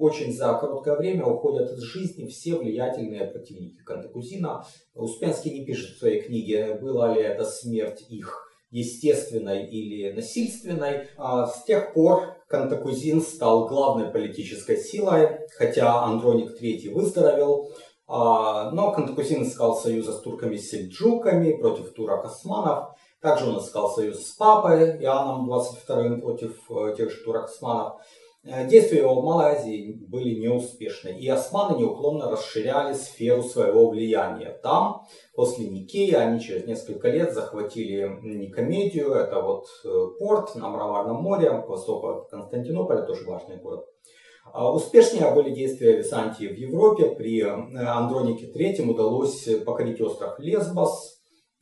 очень 0.00 0.32
за 0.32 0.54
короткое 0.54 0.96
время 0.96 1.26
уходят 1.26 1.70
из 1.72 1.80
жизни 1.80 2.26
все 2.26 2.56
влиятельные 2.56 3.26
противники 3.26 3.82
Кантакузина. 3.84 4.66
Успенский 4.94 5.58
не 5.58 5.64
пишет 5.64 5.96
в 5.96 5.98
своей 5.98 6.22
книге, 6.22 6.78
была 6.80 7.14
ли 7.14 7.22
это 7.22 7.44
смерть 7.44 8.04
их 8.08 8.48
естественной 8.70 9.66
или 9.66 10.12
насильственной. 10.12 11.08
А 11.16 11.46
с 11.46 11.64
тех 11.64 11.92
пор 11.92 12.36
Кантакузин 12.52 13.22
стал 13.22 13.66
главной 13.66 14.10
политической 14.10 14.76
силой, 14.76 15.38
хотя 15.56 16.02
Андроник 16.02 16.62
III 16.62 16.92
выздоровел, 16.92 17.72
а, 18.06 18.70
но 18.72 18.92
Кантакузин 18.92 19.44
искал 19.44 19.74
союза 19.74 20.12
с 20.12 20.20
турками-сельджуками 20.20 21.52
против 21.52 21.94
турок-османов. 21.94 22.90
Также 23.22 23.48
он 23.48 23.58
искал 23.58 23.90
союз 23.90 24.26
с 24.26 24.32
папой 24.32 24.98
Иоанном 25.00 25.50
XXII 25.50 26.20
против 26.20 26.70
э, 26.70 26.94
тех 26.94 27.10
же 27.10 27.24
турок-османов. 27.24 27.94
Э, 27.94 28.21
действия 28.44 29.00
его 29.00 29.20
в 29.20 29.24
Малайзии 29.24 29.92
были 30.08 30.40
неуспешны, 30.40 31.10
и 31.10 31.28
османы 31.28 31.78
неуклонно 31.78 32.30
расширяли 32.30 32.94
сферу 32.94 33.42
своего 33.42 33.88
влияния. 33.88 34.58
Там, 34.62 35.06
после 35.34 35.68
Никеи, 35.68 36.12
они 36.14 36.40
через 36.40 36.66
несколько 36.66 37.08
лет 37.08 37.32
захватили 37.32 38.18
Никомедию, 38.22 39.12
это 39.12 39.40
вот 39.40 39.66
э, 39.84 39.88
порт 40.18 40.56
на 40.56 40.68
Мраморном 40.68 41.22
море, 41.22 41.50
к 41.50 41.68
востоку 41.68 42.08
от 42.08 42.30
Константинополя, 42.30 43.02
тоже 43.02 43.24
важный 43.24 43.58
город. 43.58 43.86
А 44.52 44.72
успешнее 44.72 45.32
были 45.32 45.50
действия 45.50 45.96
Византии 45.96 46.46
в 46.46 46.56
Европе. 46.56 47.14
При 47.14 47.42
э, 47.42 47.46
Андронике 47.48 48.50
III 48.50 48.90
удалось 48.90 49.48
покорить 49.64 50.00
остров 50.00 50.38
Лесбос, 50.40 51.20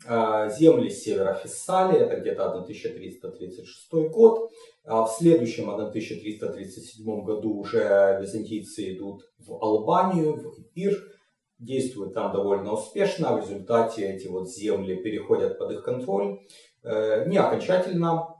э, 0.09 0.51
земли 0.59 0.89
севера 0.89 1.35
Фессалии, 1.35 2.01
это 2.01 2.17
где-то 2.17 2.51
1336 2.53 4.11
год. 4.11 4.51
А 4.85 5.05
в 5.05 5.13
следующем 5.13 5.71
1337 5.71 7.25
году 7.25 7.55
уже 7.55 8.19
византийцы 8.21 8.95
идут 8.95 9.23
в 9.39 9.53
Албанию, 9.53 10.35
в 10.35 10.61
Эпир, 10.61 10.97
действуют 11.59 12.15
там 12.15 12.33
довольно 12.33 12.73
успешно. 12.73 13.37
В 13.37 13.41
результате 13.41 14.07
эти 14.07 14.29
вот 14.29 14.51
земли 14.51 14.97
переходят 14.97 15.59
под 15.59 15.73
их 15.73 15.85
контроль. 15.85 16.41
Э, 16.83 17.29
не 17.29 17.37
окончательно. 17.37 18.37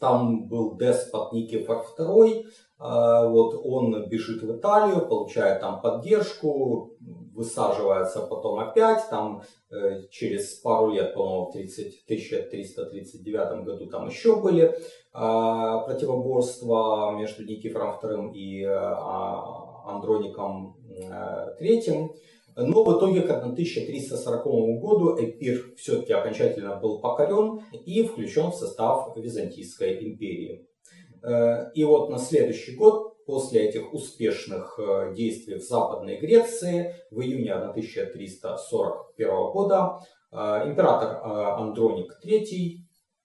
Там 0.00 0.48
был 0.48 0.76
деспот 0.76 1.32
Никифор 1.32 1.84
II, 1.96 2.44
а, 2.78 3.28
вот 3.28 3.54
он 3.62 4.08
бежит 4.08 4.42
в 4.42 4.56
Италию, 4.56 5.06
получает 5.06 5.60
там 5.60 5.80
поддержку, 5.80 6.96
высаживается 7.34 8.20
потом 8.20 8.58
опять, 8.58 9.08
там 9.10 9.42
э, 9.70 10.02
через 10.10 10.54
пару 10.56 10.92
лет, 10.92 11.14
по-моему, 11.14 11.46
в 11.46 11.50
1339 11.50 13.64
году 13.64 13.86
там 13.86 14.08
еще 14.08 14.36
были 14.36 14.76
а, 15.12 15.78
противоборства 15.80 17.14
между 17.18 17.44
Никифором 17.44 17.98
II 18.00 18.32
и 18.32 18.64
а, 18.64 19.84
Андроником 19.86 20.76
III. 20.88 22.10
Но 22.54 22.84
в 22.84 22.98
итоге 22.98 23.22
к 23.22 23.30
1340 23.30 24.44
году 24.80 25.16
Эпир 25.18 25.74
все-таки 25.76 26.12
окончательно 26.12 26.76
был 26.76 27.00
покорен 27.00 27.62
и 27.72 28.02
включен 28.02 28.50
в 28.50 28.54
состав 28.54 29.16
Византийской 29.16 30.06
империи. 30.06 30.66
Э, 31.22 31.70
и 31.74 31.84
вот 31.84 32.10
на 32.10 32.18
следующий 32.18 32.76
год, 32.76 33.11
после 33.26 33.68
этих 33.68 33.92
успешных 33.92 34.78
э, 34.78 35.12
действий 35.14 35.56
в 35.56 35.62
Западной 35.62 36.18
Греции, 36.18 36.94
в 37.10 37.20
июне 37.20 37.52
1341 37.54 39.28
года 39.52 39.98
э, 40.30 40.36
император 40.66 41.20
Андроник 41.24 42.18
III 42.24 42.78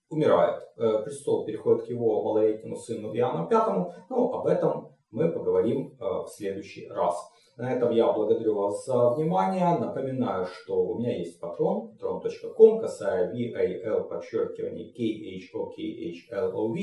умирает. 0.09 0.63
Престол 0.75 1.45
переходит 1.45 1.85
к 1.85 1.89
его 1.89 2.23
малолетнему 2.23 2.75
сыну 2.77 3.13
Иоанну 3.13 3.49
V, 3.49 3.93
но 4.09 4.33
об 4.33 4.47
этом 4.47 4.95
мы 5.11 5.31
поговорим 5.31 5.97
в 5.99 6.27
следующий 6.27 6.87
раз. 6.87 7.15
На 7.57 7.73
этом 7.73 7.91
я 7.91 8.11
благодарю 8.13 8.53
вас 8.53 8.85
за 8.85 9.09
внимание. 9.09 9.79
Напоминаю, 9.79 10.45
что 10.45 10.79
у 10.79 10.99
меня 10.99 11.17
есть 11.17 11.39
патрон, 11.39 11.97
patron.com, 11.99 12.79
касая 12.79 13.33
VAL, 13.33 14.07
подчеркивание 14.07 14.93
KHOKHLOV. 14.93 16.75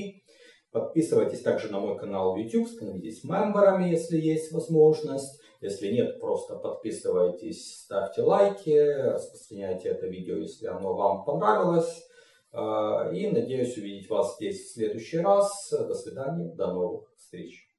Подписывайтесь 0.75 1.41
также 1.41 1.71
на 1.71 1.79
мой 1.79 1.97
канал 1.97 2.35
YouTube, 2.35 2.69
становитесь 2.69 3.23
мемберами, 3.23 3.91
если 3.91 4.19
есть 4.19 4.51
возможность. 4.51 5.41
Если 5.61 5.93
нет, 5.93 6.19
просто 6.19 6.57
подписывайтесь, 6.57 7.79
ставьте 7.85 8.23
лайки, 8.23 8.77
распространяйте 9.13 9.91
это 9.91 10.09
видео, 10.09 10.37
если 10.37 10.67
оно 10.67 10.95
вам 10.95 11.25
понравилось. 11.25 12.05
А, 12.51 13.09
и 13.13 13.31
надеюсь 13.31 13.79
увидеть 13.79 14.11
вас 14.11 14.35
здесь 14.35 14.65
в 14.65 14.73
следующий 14.73 15.19
раз. 15.19 15.69
До 15.71 15.95
свидания, 15.95 16.53
до 16.53 16.73
новых 16.73 17.15
встреч. 17.19 17.64